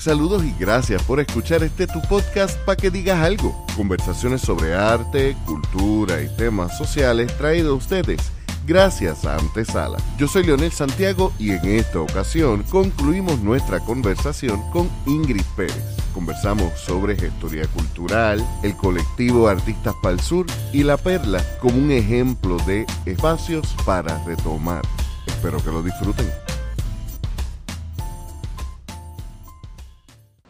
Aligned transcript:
Saludos 0.00 0.42
y 0.44 0.54
gracias 0.58 1.02
por 1.02 1.20
escuchar 1.20 1.62
este 1.62 1.86
tu 1.86 2.00
podcast 2.08 2.58
para 2.60 2.76
que 2.76 2.90
digas 2.90 3.22
algo. 3.22 3.66
Conversaciones 3.76 4.40
sobre 4.40 4.74
arte, 4.74 5.36
cultura 5.44 6.22
y 6.22 6.36
temas 6.36 6.76
sociales 6.78 7.36
traídos 7.36 7.72
a 7.72 7.76
ustedes 7.76 8.32
gracias 8.66 9.24
a 9.24 9.36
Antesala. 9.36 9.98
Yo 10.16 10.28
soy 10.28 10.44
Leonel 10.44 10.72
Santiago 10.72 11.32
y 11.38 11.50
en 11.50 11.64
esta 11.66 12.00
ocasión 12.00 12.62
concluimos 12.70 13.40
nuestra 13.40 13.80
conversación 13.80 14.62
con 14.70 14.88
Ingrid 15.06 15.44
Pérez. 15.56 15.96
Conversamos 16.14 16.78
sobre 16.78 17.16
gestoría 17.16 17.66
cultural, 17.66 18.46
el 18.62 18.76
colectivo 18.76 19.48
Artistas 19.48 19.94
para 20.00 20.14
el 20.14 20.20
Sur 20.20 20.46
y 20.72 20.82
La 20.82 20.96
Perla 20.96 21.44
como 21.60 21.78
un 21.78 21.90
ejemplo 21.90 22.58
de 22.58 22.86
espacios 23.06 23.74
para 23.84 24.22
retomar. 24.24 24.82
Espero 25.26 25.58
que 25.62 25.70
lo 25.70 25.82
disfruten. 25.82 26.28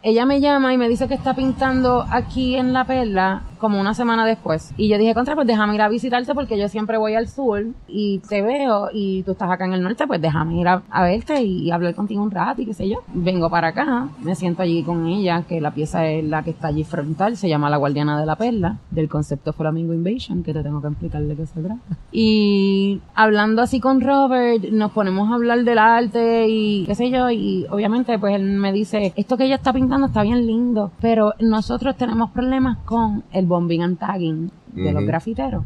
Ella 0.03 0.25
me 0.25 0.39
llama 0.39 0.73
y 0.73 0.77
me 0.77 0.89
dice 0.89 1.07
que 1.07 1.13
está 1.13 1.35
pintando 1.35 2.05
aquí 2.09 2.55
en 2.55 2.73
La 2.73 2.85
Perla 2.85 3.43
como 3.61 3.79
una 3.79 3.93
semana 3.93 4.25
después. 4.25 4.73
Y 4.75 4.89
yo 4.89 4.97
dije, 4.97 5.13
contra, 5.13 5.35
pues 5.35 5.47
déjame 5.47 5.75
ir 5.75 5.81
a 5.81 5.87
visitarte 5.87 6.33
porque 6.33 6.57
yo 6.57 6.67
siempre 6.67 6.97
voy 6.97 7.13
al 7.13 7.27
sur 7.27 7.63
y 7.87 8.19
te 8.27 8.41
veo 8.41 8.89
y 8.91 9.21
tú 9.23 9.31
estás 9.31 9.49
acá 9.49 9.65
en 9.65 9.73
el 9.73 9.83
norte, 9.83 10.07
pues 10.07 10.19
déjame 10.19 10.59
ir 10.59 10.67
a, 10.67 10.81
verte 11.03 11.41
y, 11.41 11.71
hablar 11.71 11.93
contigo 11.95 12.23
un 12.23 12.31
rato 12.31 12.61
y 12.61 12.65
qué 12.65 12.73
sé 12.73 12.89
yo. 12.89 13.03
Vengo 13.13 13.49
para 13.49 13.69
acá, 13.69 14.09
me 14.21 14.35
siento 14.35 14.63
allí 14.63 14.83
con 14.83 15.05
ella, 15.05 15.43
que 15.47 15.61
la 15.61 15.71
pieza 15.71 16.07
es 16.07 16.25
la 16.25 16.43
que 16.43 16.49
está 16.49 16.67
allí 16.67 16.83
frontal, 16.83 17.37
se 17.37 17.47
llama 17.47 17.69
La 17.69 17.77
Guardiana 17.77 18.19
de 18.19 18.25
la 18.25 18.35
Perla, 18.35 18.79
del 18.89 19.07
concepto 19.07 19.53
Flamingo 19.53 19.93
Invasion, 19.93 20.43
que 20.43 20.53
te 20.53 20.63
tengo 20.63 20.81
que 20.81 20.87
explicar 20.87 21.21
de 21.21 21.35
qué 21.35 21.45
se 21.45 21.61
trata. 21.61 21.97
Y 22.11 22.99
hablando 23.13 23.61
así 23.61 23.79
con 23.79 24.01
Robert, 24.01 24.65
nos 24.71 24.91
ponemos 24.91 25.29
a 25.29 25.35
hablar 25.35 25.63
del 25.63 25.77
arte 25.77 26.47
y 26.49 26.83
qué 26.85 26.95
sé 26.95 27.11
yo, 27.11 27.29
y 27.29 27.67
obviamente 27.69 28.17
pues 28.17 28.35
él 28.35 28.43
me 28.43 28.73
dice, 28.73 29.13
esto 29.15 29.37
que 29.37 29.45
ella 29.45 29.55
está 29.55 29.71
pintando 29.71 30.07
está 30.07 30.23
bien 30.23 30.47
lindo, 30.47 30.91
pero 30.99 31.35
nosotros 31.39 31.95
tenemos 31.95 32.31
problemas 32.31 32.79
con 32.85 33.23
el 33.31 33.45
bombing 33.51 33.83
and 33.83 33.99
tagging 33.99 34.49
de 34.73 34.91
los 34.93 35.03
grafiteros. 35.03 35.63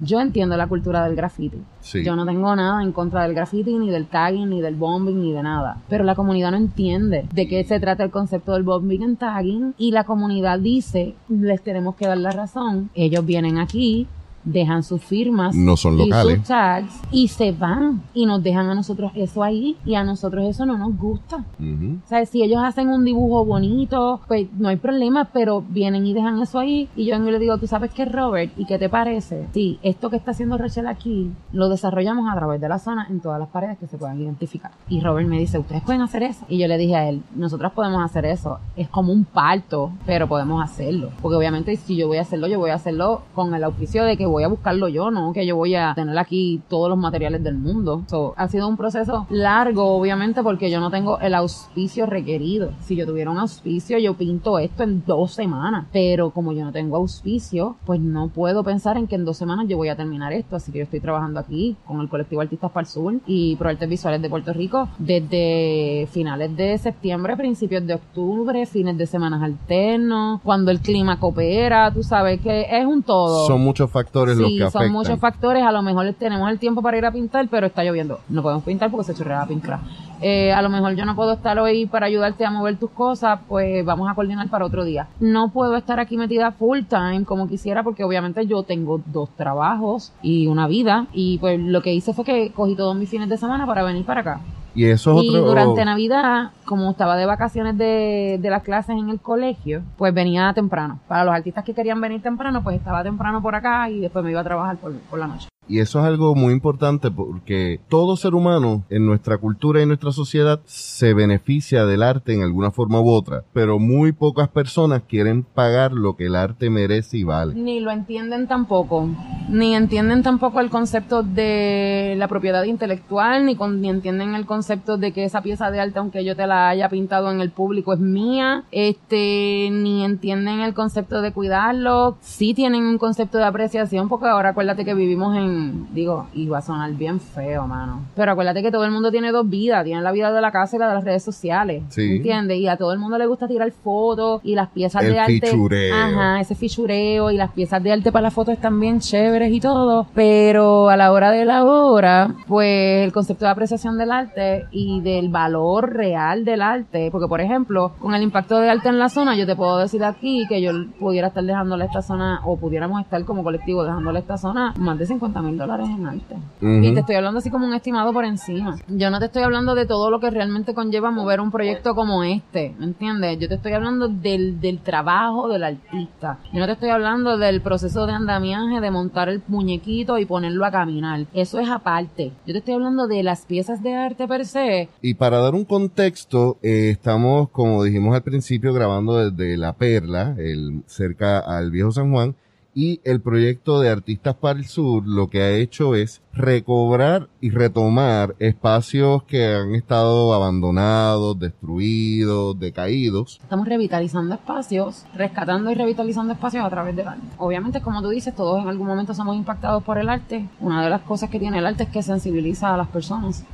Yo 0.00 0.20
entiendo 0.20 0.56
la 0.56 0.68
cultura 0.68 1.04
del 1.04 1.16
graffiti. 1.16 1.58
Yo 2.04 2.14
no 2.14 2.24
tengo 2.24 2.54
nada 2.54 2.84
en 2.84 2.92
contra 2.92 3.24
del 3.24 3.34
graffiti, 3.34 3.76
ni 3.78 3.90
del 3.90 4.06
tagging, 4.06 4.48
ni 4.48 4.60
del 4.60 4.76
bombing, 4.76 5.20
ni 5.20 5.32
de 5.32 5.42
nada. 5.42 5.78
Pero 5.88 6.04
la 6.04 6.14
comunidad 6.14 6.52
no 6.52 6.56
entiende 6.56 7.26
de 7.32 7.48
qué 7.48 7.64
se 7.64 7.80
trata 7.80 8.04
el 8.04 8.10
concepto 8.12 8.52
del 8.52 8.62
bombing 8.62 9.02
and 9.02 9.18
tagging. 9.18 9.74
Y 9.76 9.90
la 9.90 10.04
comunidad 10.04 10.60
dice, 10.60 11.16
les 11.28 11.62
tenemos 11.62 11.96
que 11.96 12.06
dar 12.06 12.18
la 12.18 12.30
razón. 12.30 12.90
Ellos 12.94 13.26
vienen 13.26 13.58
aquí, 13.58 14.06
dejan 14.44 14.82
sus 14.82 15.02
firmas 15.02 15.54
no 15.54 15.76
son 15.76 15.96
locales. 15.96 16.34
y 16.34 16.38
sus 16.38 16.48
tags 16.48 17.00
y 17.10 17.28
se 17.28 17.52
van 17.52 18.02
y 18.14 18.26
nos 18.26 18.42
dejan 18.42 18.68
a 18.68 18.74
nosotros 18.74 19.12
eso 19.14 19.42
ahí 19.42 19.76
y 19.84 19.94
a 19.94 20.04
nosotros 20.04 20.44
eso 20.46 20.66
no 20.66 20.78
nos 20.78 20.96
gusta. 20.96 21.44
O 21.60 22.08
sea, 22.08 22.24
si 22.26 22.42
ellos 22.42 22.60
hacen 22.62 22.88
un 22.88 23.04
dibujo 23.04 23.44
bonito, 23.44 24.20
pues 24.26 24.48
no 24.58 24.68
hay 24.68 24.76
problema, 24.76 25.26
pero 25.26 25.62
vienen 25.68 26.06
y 26.06 26.14
dejan 26.14 26.40
eso 26.40 26.58
ahí 26.58 26.88
y 26.96 27.06
yo 27.06 27.18
le 27.18 27.38
digo, 27.38 27.58
¿tú 27.58 27.66
sabes 27.66 27.92
qué, 27.92 28.04
Robert? 28.04 28.52
¿Y 28.56 28.64
qué 28.64 28.78
te 28.78 28.88
parece? 28.88 29.46
Sí, 29.52 29.78
esto 29.82 30.10
que 30.10 30.16
está 30.16 30.30
haciendo 30.30 30.56
Rachel 30.56 30.86
aquí 30.86 31.30
lo 31.52 31.68
desarrollamos 31.68 32.30
a 32.30 32.36
través 32.36 32.60
de 32.60 32.68
la 32.68 32.78
zona 32.78 33.06
en 33.10 33.20
todas 33.20 33.38
las 33.38 33.48
paredes 33.48 33.78
que 33.78 33.86
se 33.86 33.98
puedan 33.98 34.20
identificar. 34.20 34.70
Y 34.88 35.00
Robert 35.00 35.28
me 35.28 35.38
dice, 35.38 35.58
¿ustedes 35.58 35.82
pueden 35.82 36.02
hacer 36.02 36.22
eso? 36.22 36.44
Y 36.48 36.58
yo 36.58 36.68
le 36.68 36.78
dije 36.78 36.96
a 36.96 37.08
él, 37.08 37.22
nosotros 37.34 37.72
podemos 37.72 38.02
hacer 38.02 38.24
eso. 38.24 38.58
Es 38.76 38.88
como 38.88 39.12
un 39.12 39.24
parto, 39.24 39.92
pero 40.06 40.28
podemos 40.28 40.62
hacerlo. 40.62 41.10
Porque 41.20 41.36
obviamente 41.36 41.76
si 41.76 41.96
yo 41.96 42.08
voy 42.08 42.18
a 42.18 42.22
hacerlo, 42.22 42.46
yo 42.46 42.58
voy 42.58 42.70
a 42.70 42.74
hacerlo 42.74 43.22
con 43.34 43.54
el 43.54 43.64
auspicio 43.64 44.04
de 44.04 44.16
que 44.16 44.26
voy 44.30 44.44
a 44.44 44.48
buscarlo 44.48 44.88
yo, 44.88 45.10
no 45.10 45.32
que 45.32 45.46
yo 45.46 45.56
voy 45.56 45.74
a 45.74 45.92
tener 45.94 46.18
aquí 46.18 46.60
todos 46.68 46.88
los 46.88 46.98
materiales 46.98 47.42
del 47.42 47.56
mundo. 47.56 48.02
ha 48.36 48.48
sido 48.48 48.68
un 48.68 48.76
proceso 48.76 49.26
largo, 49.30 49.96
obviamente, 49.96 50.42
porque 50.42 50.70
yo 50.70 50.80
no 50.80 50.90
tengo 50.90 51.18
el 51.20 51.34
auspicio 51.34 52.06
requerido. 52.06 52.70
Si 52.80 52.96
yo 52.96 53.06
tuviera 53.06 53.30
un 53.30 53.38
auspicio, 53.38 53.98
yo 53.98 54.14
pinto 54.14 54.58
esto 54.58 54.82
en 54.82 55.04
dos 55.06 55.32
semanas. 55.32 55.86
Pero 55.92 56.30
como 56.30 56.52
yo 56.52 56.64
no 56.64 56.72
tengo 56.72 56.96
auspicio, 56.96 57.76
pues 57.84 58.00
no 58.00 58.28
puedo 58.28 58.64
pensar 58.64 58.96
en 58.96 59.06
que 59.06 59.14
en 59.14 59.24
dos 59.24 59.36
semanas 59.36 59.66
yo 59.68 59.76
voy 59.76 59.88
a 59.88 59.96
terminar 59.96 60.32
esto. 60.32 60.56
Así 60.56 60.72
que 60.72 60.78
yo 60.78 60.84
estoy 60.84 61.00
trabajando 61.00 61.40
aquí 61.40 61.76
con 61.86 62.00
el 62.00 62.08
colectivo 62.08 62.40
Artistas 62.40 62.70
para 62.70 62.82
el 62.82 62.88
Sur 62.88 63.14
y 63.26 63.56
Pro 63.56 63.68
Artes 63.68 63.88
Visuales 63.88 64.20
de 64.20 64.28
Puerto 64.28 64.52
Rico 64.52 64.88
desde 64.98 66.08
finales 66.10 66.56
de 66.56 66.76
septiembre, 66.78 67.36
principios 67.36 67.86
de 67.86 67.94
octubre, 67.94 68.66
fines 68.66 68.98
de 68.98 69.06
semanas 69.06 69.42
alternos, 69.42 70.40
cuando 70.42 70.70
el 70.70 70.80
clima 70.80 71.18
coopera, 71.18 71.92
tú 71.92 72.02
sabes 72.02 72.40
que 72.40 72.66
es 72.70 72.86
un 72.86 73.02
todo. 73.02 73.46
Son 73.46 73.60
muchos 73.60 73.90
factores 73.90 74.17
sí, 74.26 74.60
son 74.70 74.92
muchos 74.92 75.18
factores. 75.18 75.62
A 75.62 75.72
lo 75.72 75.82
mejor 75.82 76.12
tenemos 76.18 76.50
el 76.50 76.58
tiempo 76.58 76.82
para 76.82 76.98
ir 76.98 77.06
a 77.06 77.12
pintar, 77.12 77.48
pero 77.48 77.66
está 77.66 77.84
lloviendo. 77.84 78.20
No 78.28 78.42
podemos 78.42 78.64
pintar 78.64 78.90
porque 78.90 79.04
se 79.04 79.14
chorrea 79.14 79.40
la 79.40 79.46
pintura. 79.46 79.80
Eh, 80.20 80.52
a 80.52 80.62
lo 80.62 80.68
mejor 80.68 80.94
yo 80.94 81.04
no 81.04 81.14
puedo 81.14 81.32
estar 81.32 81.58
hoy 81.58 81.86
para 81.86 82.06
ayudarte 82.06 82.44
a 82.44 82.50
mover 82.50 82.76
tus 82.76 82.90
cosas, 82.90 83.40
pues 83.48 83.84
vamos 83.84 84.10
a 84.10 84.14
coordinar 84.14 84.48
para 84.48 84.64
otro 84.64 84.84
día. 84.84 85.08
No 85.20 85.50
puedo 85.50 85.76
estar 85.76 86.00
aquí 86.00 86.16
metida 86.16 86.52
full 86.52 86.80
time 86.88 87.24
como 87.24 87.48
quisiera 87.48 87.82
porque 87.82 88.04
obviamente 88.04 88.46
yo 88.46 88.62
tengo 88.62 89.00
dos 89.06 89.30
trabajos 89.36 90.12
y 90.22 90.46
una 90.46 90.66
vida 90.66 91.06
y 91.12 91.38
pues 91.38 91.60
lo 91.60 91.82
que 91.82 91.94
hice 91.94 92.12
fue 92.12 92.24
que 92.24 92.52
cogí 92.52 92.74
todos 92.74 92.96
mis 92.96 93.08
fines 93.08 93.28
de 93.28 93.36
semana 93.36 93.66
para 93.66 93.82
venir 93.82 94.04
para 94.04 94.20
acá. 94.20 94.40
Y 94.74 94.84
eso 94.84 95.20
es 95.20 95.32
durante 95.32 95.84
Navidad, 95.84 96.50
como 96.64 96.90
estaba 96.92 97.16
de 97.16 97.26
vacaciones 97.26 97.76
de, 97.76 98.38
de 98.40 98.50
las 98.50 98.62
clases 98.62 98.96
en 98.96 99.08
el 99.08 99.18
colegio, 99.18 99.82
pues 99.96 100.14
venía 100.14 100.52
temprano. 100.54 101.00
Para 101.08 101.24
los 101.24 101.34
artistas 101.34 101.64
que 101.64 101.74
querían 101.74 102.00
venir 102.00 102.22
temprano, 102.22 102.62
pues 102.62 102.76
estaba 102.76 103.02
temprano 103.02 103.42
por 103.42 103.56
acá 103.56 103.90
y 103.90 103.98
después 103.98 104.24
me 104.24 104.30
iba 104.30 104.40
a 104.40 104.44
trabajar 104.44 104.76
por, 104.76 104.92
por 105.10 105.18
la 105.18 105.26
noche. 105.26 105.48
Y 105.68 105.80
eso 105.80 105.98
es 106.00 106.06
algo 106.06 106.34
muy 106.34 106.52
importante 106.52 107.10
porque 107.10 107.80
todo 107.88 108.16
ser 108.16 108.34
humano 108.34 108.84
en 108.88 109.04
nuestra 109.04 109.36
cultura 109.38 109.82
y 109.82 109.86
nuestra 109.86 110.12
sociedad 110.12 110.60
se 110.64 111.12
beneficia 111.12 111.84
del 111.84 112.02
arte 112.02 112.32
en 112.32 112.42
alguna 112.42 112.70
forma 112.70 113.00
u 113.00 113.10
otra, 113.10 113.44
pero 113.52 113.78
muy 113.78 114.12
pocas 114.12 114.48
personas 114.48 115.02
quieren 115.06 115.42
pagar 115.42 115.92
lo 115.92 116.16
que 116.16 116.26
el 116.26 116.36
arte 116.36 116.70
merece 116.70 117.18
y 117.18 117.24
vale. 117.24 117.54
Ni 117.54 117.80
lo 117.80 117.90
entienden 117.90 118.48
tampoco, 118.48 119.08
ni 119.48 119.74
entienden 119.74 120.22
tampoco 120.22 120.60
el 120.60 120.70
concepto 120.70 121.22
de 121.22 122.14
la 122.16 122.28
propiedad 122.28 122.64
intelectual, 122.64 123.44
ni, 123.44 123.54
ni 123.54 123.90
entienden 123.90 124.34
el 124.34 124.46
concepto 124.46 124.96
de 124.96 125.12
que 125.12 125.24
esa 125.24 125.42
pieza 125.42 125.70
de 125.70 125.80
arte, 125.80 125.98
aunque 125.98 126.24
yo 126.24 126.34
te 126.34 126.46
la 126.46 126.68
haya 126.70 126.88
pintado 126.88 127.30
en 127.30 127.40
el 127.40 127.50
público, 127.50 127.92
es 127.92 128.00
mía, 128.00 128.64
este, 128.70 129.68
ni 129.70 130.04
entienden 130.04 130.60
el 130.60 130.72
concepto 130.72 131.20
de 131.20 131.32
cuidarlo, 131.32 132.16
sí 132.20 132.54
tienen 132.54 132.84
un 132.84 132.98
concepto 132.98 133.38
de 133.38 133.44
apreciación, 133.44 134.08
porque 134.08 134.28
ahora 134.28 134.50
acuérdate 134.50 134.84
que 134.84 134.94
vivimos 134.94 135.36
en 135.36 135.57
digo, 135.92 136.26
y 136.34 136.48
va 136.48 136.58
a 136.58 136.62
sonar 136.62 136.92
bien 136.92 137.20
feo, 137.20 137.66
mano. 137.66 138.02
Pero 138.14 138.32
acuérdate 138.32 138.62
que 138.62 138.70
todo 138.70 138.84
el 138.84 138.90
mundo 138.90 139.10
tiene 139.10 139.32
dos 139.32 139.48
vidas, 139.48 139.84
tiene 139.84 140.02
la 140.02 140.12
vida 140.12 140.32
de 140.32 140.40
la 140.40 140.50
casa 140.50 140.76
y 140.76 140.78
la 140.78 140.88
de 140.88 140.94
las 140.94 141.04
redes 141.04 141.22
sociales. 141.22 141.82
Sí. 141.88 142.16
¿Entiendes? 142.16 142.58
Y 142.58 142.68
a 142.68 142.76
todo 142.76 142.92
el 142.92 142.98
mundo 142.98 143.18
le 143.18 143.26
gusta 143.26 143.48
tirar 143.48 143.70
fotos 143.70 144.40
y 144.44 144.54
las 144.54 144.68
piezas 144.68 145.02
de 145.02 145.18
arte. 145.18 145.40
Fichureo. 145.40 145.94
Ajá, 145.94 146.40
ese 146.40 146.54
fichureo 146.54 147.30
y 147.30 147.36
las 147.36 147.52
piezas 147.52 147.82
de 147.82 147.92
arte 147.92 148.12
para 148.12 148.22
las 148.22 148.34
fotos 148.34 148.54
están 148.54 148.78
bien 148.80 149.00
chéveres 149.00 149.52
y 149.52 149.60
todo. 149.60 150.06
Pero 150.14 150.88
a 150.88 150.96
la 150.96 151.12
hora 151.12 151.30
de 151.30 151.44
la 151.44 151.64
hora, 151.64 152.34
pues 152.46 153.04
el 153.04 153.12
concepto 153.12 153.44
de 153.44 153.50
apreciación 153.50 153.98
del 153.98 154.10
arte 154.10 154.66
y 154.70 155.00
del 155.00 155.28
valor 155.28 155.92
real 155.92 156.44
del 156.44 156.62
arte, 156.62 157.08
porque 157.10 157.28
por 157.28 157.40
ejemplo, 157.40 157.92
con 157.98 158.14
el 158.14 158.22
impacto 158.22 158.58
de 158.58 158.70
arte 158.70 158.88
en 158.88 158.98
la 158.98 159.08
zona, 159.08 159.36
yo 159.36 159.46
te 159.46 159.56
puedo 159.56 159.78
decir 159.78 160.04
aquí 160.04 160.46
que 160.48 160.60
yo 160.60 160.72
pudiera 160.98 161.28
estar 161.28 161.44
dejándole 161.44 161.84
esta 161.84 162.02
zona, 162.02 162.40
o 162.44 162.56
pudiéramos 162.56 163.00
estar 163.00 163.24
como 163.24 163.42
colectivo 163.42 163.84
dejándole 163.84 164.18
esta 164.20 164.36
zona 164.36 164.74
más 164.78 164.98
de 164.98 165.06
50 165.06 165.42
mil 165.42 165.47
dólares 165.56 165.88
en 165.88 166.06
arte. 166.06 166.36
Y 166.60 166.92
te 166.92 167.00
estoy 167.00 167.16
hablando 167.16 167.38
así 167.38 167.50
como 167.50 167.66
un 167.66 167.74
estimado 167.74 168.12
por 168.12 168.24
encima. 168.24 168.76
Yo 168.88 169.10
no 169.10 169.18
te 169.18 169.26
estoy 169.26 169.42
hablando 169.42 169.74
de 169.74 169.86
todo 169.86 170.10
lo 170.10 170.20
que 170.20 170.30
realmente 170.30 170.74
conlleva 170.74 171.10
mover 171.10 171.40
un 171.40 171.50
proyecto 171.50 171.94
como 171.94 172.24
este, 172.24 172.74
¿me 172.78 172.86
entiendes? 172.86 173.38
Yo 173.38 173.48
te 173.48 173.54
estoy 173.54 173.72
hablando 173.72 174.08
del, 174.08 174.60
del 174.60 174.80
trabajo 174.80 175.48
del 175.48 175.64
artista. 175.64 176.38
Yo 176.52 176.60
no 176.60 176.66
te 176.66 176.72
estoy 176.72 176.90
hablando 176.90 177.38
del 177.38 177.60
proceso 177.60 178.06
de 178.06 178.12
andamiaje, 178.12 178.80
de 178.80 178.90
montar 178.90 179.28
el 179.28 179.42
muñequito 179.46 180.18
y 180.18 180.26
ponerlo 180.26 180.64
a 180.64 180.70
caminar. 180.70 181.26
Eso 181.32 181.58
es 181.58 181.68
aparte. 181.68 182.32
Yo 182.46 182.52
te 182.52 182.58
estoy 182.58 182.74
hablando 182.74 183.06
de 183.06 183.22
las 183.22 183.46
piezas 183.46 183.82
de 183.82 183.94
arte 183.94 184.26
per 184.26 184.46
se. 184.46 184.88
Y 185.02 185.14
para 185.14 185.38
dar 185.38 185.54
un 185.54 185.64
contexto, 185.64 186.58
eh, 186.62 186.90
estamos, 186.90 187.48
como 187.50 187.82
dijimos 187.84 188.14
al 188.14 188.22
principio, 188.22 188.72
grabando 188.72 189.30
desde 189.30 189.56
La 189.56 189.74
Perla, 189.74 190.34
el, 190.38 190.82
cerca 190.86 191.38
al 191.38 191.70
Viejo 191.70 191.92
San 191.92 192.10
Juan 192.12 192.34
y 192.74 193.00
el 193.04 193.20
proyecto 193.20 193.80
de 193.80 193.90
Artistas 193.90 194.36
para 194.36 194.58
el 194.58 194.66
Sur 194.66 195.06
lo 195.06 195.28
que 195.28 195.42
ha 195.42 195.50
hecho 195.50 195.94
es 195.94 196.22
recobrar 196.32 197.28
y 197.40 197.50
retomar 197.50 198.36
espacios 198.38 199.22
que 199.24 199.46
han 199.46 199.74
estado 199.74 200.32
abandonados, 200.32 201.38
destruidos, 201.38 202.58
decaídos. 202.58 203.40
Estamos 203.42 203.66
revitalizando 203.66 204.34
espacios, 204.34 205.04
rescatando 205.14 205.70
y 205.70 205.74
revitalizando 205.74 206.32
espacios 206.34 206.64
a 206.64 206.70
través 206.70 206.94
del 206.94 207.08
arte. 207.08 207.26
Obviamente, 207.38 207.80
como 207.80 208.02
tú 208.02 208.10
dices, 208.10 208.34
todos 208.34 208.62
en 208.62 208.68
algún 208.68 208.86
momento 208.86 209.14
somos 209.14 209.36
impactados 209.36 209.82
por 209.82 209.98
el 209.98 210.08
arte. 210.08 210.48
Una 210.60 210.84
de 210.84 210.90
las 210.90 211.02
cosas 211.02 211.30
que 211.30 211.40
tiene 211.40 211.58
el 211.58 211.66
arte 211.66 211.84
es 211.84 211.90
que 211.90 212.02
sensibiliza 212.02 212.74
a 212.74 212.76
las 212.76 212.88
personas 212.88 213.44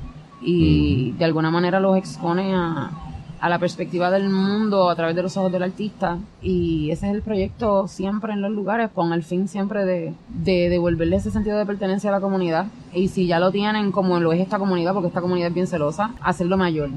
y 0.43 1.13
de 1.13 1.25
alguna 1.25 1.51
manera 1.51 1.81
los 1.81 1.97
expone 1.97 2.55
a, 2.55 2.91
a 3.45 3.51
la 3.51 3.59
perspectiva 3.59 4.11
del 4.11 4.31
mundo 4.31 4.89
a 4.89 4.97
través 4.97 5.15
de 5.15 5.23
los 5.23 5.37
ojos 5.37 5.53
del 5.53 5.65
artista. 5.65 6.17
Y 6.41 6.91
ese 6.91 7.09
es 7.09 7.15
el 7.15 7.21
proyecto 7.21 7.87
siempre 7.89 8.33
en 8.33 8.41
los 8.41 8.51
lugares 8.51 8.89
con 8.91 9.13
el 9.13 9.23
fin 9.23 9.49
siempre 9.49 9.85
de, 9.85 10.15
de 10.31 10.71
devolverle 10.71 11.17
ese 11.17 11.31
sentido 11.31 11.59
de 11.59 11.67
pertenencia 11.67 12.09
a 12.09 12.15
la 12.15 12.21
comunidad. 12.23 12.69
Y 12.95 13.09
si 13.09 13.27
ya 13.27 13.39
lo 13.39 13.51
tienen 13.51 13.93
como 13.93 14.19
lo 14.19 14.33
es 14.33 14.41
esta 14.41 14.59
comunidad 14.59 14.95
porque 14.95 15.09
esta 15.09 15.21
comunidad 15.21 15.49
es 15.49 15.55
bien 15.55 15.67
celosa 15.67 16.15
hacerlo 16.23 16.57
mayor 16.57 16.89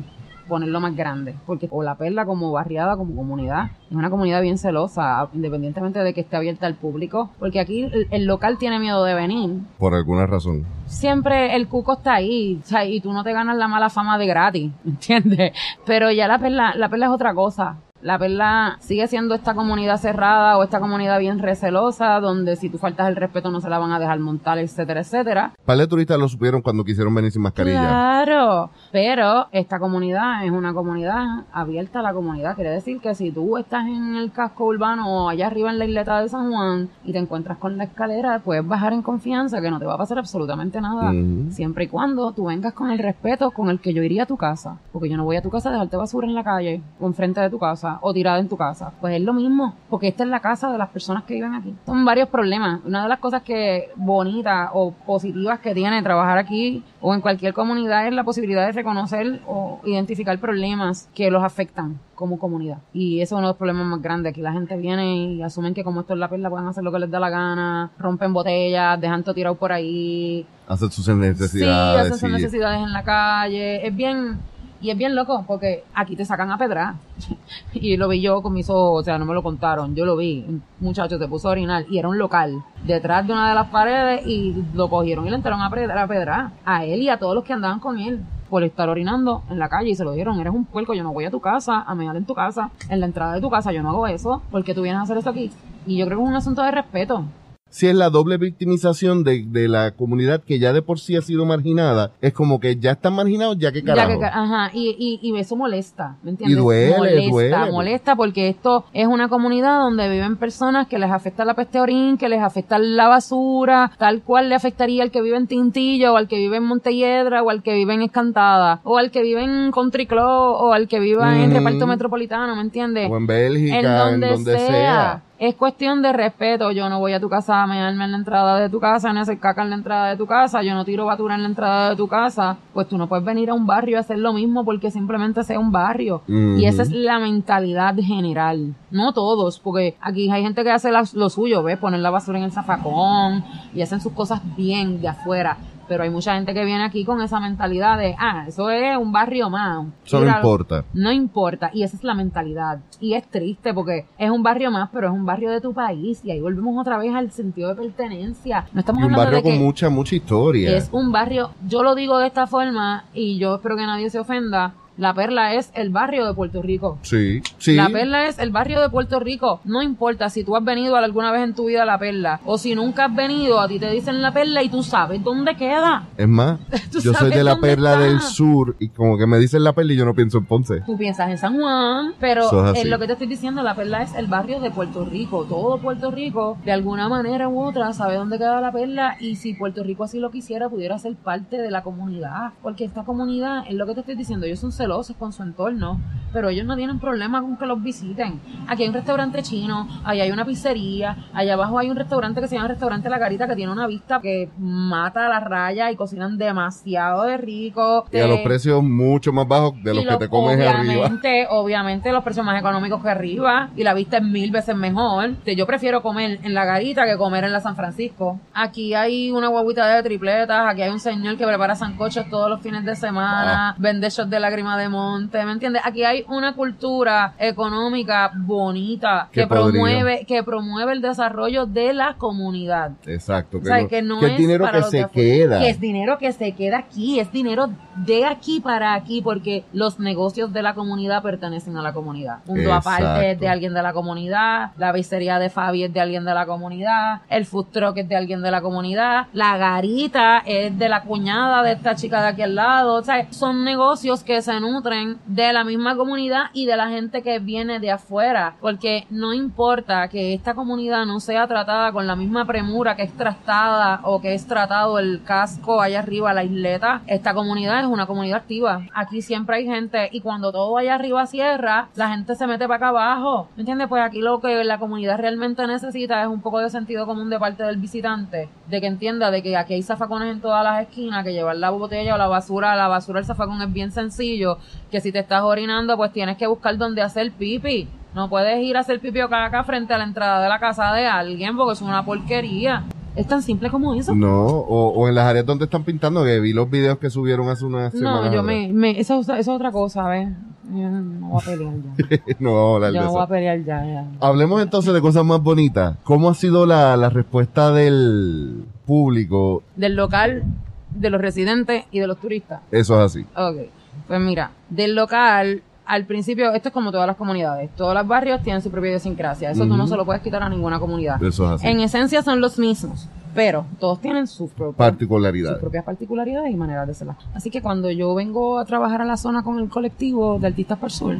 ponerlo 0.47 0.79
más 0.79 0.95
grande. 0.95 1.35
Porque 1.45 1.67
o 1.71 1.83
la 1.83 1.95
perla 1.95 2.25
como 2.25 2.51
barriada, 2.51 2.97
como 2.97 3.15
comunidad, 3.15 3.71
es 3.89 3.95
una 3.95 4.09
comunidad 4.09 4.41
bien 4.41 4.57
celosa, 4.57 5.29
independientemente 5.33 5.99
de 5.99 6.13
que 6.13 6.21
esté 6.21 6.35
abierta 6.37 6.65
al 6.65 6.75
público. 6.75 7.29
Porque 7.39 7.59
aquí 7.59 7.89
el, 8.11 8.25
local 8.25 8.57
tiene 8.57 8.79
miedo 8.79 9.03
de 9.03 9.13
venir. 9.13 9.61
Por 9.77 9.93
alguna 9.93 10.25
razón. 10.25 10.65
Siempre 10.85 11.55
el 11.55 11.67
cuco 11.67 11.93
está 11.93 12.15
ahí, 12.15 12.59
o 12.63 12.65
sea, 12.65 12.85
y 12.85 12.99
tú 13.01 13.13
no 13.13 13.23
te 13.23 13.33
ganas 13.33 13.57
la 13.57 13.67
mala 13.67 13.89
fama 13.89 14.17
de 14.17 14.27
gratis, 14.27 14.71
¿entiendes? 14.85 15.53
Pero 15.85 16.11
ya 16.11 16.27
la 16.27 16.39
perla, 16.39 16.73
la 16.75 16.89
perla 16.89 17.07
es 17.07 17.11
otra 17.11 17.33
cosa. 17.33 17.77
La 18.01 18.19
Perla 18.19 18.77
sigue 18.79 19.07
siendo 19.07 19.33
esta 19.33 19.55
comunidad 19.55 19.97
cerrada 19.97 20.57
o 20.59 20.63
esta 20.63 20.79
comunidad 20.79 21.17
bien 21.19 21.39
recelosa, 21.39 22.19
donde 22.19 22.55
si 22.55 22.69
tú 22.69 22.77
faltas 22.77 23.09
el 23.09 23.15
respeto 23.15 23.49
no 23.49 23.59
se 23.59 23.69
la 23.69 23.79
van 23.79 23.91
a 23.91 23.99
dejar 23.99 24.19
montar, 24.19 24.59
etcétera, 24.59 25.01
etcétera. 25.01 25.53
Par 25.65 25.77
de 25.77 25.87
turistas 25.87 26.19
lo 26.19 26.29
supieron 26.29 26.61
cuando 26.61 26.83
quisieron 26.83 27.13
venir 27.15 27.31
sin 27.31 27.41
mascarilla. 27.41 27.87
Claro, 27.87 28.69
pero 28.91 29.47
esta 29.51 29.79
comunidad 29.79 30.45
es 30.45 30.51
una 30.51 30.73
comunidad 30.73 31.45
abierta 31.51 31.99
a 31.99 32.03
la 32.03 32.13
comunidad. 32.13 32.53
Quiere 32.53 32.69
decir 32.69 32.99
que 32.99 33.15
si 33.15 33.31
tú 33.31 33.57
estás 33.57 33.87
en 33.87 34.15
el 34.15 34.31
casco 34.31 34.65
urbano 34.65 35.25
o 35.25 35.29
allá 35.29 35.47
arriba 35.47 35.71
en 35.71 35.79
la 35.79 35.85
isleta 35.85 36.21
de 36.21 36.29
San 36.29 36.51
Juan 36.51 36.89
y 37.03 37.13
te 37.13 37.17
encuentras 37.17 37.57
con 37.57 37.77
la 37.77 37.85
escalera, 37.85 38.39
puedes 38.39 38.65
bajar 38.65 38.93
en 38.93 39.01
confianza 39.01 39.59
que 39.59 39.71
no 39.71 39.79
te 39.79 39.85
va 39.85 39.95
a 39.95 39.97
pasar 39.97 40.19
absolutamente 40.19 40.79
nada. 40.81 41.11
Siempre 41.49 41.85
y 41.85 41.87
cuando 41.87 42.31
tú 42.31 42.45
vengas 42.45 42.73
con 42.73 42.91
el 42.91 42.99
respeto 42.99 43.49
con 43.49 43.69
el 43.69 43.79
que 43.79 43.93
yo 43.93 44.03
iría 44.03 44.23
a 44.23 44.27
tu 44.27 44.37
casa. 44.37 44.77
Porque 44.91 45.09
yo 45.09 45.17
no 45.17 45.25
voy 45.25 45.37
a 45.37 45.41
tu 45.41 45.49
casa 45.49 45.69
a 45.69 45.71
dejarte 45.71 45.97
basura 45.97 46.27
en 46.27 46.35
la 46.35 46.43
calle 46.43 46.83
o 46.99 47.07
enfrente 47.07 47.41
de 47.41 47.49
tu 47.49 47.57
casa 47.57 47.86
o 48.01 48.13
tirada 48.13 48.39
en 48.39 48.49
tu 48.49 48.57
casa. 48.57 48.91
Pues 48.99 49.15
es 49.15 49.21
lo 49.21 49.33
mismo, 49.33 49.73
porque 49.89 50.07
esta 50.07 50.23
es 50.23 50.29
la 50.29 50.39
casa 50.39 50.71
de 50.71 50.77
las 50.77 50.89
personas 50.89 51.23
que 51.23 51.35
viven 51.35 51.53
aquí. 51.53 51.75
Son 51.85 52.03
varios 52.05 52.29
problemas. 52.29 52.81
Una 52.85 53.03
de 53.03 53.09
las 53.09 53.19
cosas 53.19 53.41
que 53.41 53.89
bonitas 53.95 54.69
o 54.73 54.91
positivas 54.91 55.59
que 55.59 55.73
tiene 55.73 56.01
trabajar 56.01 56.37
aquí 56.37 56.83
o 57.01 57.13
en 57.13 57.21
cualquier 57.21 57.53
comunidad 57.53 58.07
es 58.07 58.13
la 58.13 58.23
posibilidad 58.23 58.65
de 58.65 58.71
reconocer 58.71 59.41
o 59.47 59.79
identificar 59.85 60.37
problemas 60.39 61.09
que 61.13 61.31
los 61.31 61.43
afectan 61.43 61.99
como 62.15 62.39
comunidad. 62.39 62.79
Y 62.93 63.21
eso 63.21 63.35
es 63.35 63.39
uno 63.39 63.47
de 63.47 63.51
los 63.51 63.57
problemas 63.57 63.85
más 63.85 64.01
grandes. 64.01 64.31
Aquí 64.31 64.41
la 64.41 64.51
gente 64.51 64.75
viene 64.75 65.15
y 65.15 65.43
asumen 65.43 65.73
que 65.73 65.83
como 65.83 66.01
esto 66.01 66.13
es 66.13 66.19
la 66.19 66.27
perla 66.27 66.49
pueden 66.49 66.67
hacer 66.67 66.83
lo 66.83 66.91
que 66.91 66.99
les 66.99 67.11
da 67.11 67.19
la 67.19 67.29
gana, 67.29 67.91
rompen 67.99 68.33
botellas, 68.33 68.99
dejan 68.99 69.23
todo 69.23 69.35
tirado 69.35 69.55
por 69.55 69.71
ahí. 69.71 70.45
Hacen 70.67 70.91
sus 70.91 71.07
necesidades. 71.07 71.51
Sí, 71.51 72.13
hacen 72.13 72.19
sus 72.19 72.29
necesidades 72.29 72.81
en 72.81 72.91
la 72.91 73.03
calle. 73.03 73.85
Es 73.85 73.95
bien 73.95 74.39
y 74.81 74.89
es 74.89 74.97
bien 74.97 75.15
loco 75.15 75.43
porque 75.47 75.83
aquí 75.93 76.15
te 76.15 76.25
sacan 76.25 76.51
a 76.51 76.57
pedrar. 76.57 76.95
y 77.73 77.97
lo 77.97 78.07
vi 78.07 78.21
yo 78.21 78.41
con 78.41 78.53
mis 78.53 78.69
ojos, 78.69 79.01
o 79.01 79.03
sea, 79.03 79.17
no 79.17 79.25
me 79.25 79.33
lo 79.33 79.43
contaron, 79.43 79.95
yo 79.95 80.05
lo 80.05 80.15
vi. 80.15 80.45
Un 80.47 80.63
muchacho 80.79 81.17
se 81.17 81.27
puso 81.27 81.47
a 81.47 81.51
orinar 81.51 81.85
y 81.89 81.97
era 81.97 82.07
un 82.07 82.17
local 82.17 82.63
detrás 82.83 83.25
de 83.25 83.33
una 83.33 83.49
de 83.49 83.55
las 83.55 83.67
paredes 83.67 84.25
y 84.25 84.55
lo 84.73 84.89
cogieron 84.89 85.25
y 85.27 85.29
le 85.29 85.35
entraron 85.35 85.61
a 85.61 85.69
pedrar, 85.69 85.97
a 85.97 86.07
pedrar 86.07 86.51
a 86.65 86.85
él 86.85 87.01
y 87.01 87.09
a 87.09 87.17
todos 87.17 87.35
los 87.35 87.43
que 87.43 87.53
andaban 87.53 87.79
con 87.79 87.99
él 87.99 88.23
por 88.49 88.63
estar 88.63 88.87
orinando 88.89 89.43
en 89.49 89.59
la 89.59 89.67
calle 89.69 89.89
y 89.89 89.95
se 89.95 90.03
lo 90.03 90.13
dieron, 90.13 90.39
eres 90.39 90.53
un 90.53 90.65
puerco, 90.65 90.93
yo 90.93 91.03
no 91.03 91.11
voy 91.11 91.25
a 91.25 91.31
tu 91.31 91.41
casa 91.41 91.81
a 91.81 91.95
mear 91.95 92.15
en 92.15 92.25
tu 92.25 92.33
casa, 92.33 92.71
en 92.89 92.99
la 92.99 93.05
entrada 93.05 93.33
de 93.33 93.41
tu 93.41 93.49
casa, 93.49 93.71
yo 93.71 93.83
no 93.83 93.89
hago 93.89 94.07
eso, 94.07 94.41
porque 94.51 94.73
tú 94.73 94.81
vienes 94.83 94.99
a 94.99 95.03
hacer 95.03 95.17
eso 95.17 95.29
aquí. 95.29 95.51
Y 95.85 95.97
yo 95.97 96.05
creo 96.05 96.17
que 96.17 96.23
es 96.23 96.29
un 96.29 96.35
asunto 96.35 96.61
de 96.63 96.71
respeto 96.71 97.25
si 97.69 97.87
es 97.87 97.95
la 97.95 98.09
doble 98.09 98.37
victimización 98.37 99.23
de, 99.23 99.45
de, 99.47 99.67
la 99.67 99.91
comunidad 99.91 100.43
que 100.43 100.59
ya 100.59 100.73
de 100.73 100.81
por 100.81 100.99
sí 100.99 101.15
ha 101.15 101.21
sido 101.21 101.45
marginada, 101.45 102.11
es 102.21 102.33
como 102.33 102.59
que 102.59 102.77
ya 102.77 102.91
están 102.91 103.13
marginados, 103.13 103.57
ya 103.57 103.71
que 103.71 103.83
carajo. 103.83 104.19
ajá, 104.23 104.71
y, 104.73 104.95
y, 104.97 105.19
y, 105.21 105.37
eso 105.37 105.55
molesta, 105.55 106.17
¿me 106.23 106.31
entiendes? 106.31 106.57
Y 106.57 106.61
duele, 106.61 107.27
molesta, 107.27 107.59
duele. 107.59 107.71
molesta 107.71 108.15
porque 108.15 108.49
esto 108.49 108.85
es 108.93 109.07
una 109.07 109.29
comunidad 109.29 109.79
donde 109.79 110.09
viven 110.09 110.37
personas 110.37 110.87
que 110.87 110.97
les 110.99 111.11
afecta 111.11 111.45
la 111.45 111.53
peste 111.53 111.79
orín, 111.79 112.17
que 112.17 112.29
les 112.29 112.41
afecta 112.41 112.79
la 112.79 113.07
basura, 113.07 113.91
tal 113.97 114.21
cual 114.21 114.49
le 114.49 114.55
afectaría 114.55 115.03
al 115.03 115.11
que 115.11 115.21
vive 115.21 115.37
en 115.37 115.47
Tintillo, 115.47 116.13
o 116.13 116.17
al 116.17 116.27
que 116.27 116.37
vive 116.37 116.57
en 116.57 116.63
Montelledra, 116.63 117.43
o 117.43 117.49
al 117.49 117.63
que 117.63 117.73
vive 117.73 117.93
en 117.93 118.01
Escantada, 118.01 118.81
o 118.83 118.97
al 118.97 119.11
que 119.11 119.21
vive 119.21 119.43
en 119.43 119.71
Country 119.71 120.07
Club, 120.07 120.21
o 120.21 120.73
al 120.73 120.87
que 120.87 120.99
viva 120.99 121.37
en 121.37 121.51
Reparto 121.51 121.87
Metropolitano, 121.87 122.55
¿me 122.55 122.61
entiendes? 122.61 123.09
O 123.11 123.17
en 123.17 123.27
Bélgica, 123.27 124.09
en 124.11 124.19
donde, 124.21 124.57
sea 124.57 125.23
es 125.39 125.55
cuestión 125.55 126.01
de 126.01 126.13
respeto. 126.13 126.71
Yo 126.71 126.89
no 126.89 126.99
voy 126.99 127.13
a 127.13 127.19
tu 127.19 127.29
casa 127.29 127.61
a 127.63 127.67
mearme 127.67 128.05
en 128.05 128.11
la 128.11 128.17
entrada 128.17 128.59
de 128.59 128.69
tu 128.69 128.79
casa, 128.79 129.13
ni 129.13 129.19
hacer 129.19 129.39
caca 129.39 129.63
en 129.63 129.69
la 129.69 129.75
entrada 129.75 130.09
de 130.09 130.17
tu 130.17 130.25
casa, 130.25 130.63
yo 130.63 130.73
no 130.73 130.85
tiro 130.85 131.05
basura 131.05 131.35
en 131.35 131.43
la 131.43 131.49
entrada 131.49 131.89
de 131.91 131.95
tu 131.95 132.07
casa. 132.07 132.57
Pues 132.73 132.87
tú 132.87 132.97
no 132.97 133.07
puedes 133.07 133.25
venir 133.25 133.49
a 133.49 133.53
un 133.53 133.65
barrio 133.65 133.97
a 133.97 134.01
hacer 134.01 134.17
lo 134.17 134.33
mismo 134.33 134.65
porque 134.65 134.91
simplemente 134.91 135.43
sea 135.43 135.59
un 135.59 135.71
barrio. 135.71 136.21
Y 136.27 136.65
esa 136.65 136.83
es 136.83 136.91
la 136.91 137.19
mentalidad 137.19 137.95
general. 137.95 138.75
No 138.91 139.13
todos, 139.13 139.59
porque 139.59 139.95
aquí 140.01 140.29
hay 140.31 140.43
gente 140.43 140.63
que 140.63 140.71
hace 140.71 140.91
lo 140.91 141.29
suyo, 141.29 141.63
¿ves? 141.63 141.77
Poner 141.77 141.99
la 141.99 142.09
basura 142.09 142.37
en 142.37 142.45
el 142.45 142.51
zafacón 142.51 143.43
y 143.73 143.81
hacen 143.81 144.01
sus 144.01 144.13
cosas 144.13 144.41
bien 144.55 145.01
de 145.01 145.07
afuera 145.07 145.57
pero 145.87 146.03
hay 146.03 146.09
mucha 146.09 146.35
gente 146.35 146.53
que 146.53 146.65
viene 146.65 146.83
aquí 146.83 147.05
con 147.05 147.21
esa 147.21 147.39
mentalidad 147.39 147.97
de, 147.97 148.15
ah, 148.19 148.45
eso 148.47 148.69
es 148.69 148.97
un 148.97 149.11
barrio 149.11 149.49
más. 149.49 149.85
Eso 150.05 150.19
no 150.19 150.29
importa. 150.29 150.85
No 150.93 151.11
importa, 151.11 151.71
y 151.73 151.83
esa 151.83 151.97
es 151.97 152.03
la 152.03 152.13
mentalidad. 152.13 152.79
Y 152.99 153.13
es 153.13 153.27
triste 153.27 153.73
porque 153.73 154.05
es 154.17 154.29
un 154.29 154.43
barrio 154.43 154.71
más, 154.71 154.89
pero 154.91 155.07
es 155.07 155.13
un 155.13 155.25
barrio 155.25 155.51
de 155.51 155.61
tu 155.61 155.73
país, 155.73 156.21
y 156.23 156.31
ahí 156.31 156.41
volvemos 156.41 156.79
otra 156.79 156.97
vez 156.97 157.13
al 157.13 157.31
sentido 157.31 157.69
de 157.69 157.75
pertenencia. 157.75 158.65
No 158.73 158.79
estamos 158.79 159.03
y 159.03 159.05
un 159.05 159.13
barrio 159.13 159.43
con 159.43 159.57
mucha, 159.57 159.89
mucha 159.89 160.15
historia. 160.15 160.75
Es 160.75 160.89
un 160.91 161.11
barrio, 161.11 161.51
yo 161.67 161.83
lo 161.83 161.95
digo 161.95 162.17
de 162.17 162.27
esta 162.27 162.47
forma, 162.47 163.05
y 163.13 163.37
yo 163.37 163.55
espero 163.55 163.75
que 163.75 163.85
nadie 163.85 164.09
se 164.09 164.19
ofenda, 164.19 164.73
la 164.97 165.13
Perla 165.13 165.53
es 165.53 165.71
el 165.75 165.89
barrio 165.89 166.25
de 166.25 166.33
Puerto 166.33 166.61
Rico. 166.61 166.97
Sí, 167.03 167.41
sí. 167.59 167.75
La 167.75 167.89
Perla 167.89 168.27
es 168.27 168.39
el 168.39 168.51
barrio 168.51 168.81
de 168.81 168.89
Puerto 168.89 169.19
Rico. 169.19 169.61
No 169.63 169.83
importa 169.83 170.29
si 170.29 170.43
tú 170.43 170.55
has 170.55 170.63
venido 170.63 170.95
alguna 170.95 171.31
vez 171.31 171.43
en 171.43 171.53
tu 171.53 171.65
vida 171.65 171.83
a 171.83 171.85
La 171.85 171.99
Perla 171.99 172.41
o 172.45 172.57
si 172.57 172.73
nunca 172.73 173.05
has 173.05 173.15
venido, 173.15 173.59
a 173.59 173.67
ti 173.67 173.79
te 173.79 173.89
dicen 173.91 174.21
La 174.21 174.31
Perla 174.31 174.63
y 174.63 174.69
tú 174.69 174.81
sabes 174.81 175.23
dónde 175.23 175.55
queda. 175.55 176.07
Es 176.17 176.27
más, 176.27 176.59
yo 177.03 177.13
soy 177.13 177.29
de 177.29 177.43
La 177.43 177.59
Perla 177.59 177.97
del 177.97 178.21
Sur 178.21 178.75
y 178.79 178.89
como 178.89 179.17
que 179.17 179.27
me 179.27 179.37
dicen 179.37 179.63
La 179.63 179.73
Perla 179.73 179.93
y 179.93 179.97
yo 179.97 180.05
no 180.05 180.15
pienso 180.15 180.39
en 180.39 180.45
Ponce. 180.45 180.81
Tú 180.81 180.97
piensas 180.97 181.29
en 181.29 181.37
San 181.37 181.59
Juan, 181.59 182.13
pero 182.19 182.73
en 182.73 182.89
lo 182.89 182.97
que 182.97 183.05
te 183.05 183.13
estoy 183.13 183.27
diciendo, 183.27 183.61
La 183.61 183.75
Perla 183.75 184.01
es 184.01 184.15
el 184.15 184.27
barrio 184.27 184.59
de 184.59 184.71
Puerto 184.71 185.05
Rico. 185.05 185.45
Todo 185.45 185.77
Puerto 185.77 186.09
Rico, 186.09 186.57
de 186.65 186.71
alguna 186.71 187.07
manera 187.07 187.47
u 187.47 187.61
otra, 187.61 187.93
sabe 187.93 188.15
dónde 188.15 188.37
queda 188.37 188.61
La 188.61 188.71
Perla 188.71 189.17
y 189.19 189.35
si 189.35 189.53
Puerto 189.53 189.83
Rico 189.83 190.03
así 190.03 190.19
lo 190.19 190.31
quisiera, 190.31 190.69
pudiera 190.69 190.97
ser 190.97 191.15
parte 191.15 191.57
de 191.57 191.69
la 191.69 191.83
comunidad. 191.83 192.53
Porque 192.63 192.83
esta 192.83 193.03
comunidad, 193.03 193.63
es 193.67 193.75
lo 193.75 193.85
que 193.85 193.93
te 193.93 193.99
estoy 193.99 194.15
diciendo, 194.15 194.45
ellos 194.45 194.59
son 194.59 194.71
celosos 194.87 195.17
con 195.17 195.33
su 195.33 195.43
entorno, 195.43 195.99
pero 196.31 196.49
ellos 196.49 196.65
no 196.65 196.77
tienen 196.77 196.99
problema 196.99 197.41
con 197.41 197.57
que 197.57 197.65
los 197.65 197.81
visiten. 197.83 198.39
Aquí 198.67 198.83
hay 198.83 198.89
un 198.89 198.93
restaurante 198.93 199.43
chino, 199.43 199.87
allá 200.05 200.23
hay 200.23 200.31
una 200.31 200.45
pizzería, 200.45 201.29
allá 201.33 201.53
abajo 201.53 201.77
hay 201.77 201.89
un 201.89 201.97
restaurante 201.97 202.39
que 202.39 202.47
se 202.47 202.55
llama 202.55 202.69
Restaurante 202.69 203.09
La 203.09 203.17
Garita 203.17 203.47
que 203.47 203.55
tiene 203.55 203.71
una 203.71 203.85
vista 203.85 204.21
que 204.21 204.49
mata 204.57 205.25
a 205.25 205.29
la 205.29 205.39
raya 205.41 205.91
y 205.91 205.95
cocinan 205.97 206.37
demasiado 206.37 207.23
de 207.23 207.37
rico. 207.37 208.05
Y 208.13 208.19
a 208.19 208.27
los 208.27 208.39
precios 208.39 208.81
mucho 208.81 209.33
más 209.33 209.47
bajos 209.47 209.73
de 209.83 209.93
los 209.93 210.05
que 210.05 210.17
te 210.17 210.29
comes 210.29 210.65
arriba. 210.65 211.11
Obviamente 211.49 212.11
los 212.11 212.23
precios 212.23 212.45
más 212.45 212.59
económicos 212.59 213.01
que 213.01 213.09
arriba 213.09 213.69
y 213.75 213.83
la 213.83 213.93
vista 213.93 214.17
es 214.17 214.23
mil 214.23 214.51
veces 214.51 214.75
mejor. 214.75 215.31
Yo 215.45 215.65
prefiero 215.65 216.01
comer 216.01 216.39
en 216.43 216.53
La 216.53 216.63
Garita 216.63 217.05
que 217.05 217.17
comer 217.17 217.43
en 217.43 217.51
la 217.51 217.59
San 217.59 217.75
Francisco. 217.75 218.39
Aquí 218.53 218.93
hay 218.93 219.31
una 219.31 219.49
guaguita 219.49 219.87
de 219.87 220.03
tripletas, 220.03 220.65
aquí 220.67 220.81
hay 220.81 220.91
un 220.91 220.99
señor 220.99 221.37
que 221.37 221.45
prepara 221.45 221.75
sancochos 221.75 222.29
todos 222.29 222.49
los 222.49 222.61
fines 222.61 222.85
de 222.85 222.95
semana, 222.95 223.69
ah. 223.69 223.75
vende 223.77 224.09
shots 224.09 224.29
de 224.29 224.39
de 224.77 224.89
monte, 224.89 225.43
¿me 225.45 225.51
entiendes? 225.51 225.81
Aquí 225.85 226.03
hay 226.03 226.23
una 226.29 226.53
cultura 226.53 227.33
económica 227.37 228.31
bonita 228.35 229.29
que 229.31 229.47
promueve 229.47 230.25
que 230.25 230.43
promueve 230.43 230.93
el 230.93 231.01
desarrollo 231.01 231.65
de 231.65 231.93
la 231.93 232.15
comunidad. 232.15 232.91
Exacto, 233.05 233.59
que, 233.61 234.01
no, 234.01 234.21
es 234.21 234.37
dinero 234.37 234.69
que 234.71 234.83
se 234.83 235.07
queda. 235.11 235.59
Que 235.59 235.69
es 235.69 235.79
dinero 235.79 236.17
que 236.17 236.31
se 236.31 236.51
queda 236.53 236.79
aquí, 236.79 237.19
es 237.19 237.31
dinero 237.31 237.69
de 237.95 238.25
aquí 238.25 238.59
para 238.59 238.93
aquí 238.93 239.21
porque 239.21 239.65
los 239.73 239.99
negocios 239.99 240.53
de 240.53 240.61
la 240.61 240.73
comunidad 240.73 241.23
pertenecen 241.23 241.77
a 241.77 241.81
la 241.81 241.93
comunidad. 241.93 242.43
Punto 242.45 242.73
aparte 242.73 243.31
es 243.31 243.39
de 243.39 243.47
alguien 243.47 243.73
de 243.73 243.81
la 243.81 243.93
comunidad, 243.93 244.71
la 244.77 244.93
pizzería 244.93 245.39
de 245.39 245.49
Fabi 245.49 245.83
es 245.83 245.93
de 245.93 245.99
alguien 245.99 246.25
de 246.25 246.33
la 246.33 246.45
comunidad, 246.45 247.21
el 247.29 247.45
food 247.45 247.67
truck 247.71 247.97
es 247.97 248.07
de 248.07 248.15
alguien 248.15 248.41
de 248.41 248.51
la 248.51 248.61
comunidad, 248.61 249.27
la 249.33 249.57
garita 249.57 250.43
es 250.45 250.77
de 250.77 250.89
la 250.89 251.03
cuñada 251.03 251.63
de 251.63 251.73
esta 251.73 251.95
chica 251.95 252.21
de 252.21 252.27
aquí 252.29 252.41
al 252.41 252.55
lado, 252.55 252.95
o 252.95 253.03
sea, 253.03 253.31
son 253.31 253.63
negocios 253.63 254.23
que 254.23 254.41
se 254.41 254.59
nutren 254.71 255.17
de 255.25 255.53
la 255.53 255.63
misma 255.63 255.95
comunidad 255.95 256.45
y 256.53 256.65
de 256.65 256.77
la 256.77 256.89
gente 256.89 257.21
que 257.21 257.39
viene 257.39 257.79
de 257.79 257.91
afuera, 257.91 258.55
porque 258.61 259.05
no 259.09 259.33
importa 259.33 260.07
que 260.07 260.33
esta 260.33 260.53
comunidad 260.53 261.05
no 261.05 261.19
sea 261.19 261.47
tratada 261.47 261.91
con 261.91 262.07
la 262.07 262.15
misma 262.15 262.45
premura 262.45 262.95
que 262.95 263.03
es 263.03 263.13
tratada 263.13 264.01
o 264.03 264.21
que 264.21 264.33
es 264.33 264.47
tratado 264.47 264.99
el 264.99 265.21
casco 265.23 265.81
allá 265.81 265.99
arriba, 265.99 266.33
la 266.33 266.43
isleta, 266.43 267.01
esta 267.07 267.33
comunidad 267.33 267.79
es 267.79 267.87
una 267.87 268.05
comunidad 268.05 268.39
activa. 268.39 268.81
Aquí 268.93 269.21
siempre 269.21 269.57
hay 269.57 269.65
gente 269.65 270.09
y 270.11 270.21
cuando 270.21 270.51
todo 270.51 270.77
allá 270.77 270.95
arriba 270.95 271.25
cierra, 271.27 271.89
la 271.95 272.09
gente 272.09 272.35
se 272.35 272.47
mete 272.47 272.67
para 272.67 272.77
acá 272.77 272.87
abajo. 272.89 273.49
¿Me 273.55 273.61
entiendes? 273.61 273.87
Pues 273.87 274.03
aquí 274.03 274.21
lo 274.21 274.39
que 274.39 274.63
la 274.63 274.79
comunidad 274.79 275.17
realmente 275.17 275.65
necesita 275.67 276.21
es 276.21 276.27
un 276.27 276.41
poco 276.41 276.59
de 276.59 276.69
sentido 276.69 277.05
común 277.05 277.29
de 277.29 277.39
parte 277.39 277.63
del 277.63 277.77
visitante, 277.77 278.49
de 278.67 278.81
que 278.81 278.87
entienda 278.87 279.31
de 279.31 279.41
que 279.41 279.57
aquí 279.57 279.73
hay 279.73 279.83
zafacones 279.83 280.31
en 280.31 280.41
todas 280.41 280.63
las 280.63 280.81
esquinas, 280.81 281.23
que 281.23 281.33
llevar 281.33 281.55
la 281.55 281.69
botella 281.69 282.15
o 282.15 282.17
la 282.17 282.27
basura, 282.27 282.75
la 282.75 282.87
basura 282.87 283.19
el 283.19 283.25
zafacón 283.25 283.61
es 283.61 283.71
bien 283.71 283.91
sencillo, 283.91 284.56
que 284.91 285.01
si 285.01 285.11
te 285.11 285.19
estás 285.19 285.41
orinando, 285.41 285.97
pues 285.97 286.11
tienes 286.11 286.37
que 286.37 286.47
buscar 286.47 286.77
dónde 286.77 287.01
hacer 287.01 287.31
pipi. 287.31 287.87
No 288.15 288.29
puedes 288.29 288.59
ir 288.63 288.77
a 288.77 288.79
hacer 288.79 288.99
pipi 288.99 289.21
o 289.21 289.29
caca 289.29 289.63
frente 289.63 289.93
a 289.93 289.97
la 289.97 290.03
entrada 290.03 290.41
de 290.41 290.49
la 290.49 290.59
casa 290.59 290.93
de 290.93 291.05
alguien 291.05 291.55
porque 291.55 291.73
es 291.73 291.81
una 291.81 292.03
porquería. 292.03 292.83
Es 293.17 293.25
tan 293.25 293.41
simple 293.41 293.71
como 293.71 293.95
eso. 293.95 294.13
No, 294.13 294.45
o, 294.45 295.07
en 295.07 295.15
las 295.15 295.25
áreas 295.25 295.43
donde 295.43 295.65
están 295.65 295.83
pintando, 295.83 296.23
que 296.23 296.39
vi 296.39 296.53
los 296.53 296.69
videos 296.69 296.99
que 296.99 297.09
subieron 297.09 297.49
hace 297.49 297.65
unas 297.65 297.91
semanas. 297.91 298.25
No, 298.25 298.33
yo 298.33 298.43
me, 298.43 298.71
me 298.71 298.99
eso, 298.99 299.19
eso, 299.19 299.33
es 299.33 299.47
otra 299.47 299.71
cosa, 299.71 300.07
¿ves? 300.07 300.29
Yo 300.69 300.87
no 300.89 301.29
voy 301.29 301.41
a 301.41 301.45
pelear 301.45 301.73
ya. 301.73 302.35
no 302.39 302.53
vamos 302.53 302.71
a 302.71 302.75
hablar 302.75 302.93
yo 302.93 303.01
no 303.01 303.11
voy 303.11 303.23
a 303.23 303.27
pelear 303.27 303.63
ya, 303.63 303.85
ya. 303.85 304.05
Hablemos 304.19 304.61
entonces 304.61 304.93
de 304.93 305.01
cosas 305.01 305.25
más 305.25 305.41
bonitas. 305.41 305.97
¿Cómo 306.03 306.29
ha 306.29 306.35
sido 306.35 306.67
la, 306.67 306.95
la 306.95 307.09
respuesta 307.09 307.71
del 307.71 308.65
público? 308.85 309.63
Del 309.75 309.95
local, 309.95 310.43
de 310.91 311.09
los 311.09 311.19
residentes 311.19 311.85
y 311.91 311.99
de 311.99 312.05
los 312.05 312.17
turistas. 312.17 312.61
Eso 312.71 313.03
es 313.03 313.05
así. 313.05 313.25
Ok. 313.35 313.69
Pues 314.07 314.19
mira, 314.19 314.51
del 314.69 314.95
local, 314.95 315.61
al 315.85 316.05
principio, 316.05 316.51
esto 316.53 316.69
es 316.69 316.73
como 316.73 316.91
todas 316.91 317.07
las 317.07 317.15
comunidades. 317.15 317.69
Todos 317.75 317.93
los 317.93 318.07
barrios 318.07 318.41
tienen 318.41 318.61
su 318.61 318.69
propia 318.69 318.89
idiosincrasia. 318.89 319.51
Eso 319.51 319.65
tú 319.65 319.77
no 319.77 319.87
se 319.87 319.95
lo 319.95 320.05
puedes 320.05 320.21
quitar 320.21 320.43
a 320.43 320.49
ninguna 320.49 320.79
comunidad. 320.79 321.21
Eso 321.23 321.45
es 321.45 321.51
así. 321.61 321.67
En 321.67 321.79
esencia 321.79 322.21
son 322.21 322.41
los 322.41 322.59
mismos, 322.59 323.07
pero 323.33 323.65
todos 323.79 324.01
tienen 324.01 324.27
sus 324.27 324.51
propias 324.51 324.77
particularidades. 324.77 325.57
Sus 325.57 325.61
propias 325.61 325.85
particularidades 325.85 326.51
y 326.51 326.55
maneras 326.55 326.87
de 326.87 326.91
hacerlas. 326.91 327.17
Así 327.33 327.49
que 327.49 327.61
cuando 327.61 327.89
yo 327.89 328.13
vengo 328.15 328.59
a 328.59 328.65
trabajar 328.65 329.01
a 329.01 329.05
la 329.05 329.17
zona 329.17 329.43
con 329.43 329.59
el 329.59 329.69
colectivo 329.69 330.39
de 330.39 330.47
Artistas 330.47 330.77
por 330.77 330.91
Sur, 330.91 331.15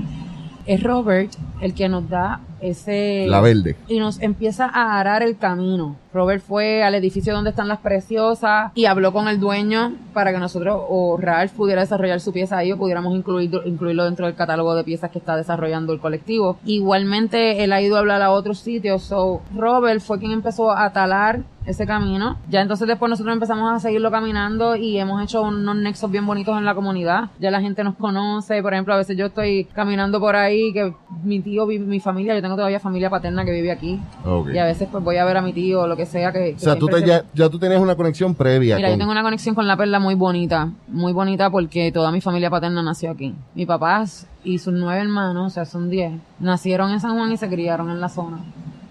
es 0.66 0.84
Robert 0.84 1.32
el 1.62 1.74
que 1.74 1.88
nos 1.88 2.10
da 2.10 2.42
ese... 2.62 3.26
La 3.28 3.42
verde. 3.42 3.76
Y 3.88 4.00
nos 4.00 4.22
empieza 4.22 4.66
a 4.66 5.00
arar 5.00 5.24
el 5.24 5.38
camino. 5.38 5.96
Robert 6.14 6.42
fue 6.42 6.84
al 6.84 6.96
edificio 6.96 7.34
donde 7.34 7.52
están 7.52 7.68
las 7.68 7.80
preciosas 7.80 8.72
y 8.74 8.86
habló 8.86 9.14
con 9.14 9.28
el 9.28 9.40
dueño 9.40 9.94
para 10.14 10.32
que 10.32 10.40
nosotros 10.40 10.82
o 10.90 11.18
Ralph 11.18 11.52
pudiera 11.52 11.82
desarrollar 11.82 12.20
su 12.20 12.34
pieza 12.34 12.58
ahí 12.58 12.72
o 12.72 12.78
pudiéramos 12.78 13.16
incluir, 13.16 13.52
incluirlo 13.66 14.06
dentro 14.06 14.26
del 14.26 14.36
catálogo 14.36 14.74
de 14.74 14.84
piezas 14.84 15.12
que 15.12 15.20
está 15.20 15.36
desarrollando 15.36 15.94
el 15.94 16.00
colectivo. 16.00 16.58
Igualmente 16.66 17.64
él 17.64 17.72
ha 17.72 17.82
ido 17.82 17.98
a 17.98 18.00
hablar 18.00 18.22
a 18.24 18.32
otros 18.32 18.60
sitios. 18.60 19.04
So, 19.04 19.42
Robert 19.56 20.02
fue 20.02 20.18
quien 20.18 20.32
empezó 20.32 20.72
a 20.72 20.92
talar 20.92 21.44
ese 21.68 21.86
camino. 21.86 22.38
Ya 22.50 22.62
entonces 22.62 22.88
después 22.88 23.10
nosotros 23.10 23.34
empezamos 23.34 23.72
a 23.72 23.80
seguirlo 23.80 24.10
caminando 24.10 24.76
y 24.76 24.98
hemos 24.98 25.22
hecho 25.22 25.42
unos 25.42 25.76
nexos 25.76 26.10
bien 26.10 26.26
bonitos 26.26 26.58
en 26.58 26.66
la 26.66 26.74
comunidad. 26.74 27.26
Ya 27.40 27.52
la 27.52 27.62
gente 27.62 27.84
nos 27.84 27.96
conoce. 27.96 28.62
Por 28.64 28.74
ejemplo, 28.74 28.94
a 28.94 28.98
veces 28.98 29.18
yo 29.18 29.28
estoy 29.28 29.66
caminando 29.66 30.20
por 30.20 30.36
ahí 30.36 30.72
que 30.74 30.94
mi 31.24 31.42
tío, 31.42 31.68
mi 31.68 32.00
familia, 32.00 32.34
yo 32.36 32.42
tengo 32.48 32.56
todavía 32.56 32.80
familia 32.80 33.10
paterna 33.10 33.46
que 33.46 33.52
vive 33.52 33.72
aquí. 33.72 34.00
Y 34.54 34.58
a 34.58 34.66
veces 34.66 34.88
pues 34.92 35.04
voy 35.04 35.18
a 35.18 35.26
ver 35.26 35.38
a 35.38 35.42
mi 35.42 35.54
tío 35.54 35.82
o 35.82 35.88
lo 35.88 35.96
que 35.96 36.06
sea 36.06 36.32
que... 36.32 36.56
o 36.56 36.60
sea, 36.60 36.76
tú 36.78 36.90
ya, 37.06 37.24
ya 37.34 37.50
tú 37.50 37.60
tienes 37.60 37.80
una 37.80 37.96
conexión 37.96 38.34
previa. 38.34 38.78
Mira, 38.78 38.90
yo 38.90 38.98
tengo 38.98 39.12
una 39.12 39.24
conexión 39.24 39.54
con 39.54 39.68
la 39.68 39.76
perla 39.76 40.00
muy 40.00 40.16
bonita. 40.16 40.70
Muy 40.88 41.14
bonita 41.14 41.50
porque 41.50 41.92
toda 41.92 42.12
mi 42.12 42.22
familia 42.22 42.50
paterna 42.50 42.82
nació 42.82 43.12
aquí. 43.12 43.36
Mi 43.54 43.66
papá 43.66 44.06
y 44.44 44.60
sus 44.60 44.74
nueve 44.74 45.02
hermanos, 45.02 45.48
o 45.48 45.50
sea, 45.50 45.66
son 45.66 45.90
diez, 45.90 46.14
nacieron 46.40 46.92
en 46.92 47.00
San 47.00 47.18
Juan 47.18 47.32
y 47.32 47.38
se 47.38 47.50
criaron 47.50 47.90
en 47.90 48.00
la 48.00 48.10
zona. 48.10 48.40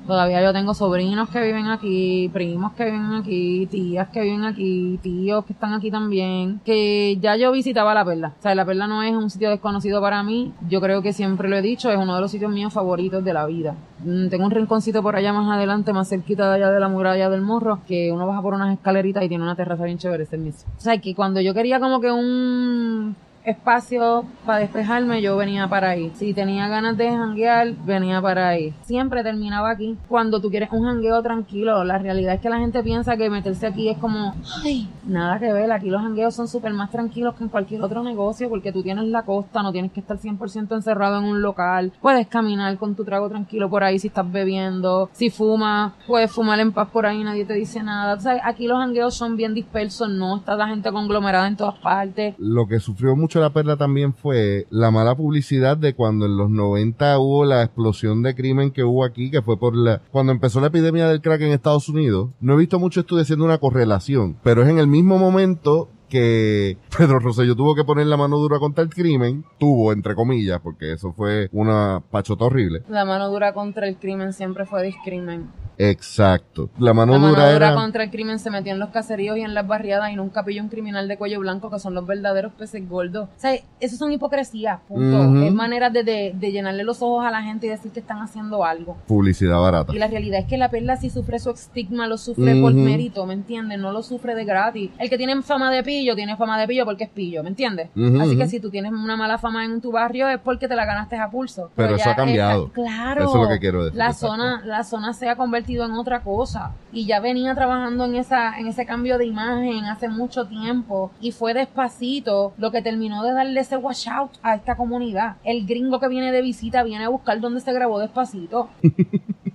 Todavía 0.07 0.41
yo 0.41 0.53
tengo 0.53 0.73
sobrinos 0.73 1.29
que 1.31 1.41
viven 1.41 1.67
aquí, 1.67 2.31
primos 2.33 2.73
que 2.75 2.85
viven 2.85 3.15
aquí, 3.15 3.67
tías 3.67 4.09
que 4.11 4.21
viven 4.21 4.45
aquí, 4.45 5.01
tíos 5.03 5.45
que 5.45 5.53
están 5.53 5.73
aquí 5.73 5.91
también, 5.91 6.61
que 6.65 7.19
ya 7.21 7.35
yo 7.35 7.51
visitaba 7.51 7.93
La 7.93 8.05
Perla. 8.05 8.33
O 8.39 8.43
sea, 8.43 8.55
La 8.55 8.65
Perla 8.65 8.87
no 8.87 9.03
es 9.03 9.13
un 9.15 9.31
sitio 9.31 9.51
desconocido 9.51 10.01
para 10.01 10.23
mí, 10.23 10.53
yo 10.69 10.81
creo 10.81 11.03
que 11.03 11.13
siempre 11.13 11.49
lo 11.49 11.57
he 11.57 11.63
dicho, 11.63 11.91
es 11.91 11.99
uno 11.99 12.15
de 12.15 12.21
los 12.21 12.31
sitios 12.31 12.53
míos 12.53 12.73
favoritos 12.73 13.25
de 13.25 13.33
la 13.33 13.47
vida. 13.47 13.75
Mm, 14.05 14.29
tengo 14.29 14.45
un 14.45 14.53
rinconcito 14.53 15.03
por 15.03 15.17
allá 15.17 15.33
más 15.33 15.51
adelante, 15.51 15.93
más 15.93 16.09
cerquita 16.09 16.49
de 16.51 16.57
allá 16.57 16.71
de 16.71 16.79
la 16.79 16.89
muralla 16.89 17.29
del 17.29 17.41
morro, 17.41 17.81
que 17.89 18.13
uno 18.13 18.29
baja 18.29 18.43
por 18.43 18.55
unas 18.55 18.73
escaleritas 18.75 19.25
y 19.25 19.29
tiene 19.29 19.43
una 19.43 19.57
terraza 19.57 19.85
bien 19.85 19.99
chévere, 19.99 20.23
ese 20.23 20.39
mismo. 20.39 20.71
O 20.77 20.81
sea, 20.81 20.99
que 20.99 21.17
cuando 21.17 21.41
yo 21.41 21.53
quería 21.53 21.81
como 21.81 22.01
que 22.01 22.13
un 22.13 23.17
espacio 23.47 24.25
para 24.45 24.59
despejarme, 24.59 25.23
yo 25.23 25.37
venía 25.37 25.69
para 25.69 25.91
ahí. 25.91 26.13
Si 26.15 26.35
tenía 26.35 26.69
ganas 26.69 26.97
de 26.97 27.11
janguear, 27.11 27.75
venía 27.85 28.21
para 28.21 28.49
ahí. 28.49 28.75
Siempre 28.83 29.23
terminaba 29.23 29.71
aquí. 29.71 29.97
Cuando 30.09 30.41
tú 30.41 30.51
quieres 30.51 30.71
un 30.73 30.85
jangueo 30.85 31.23
tranquilo, 31.23 31.85
la 31.85 31.99
realidad 31.99 32.35
es 32.35 32.41
que 32.41 32.51
la 32.51 32.59
gente 32.59 32.83
piensa 32.83 33.17
que 33.17 33.31
meterse 33.31 33.67
aquí 33.67 33.89
es 33.89 33.99
como, 33.99 34.35
ay, 34.65 34.89
nada 35.07 35.39
que 35.39 35.53
ver. 35.53 35.71
Aquí 35.73 35.91
los 35.91 36.03
jangueos 36.03 36.35
son 36.35 36.49
súper 36.49 36.73
más 36.75 36.91
tranquilos 36.91 37.35
que 37.35 37.45
en 37.45 37.51
cualquier 37.51 37.83
otro 37.83 38.03
negocio 38.03 38.49
porque 38.49 38.73
tú 38.73 38.83
tienes 38.83 39.05
la 39.05 39.23
costa, 39.23 39.63
no 39.63 39.73
tienes 39.73 39.93
que 39.93 40.01
estar 40.01 40.19
100% 40.19 40.75
encerrado 40.75 41.19
en 41.19 41.25
un 41.25 41.43
local. 41.43 41.93
Puedes 42.01 42.27
caminar 42.27 42.77
con 42.79 42.95
tu 42.95 43.05
trago 43.05 43.29
tranquilo 43.29 43.71
por 43.71 43.85
ahí 43.85 43.99
si 43.99 44.09
estás 44.09 44.31
bebiendo. 44.31 45.09
Si 45.13 45.31
fumas, 45.31 45.93
puedes 46.07 46.31
fumar 46.31 46.59
en 46.61 46.73
paz 46.73 46.89
por 46.91 47.07
ahí, 47.07 47.23
nadie 47.23 47.45
te 47.45 47.55
dice 47.55 47.83
nada. 47.83 48.15
O 48.15 48.21
sea, 48.21 48.41
aquí 48.45 48.67
los 48.67 48.79
jangueos 48.79 49.15
son 49.15 49.37
bien 49.37 49.55
dispersos, 49.55 50.09
no 50.09 50.37
está 50.37 50.57
la 50.57 50.69
gente 50.69 50.91
conglomerada 50.91 51.47
en 51.47 51.57
todas 51.57 51.79
partes. 51.79 52.35
Lo 52.39 52.67
que 52.67 52.81
sufrió 52.81 53.15
mucho 53.15 53.36
la 53.41 53.53
perla 53.53 53.77
también 53.77 54.15
fue 54.15 54.67
la 54.71 54.91
mala 54.91 55.15
publicidad 55.15 55.77
de 55.77 55.95
cuando 55.95 56.27
en 56.27 56.37
los 56.37 56.51
90 56.51 57.19
hubo 57.19 57.45
la 57.45 57.63
explosión 57.63 58.23
de 58.23 58.35
crimen 58.35 58.71
que 58.71 58.85
hubo 58.85 59.05
aquí, 59.05 59.31
que 59.31 59.43
fue 59.43 59.59
por 59.59 59.77
la, 59.77 60.03
cuando 60.11 60.33
empezó 60.33 60.61
la 60.61 60.69
epidemia 60.69 61.09
del 61.09 61.21
crack 61.21 61.41
en 61.43 61.53
Estados 61.53 61.89
Unidos. 61.89 62.31
No 62.41 62.55
he 62.55 62.57
visto 62.57 62.79
mucho 62.79 63.01
estudio 63.01 63.23
haciendo 63.23 63.45
una 63.45 63.59
correlación, 63.59 64.37
pero 64.43 64.63
es 64.63 64.69
en 64.69 64.79
el 64.79 64.87
mismo 64.87 65.19
momento 65.19 65.89
que 66.09 66.79
Pedro 66.97 67.19
Rosselló 67.19 67.55
tuvo 67.57 67.75
que 67.75 67.85
poner 67.85 68.07
la 68.07 68.17
mano 68.17 68.39
dura 68.39 68.59
contra 68.59 68.83
el 68.83 68.91
crimen, 68.91 69.45
tuvo 69.59 69.93
entre 69.93 70.15
comillas, 70.15 70.61
porque 70.61 70.93
eso 70.93 71.13
fue 71.13 71.49
una 71.53 72.03
pachota 72.11 72.45
horrible. 72.45 72.83
La 72.89 73.05
mano 73.05 73.29
dura 73.29 73.53
contra 73.53 73.87
el 73.89 73.97
crimen 73.97 74.33
siempre 74.33 74.67
fue 74.67 74.83
discrimen. 74.83 75.49
Exacto. 75.79 76.71
La 76.79 76.95
mano, 76.95 77.13
la 77.13 77.19
mano 77.19 77.53
dura, 77.53 77.75
contra 77.75 78.05
el 78.05 78.11
crimen 78.11 78.39
se 78.39 78.51
metió 78.51 78.73
en 78.73 78.79
los 78.79 78.91
caseríos 78.91 79.37
y 79.37 79.43
en 79.43 79.55
las 79.55 79.67
barriadas 79.67 80.11
y 80.11 80.17
nunca 80.17 80.45
pilló 80.45 80.63
un 80.63 80.69
criminal 80.69 81.07
de 81.09 81.19
cuello 81.19 81.41
blanco 81.41 81.71
que 81.71 81.79
son 81.79 81.95
los 81.95 82.07
verdaderos 82.07 82.53
peces 82.55 82.89
gordos. 82.89 83.29
O 83.37 83.41
sea, 83.41 83.53
eso 83.81 83.97
son 83.97 84.13
hipocresías, 84.13 84.81
punto. 84.89 85.45
Es 85.45 85.53
manera 85.53 85.91
de, 85.91 86.03
de, 86.03 86.53
llenarle 86.53 86.85
los 86.85 87.03
ojos 87.03 87.25
a 87.25 87.31
la 87.31 87.43
gente 87.43 87.67
y 87.67 87.71
decir 87.71 87.93
que 87.93 88.01
están 88.01 88.19
haciendo 88.19 88.65
algo. 88.65 88.97
Publicidad 89.07 89.61
barata. 89.61 89.95
Y 89.95 89.99
la 89.99 90.09
realidad 90.09 90.41
es 90.41 90.47
que 90.47 90.57
la 90.57 90.71
perla 90.71 90.97
si 90.97 91.11
sufre 91.11 91.39
su 91.39 91.51
estigma, 91.51 92.07
lo 92.07 92.17
sufre 92.17 92.59
por 92.61 92.73
mérito, 92.73 93.27
¿me 93.27 93.35
entiendes? 93.35 93.79
No 93.79 93.93
lo 93.93 94.03
sufre 94.03 94.35
de 94.35 94.45
gratis. 94.45 94.91
El 94.99 95.11
que 95.11 95.19
tiene 95.19 95.37
fama 95.43 95.71
de 95.71 95.83
pillo, 95.97 96.15
tiene 96.15 96.37
fama 96.37 96.59
de 96.59 96.67
pillo 96.67 96.85
porque 96.85 97.05
es 97.05 97.11
pillo, 97.11 97.43
¿me 97.43 97.49
entiendes? 97.49 97.91
Así 98.21 98.37
que 98.37 98.49
si 98.49 98.61
tú 98.61 98.71
tienes 98.71 98.93
una 98.93 99.17
mala 99.17 99.39
fama 99.39 99.65
en 99.65 99.81
tu 99.81 99.93
barrio 99.93 100.29
es 100.29 100.39
porque 100.39 100.69
te 100.69 100.77
la 100.77 100.85
ganaste 100.85 101.17
a 101.17 101.31
pulso. 101.31 101.71
Pero, 101.75 101.97
eso 101.97 102.11
ha 102.11 102.17
cambiado. 102.17 102.69
claro. 102.73 103.25
Eso 103.25 103.37
es 103.37 103.43
lo 103.43 103.49
que 103.49 103.59
quiero 103.59 103.85
decir. 103.85 103.99
La 103.99 104.13
zona, 104.13 104.63
la 104.65 104.85
zona 104.85 105.13
se 105.13 105.29
ha 105.29 105.37
convertido 105.37 105.85
en 105.85 105.93
otra 105.93 106.21
cosa 106.21 106.73
y 106.93 107.07
ya 107.07 107.21
venía 107.21 107.55
trabajando 107.55 108.05
en 108.05 108.17
esa 108.17 108.59
en 108.59 108.67
ese 108.67 108.87
cambio 108.87 109.19
de 109.19 109.27
imagen 109.27 109.85
hace 109.85 110.09
mucho 110.09 110.47
tiempo 110.47 111.11
y 111.21 111.33
fue 111.33 111.55
despacito 111.55 112.53
lo 112.59 112.71
que 112.71 112.83
terminó 112.83 113.23
de 113.23 113.33
darle 113.33 113.61
ese 113.61 113.77
wash 113.77 114.09
out 114.09 114.33
a 114.43 114.55
esta 114.55 114.77
comunidad. 114.77 115.37
El 115.45 115.67
gringo 115.67 116.01
que 116.01 116.09
viene 116.09 116.33
de 116.33 116.43
visita 116.43 116.83
viene 116.83 117.05
a 117.05 117.09
buscar 117.09 117.41
dónde 117.41 117.61
se 117.61 117.73
grabó 117.73 117.99
despacito. 117.99 118.69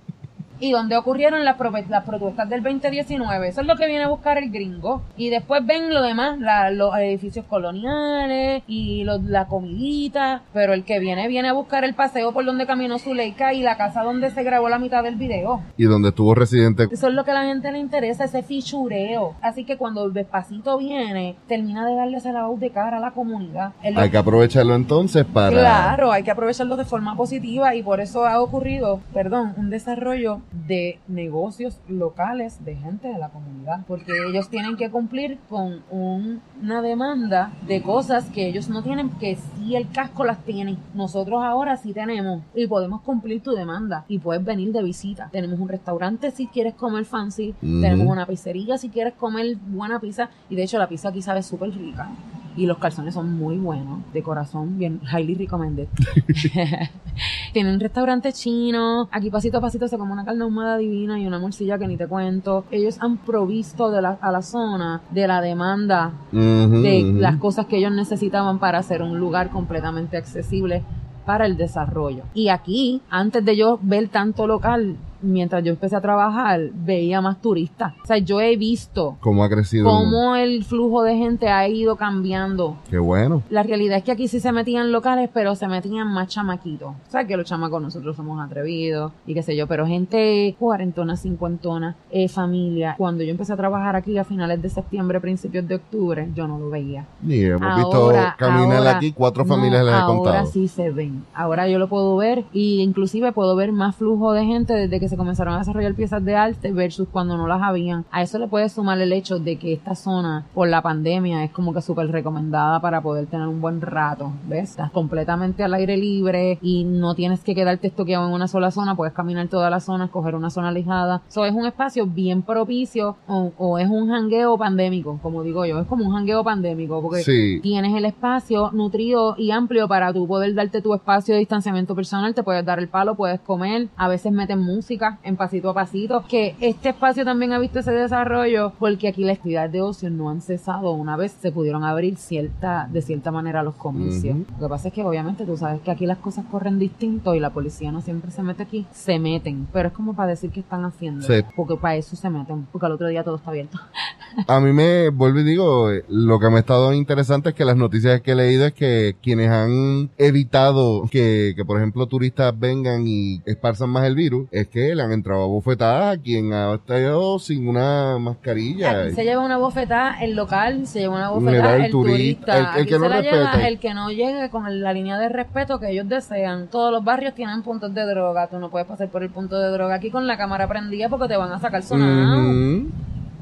y 0.62 0.70
donde 0.70 0.96
ocurrieron 0.96 1.44
las, 1.44 1.56
las 1.88 2.04
protestas 2.04 2.48
del 2.48 2.62
2019. 2.62 3.48
Eso 3.48 3.62
es 3.62 3.66
lo 3.66 3.74
que 3.74 3.88
viene 3.88 4.04
a 4.04 4.08
buscar 4.08 4.38
el 4.38 4.52
gringo. 4.52 5.02
Y 5.16 5.28
después 5.28 5.66
ven 5.66 5.92
lo 5.92 6.02
demás, 6.02 6.38
los 6.72 6.96
edificios 6.98 7.44
coloniales 7.46 8.62
y 8.68 9.02
la 9.02 9.48
comidita. 9.48 10.42
Pero 10.52 10.72
el 10.72 10.84
que 10.84 11.00
viene, 11.00 11.26
viene 11.26 11.48
a 11.48 11.52
buscar 11.52 11.82
el 11.82 11.94
paseo 11.94 12.32
por 12.32 12.44
donde 12.44 12.64
caminó 12.64 13.00
Zuleika 13.00 13.52
y 13.52 13.62
la 13.62 13.76
casa 13.76 14.04
donde 14.04 14.30
se 14.30 14.44
grabó 14.44 14.68
la 14.68 14.78
mitad 14.78 15.02
del 15.02 15.16
video. 15.16 15.62
Y 15.76 15.84
donde 15.84 16.10
estuvo 16.10 16.32
residente. 16.32 16.86
Eso 16.92 17.08
es 17.08 17.14
lo 17.14 17.24
que 17.24 17.32
a 17.32 17.34
la 17.34 17.44
gente 17.44 17.72
le 17.72 17.80
interesa, 17.80 18.24
ese 18.24 18.44
fichureo. 18.44 19.34
Así 19.42 19.64
que 19.64 19.76
cuando 19.76 20.10
despacito 20.10 20.78
viene, 20.78 21.34
termina 21.48 21.84
de 21.84 21.96
darle 21.96 22.18
esa 22.18 22.46
voz 22.46 22.60
de 22.60 22.70
cara 22.70 22.98
a 22.98 23.00
la 23.00 23.10
comunidad. 23.10 23.72
Hay 23.82 24.10
que 24.10 24.16
aprovecharlo 24.16 24.76
entonces 24.76 25.24
para... 25.24 25.50
Claro, 25.50 26.12
hay 26.12 26.22
que 26.22 26.30
aprovecharlo 26.30 26.76
de 26.76 26.84
forma 26.84 27.16
positiva 27.16 27.74
y 27.74 27.82
por 27.82 28.00
eso 28.00 28.26
ha 28.26 28.40
ocurrido, 28.40 29.00
perdón, 29.12 29.54
un 29.56 29.68
desarrollo 29.68 30.40
de 30.66 30.98
negocios 31.08 31.80
locales 31.88 32.64
de 32.64 32.76
gente 32.76 33.08
de 33.08 33.18
la 33.18 33.30
comunidad, 33.30 33.84
porque 33.86 34.12
ellos 34.28 34.48
tienen 34.48 34.76
que 34.76 34.90
cumplir 34.90 35.38
con 35.48 35.82
una 35.90 36.82
demanda 36.82 37.52
de 37.66 37.82
cosas 37.82 38.26
que 38.30 38.46
ellos 38.46 38.68
no 38.68 38.82
tienen, 38.82 39.10
que 39.10 39.36
si 39.36 39.76
el 39.76 39.90
casco 39.90 40.24
las 40.24 40.44
tiene. 40.44 40.76
Nosotros 40.94 41.42
ahora 41.42 41.76
sí 41.76 41.92
tenemos 41.92 42.42
y 42.54 42.66
podemos 42.66 43.02
cumplir 43.02 43.42
tu 43.42 43.52
demanda 43.52 44.04
y 44.08 44.18
puedes 44.18 44.44
venir 44.44 44.72
de 44.72 44.82
visita. 44.82 45.28
Tenemos 45.32 45.58
un 45.58 45.68
restaurante 45.68 46.30
si 46.30 46.46
quieres 46.46 46.74
comer 46.74 47.04
fancy, 47.04 47.54
tenemos 47.60 48.06
una 48.06 48.26
pizzería 48.26 48.78
si 48.78 48.88
quieres 48.88 49.14
comer 49.14 49.56
buena 49.56 50.00
pizza 50.00 50.30
y 50.48 50.56
de 50.56 50.64
hecho 50.64 50.78
la 50.78 50.88
pizza 50.88 51.08
aquí 51.08 51.22
sabe 51.22 51.42
súper 51.42 51.70
rica 51.70 52.08
y 52.56 52.66
los 52.66 52.78
calzones 52.78 53.14
son 53.14 53.32
muy 53.32 53.56
buenos, 53.58 54.00
de 54.12 54.22
corazón, 54.22 54.78
bien, 54.78 55.00
highly 55.10 55.34
recommended. 55.34 55.88
Tienen 57.52 57.74
un 57.74 57.80
restaurante 57.80 58.32
chino, 58.32 59.08
aquí 59.10 59.30
pasito 59.30 59.58
a 59.58 59.60
pasito 59.60 59.88
se 59.88 59.98
come 59.98 60.12
una 60.12 60.24
carne 60.24 60.42
ahumada 60.42 60.78
divina 60.78 61.18
y 61.18 61.26
una 61.26 61.38
morcilla 61.38 61.78
que 61.78 61.86
ni 61.86 61.96
te 61.96 62.06
cuento. 62.06 62.64
Ellos 62.70 62.96
han 63.00 63.18
provisto 63.18 63.90
de 63.90 64.02
la, 64.02 64.18
a 64.20 64.30
la 64.32 64.42
zona 64.42 65.02
de 65.10 65.26
la 65.26 65.40
demanda 65.40 66.12
de 66.32 67.12
las 67.16 67.36
cosas 67.36 67.66
que 67.66 67.78
ellos 67.78 67.92
necesitaban 67.92 68.58
para 68.58 68.78
hacer 68.78 69.02
un 69.02 69.18
lugar 69.18 69.50
completamente 69.50 70.16
accesible 70.16 70.82
para 71.26 71.46
el 71.46 71.56
desarrollo. 71.56 72.24
Y 72.34 72.48
aquí, 72.48 73.02
antes 73.10 73.44
de 73.44 73.56
yo 73.56 73.78
ver 73.82 74.08
tanto 74.08 74.46
local, 74.46 74.96
mientras 75.22 75.64
yo 75.64 75.70
empecé 75.70 75.96
a 75.96 76.00
trabajar, 76.00 76.60
veía 76.72 77.20
más 77.20 77.40
turistas. 77.40 77.94
O 78.02 78.06
sea, 78.06 78.18
yo 78.18 78.40
he 78.40 78.56
visto 78.56 79.16
cómo 79.20 79.44
ha 79.44 79.48
crecido. 79.48 79.84
Cómo 79.84 80.36
el 80.36 80.64
flujo 80.64 81.02
de 81.02 81.16
gente 81.16 81.48
ha 81.48 81.66
ido 81.68 81.96
cambiando. 81.96 82.76
Qué 82.90 82.98
bueno. 82.98 83.42
La 83.50 83.62
realidad 83.62 83.98
es 83.98 84.04
que 84.04 84.12
aquí 84.12 84.28
sí 84.28 84.40
se 84.40 84.52
metían 84.52 84.92
locales, 84.92 85.30
pero 85.32 85.54
se 85.54 85.68
metían 85.68 86.12
más 86.12 86.28
chamaquitos. 86.28 86.90
O 86.90 87.10
sea, 87.10 87.26
que 87.26 87.36
los 87.36 87.46
chamacos 87.46 87.80
nosotros 87.80 88.16
somos 88.16 88.40
atrevidos 88.40 89.12
y 89.26 89.34
qué 89.34 89.42
sé 89.42 89.56
yo, 89.56 89.66
pero 89.66 89.86
gente 89.86 90.54
cuarentona, 90.58 91.16
cincuentona, 91.16 91.96
eh, 92.10 92.28
familia. 92.28 92.94
Cuando 92.98 93.22
yo 93.22 93.30
empecé 93.30 93.52
a 93.52 93.56
trabajar 93.56 93.96
aquí 93.96 94.18
a 94.18 94.24
finales 94.24 94.60
de 94.60 94.68
septiembre, 94.68 95.20
principios 95.20 95.66
de 95.66 95.76
octubre, 95.76 96.28
yo 96.34 96.46
no 96.46 96.58
lo 96.58 96.70
veía. 96.70 97.06
Ni 97.22 97.42
hemos 97.44 97.76
visto 97.76 98.12
caminar 98.38 98.86
aquí 98.86 99.12
cuatro 99.12 99.44
familias 99.44 99.84
les 99.84 99.94
he 99.94 100.00
contado. 100.00 100.36
Ahora 100.36 100.46
sí 100.46 100.68
se 100.68 100.90
ven. 100.90 101.24
Ahora 101.34 101.68
yo 101.68 101.78
lo 101.78 101.88
puedo 101.88 102.16
ver 102.16 102.44
y 102.52 102.80
inclusive 102.80 103.32
puedo 103.32 103.56
ver 103.56 103.72
más 103.72 103.96
flujo 103.96 104.32
de 104.32 104.44
gente 104.44 104.74
desde 104.74 105.00
que 105.00 105.08
se 105.12 105.16
comenzaron 105.18 105.52
a 105.52 105.58
desarrollar 105.58 105.92
piezas 105.92 106.24
de 106.24 106.34
arte 106.34 106.72
versus 106.72 107.06
cuando 107.06 107.36
no 107.36 107.46
las 107.46 107.60
habían. 107.60 108.06
A 108.10 108.22
eso 108.22 108.38
le 108.38 108.48
puede 108.48 108.70
sumar 108.70 108.98
el 108.98 109.12
hecho 109.12 109.38
de 109.38 109.56
que 109.56 109.74
esta 109.74 109.94
zona 109.94 110.46
por 110.54 110.68
la 110.68 110.80
pandemia 110.80 111.44
es 111.44 111.50
como 111.50 111.74
que 111.74 111.82
súper 111.82 112.10
recomendada 112.10 112.80
para 112.80 113.02
poder 113.02 113.26
tener 113.26 113.46
un 113.46 113.60
buen 113.60 113.82
rato, 113.82 114.32
¿ves? 114.48 114.70
Estás 114.70 114.90
completamente 114.90 115.64
al 115.64 115.74
aire 115.74 115.98
libre 115.98 116.58
y 116.62 116.84
no 116.84 117.14
tienes 117.14 117.40
que 117.40 117.54
quedarte 117.54 117.88
estoqueado 117.88 118.26
en 118.26 118.32
una 118.32 118.48
sola 118.48 118.70
zona, 118.70 118.94
puedes 118.94 119.12
caminar 119.12 119.48
toda 119.48 119.68
la 119.68 119.80
zona, 119.80 120.06
escoger 120.06 120.34
una 120.34 120.48
zona 120.48 120.68
alejada. 120.68 121.20
Eso 121.28 121.44
es 121.44 121.52
un 121.52 121.66
espacio 121.66 122.06
bien 122.06 122.40
propicio 122.40 123.18
o, 123.28 123.78
es 123.78 123.90
un 123.90 124.08
jangueo 124.08 124.56
pandémico, 124.56 125.18
como 125.22 125.42
digo 125.42 125.66
yo, 125.66 125.78
es 125.80 125.86
como 125.88 126.06
un 126.06 126.12
jangueo 126.12 126.42
pandémico 126.42 127.02
porque 127.02 127.60
tienes 127.62 127.94
el 127.94 128.06
espacio 128.06 128.70
nutrido 128.72 129.34
y 129.36 129.50
amplio 129.50 129.88
para 129.88 130.10
tú 130.10 130.26
poder 130.26 130.54
darte 130.54 130.80
tu 130.80 130.94
espacio 130.94 131.34
de 131.34 131.40
distanciamiento 131.40 131.94
personal, 131.94 132.34
te 132.34 132.42
puedes 132.42 132.64
dar 132.64 132.78
el 132.78 132.88
palo, 132.88 133.14
puedes 133.14 133.40
comer, 133.40 133.88
a 133.98 134.08
veces 134.08 134.32
meten 134.32 134.58
música 134.58 135.01
en 135.22 135.36
pasito 135.36 135.70
a 135.70 135.74
pasito, 135.74 136.24
que 136.28 136.54
este 136.60 136.90
espacio 136.90 137.24
también 137.24 137.52
ha 137.52 137.58
visto 137.58 137.80
ese 137.80 137.92
desarrollo 137.92 138.72
porque 138.78 139.08
aquí 139.08 139.24
las 139.24 139.38
actividades 139.38 139.72
de 139.72 139.80
ocio 139.80 140.10
no 140.10 140.30
han 140.30 140.40
cesado 140.40 140.92
una 140.92 141.16
vez 141.16 141.32
se 141.32 141.50
pudieron 141.50 141.84
abrir 141.84 142.16
cierta 142.16 142.88
de 142.90 143.02
cierta 143.02 143.30
manera 143.30 143.62
los 143.62 143.74
comercios. 143.74 144.38
Lo 144.60 144.66
que 144.66 144.68
pasa 144.68 144.88
es 144.88 144.94
que 144.94 145.02
obviamente 145.02 145.44
tú 145.44 145.56
sabes 145.56 145.80
que 145.80 145.90
aquí 145.90 146.06
las 146.06 146.18
cosas 146.18 146.44
corren 146.50 146.78
distinto 146.78 147.34
y 147.34 147.40
la 147.40 147.50
policía 147.50 147.90
no 147.92 148.00
siempre 148.00 148.30
se 148.30 148.42
mete 148.42 148.62
aquí, 148.62 148.86
se 148.92 149.18
meten, 149.18 149.66
pero 149.72 149.88
es 149.88 149.94
como 149.94 150.14
para 150.14 150.30
decir 150.30 150.50
que 150.50 150.60
están 150.60 150.84
haciendo, 150.84 151.26
porque 151.56 151.76
para 151.76 151.96
eso 151.96 152.16
se 152.16 152.30
meten, 152.30 152.66
porque 152.70 152.86
al 152.86 152.92
otro 152.92 153.08
día 153.08 153.24
todo 153.24 153.36
está 153.36 153.50
abierto. 153.50 153.78
a 154.46 154.60
mí 154.60 154.72
me 154.72 155.10
vuelvo 155.10 155.40
y 155.40 155.44
digo, 155.44 155.90
lo 156.08 156.38
que 156.38 156.48
me 156.48 156.56
ha 156.56 156.60
estado 156.60 156.92
interesante 156.92 157.50
es 157.50 157.54
que 157.54 157.64
las 157.64 157.76
noticias 157.76 158.20
que 158.20 158.32
he 158.32 158.34
leído 158.34 158.66
es 158.66 158.72
que 158.72 159.16
quienes 159.22 159.50
han 159.50 160.10
evitado 160.18 161.08
que, 161.10 161.54
que 161.56 161.64
por 161.64 161.78
ejemplo 161.78 162.06
turistas 162.06 162.58
vengan 162.58 163.06
y 163.06 163.40
esparzan 163.46 163.90
más 163.90 164.04
el 164.04 164.14
virus, 164.14 164.48
es 164.50 164.68
que 164.68 164.91
le 164.94 165.02
han 165.02 165.12
entrado 165.12 165.44
a 165.44 165.46
bofetadas 165.46 166.18
a 166.18 166.20
quien 166.20 166.52
ha 166.52 166.74
estado 166.74 167.38
sin 167.38 167.68
una 167.68 168.18
mascarilla. 168.18 169.10
se 169.10 169.24
lleva 169.24 169.44
una 169.44 169.58
bofetada 169.58 170.22
el 170.22 170.34
local, 170.34 170.86
se 170.86 171.00
lleva 171.00 171.16
una 171.16 171.30
bofetada 171.30 171.86
el, 171.86 171.90
turista. 171.90 172.76
El, 172.76 172.86
que 172.86 172.98
no 172.98 173.08
lleva 173.20 173.68
el 173.68 173.78
que 173.78 173.94
no 173.94 174.10
llegue 174.10 174.50
con 174.50 174.80
la 174.80 174.92
línea 174.92 175.18
de 175.18 175.28
respeto 175.28 175.78
que 175.78 175.90
ellos 175.90 176.08
desean. 176.08 176.68
Todos 176.68 176.92
los 176.92 177.04
barrios 177.04 177.34
tienen 177.34 177.62
puntos 177.62 177.94
de 177.94 178.04
droga, 178.06 178.48
tú 178.48 178.58
no 178.58 178.70
puedes 178.70 178.86
pasar 178.86 179.08
por 179.08 179.22
el 179.22 179.30
punto 179.30 179.58
de 179.58 179.70
droga 179.70 179.94
aquí 179.94 180.10
con 180.10 180.26
la 180.26 180.36
cámara 180.36 180.68
prendida 180.68 181.08
porque 181.08 181.28
te 181.28 181.36
van 181.36 181.52
a 181.52 181.58
sacar 181.58 181.82
sonado. 181.82 182.40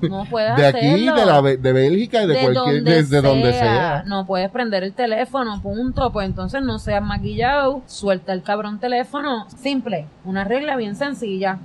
No 0.08 0.24
puedes 0.30 0.56
de 0.56 0.66
aquí, 0.66 1.06
de, 1.06 1.26
la, 1.26 1.42
de 1.42 1.72
Bélgica 1.72 2.22
y 2.22 2.26
de, 2.26 2.40
cualquier, 2.40 2.82
desde 2.82 3.20
donde 3.20 3.52
sea. 3.52 4.04
No 4.06 4.26
puedes 4.26 4.50
prender 4.50 4.82
el 4.82 4.92
teléfono, 4.92 5.60
punto. 5.62 6.12
Pues 6.12 6.26
entonces 6.26 6.62
no 6.62 6.78
seas 6.78 7.02
maquillado, 7.02 7.82
suelta 7.86 8.32
el 8.32 8.42
cabrón 8.42 8.78
teléfono. 8.78 9.46
Simple, 9.56 10.06
una 10.24 10.44
regla 10.44 10.76
bien 10.76 10.96
sencilla. 10.96 11.58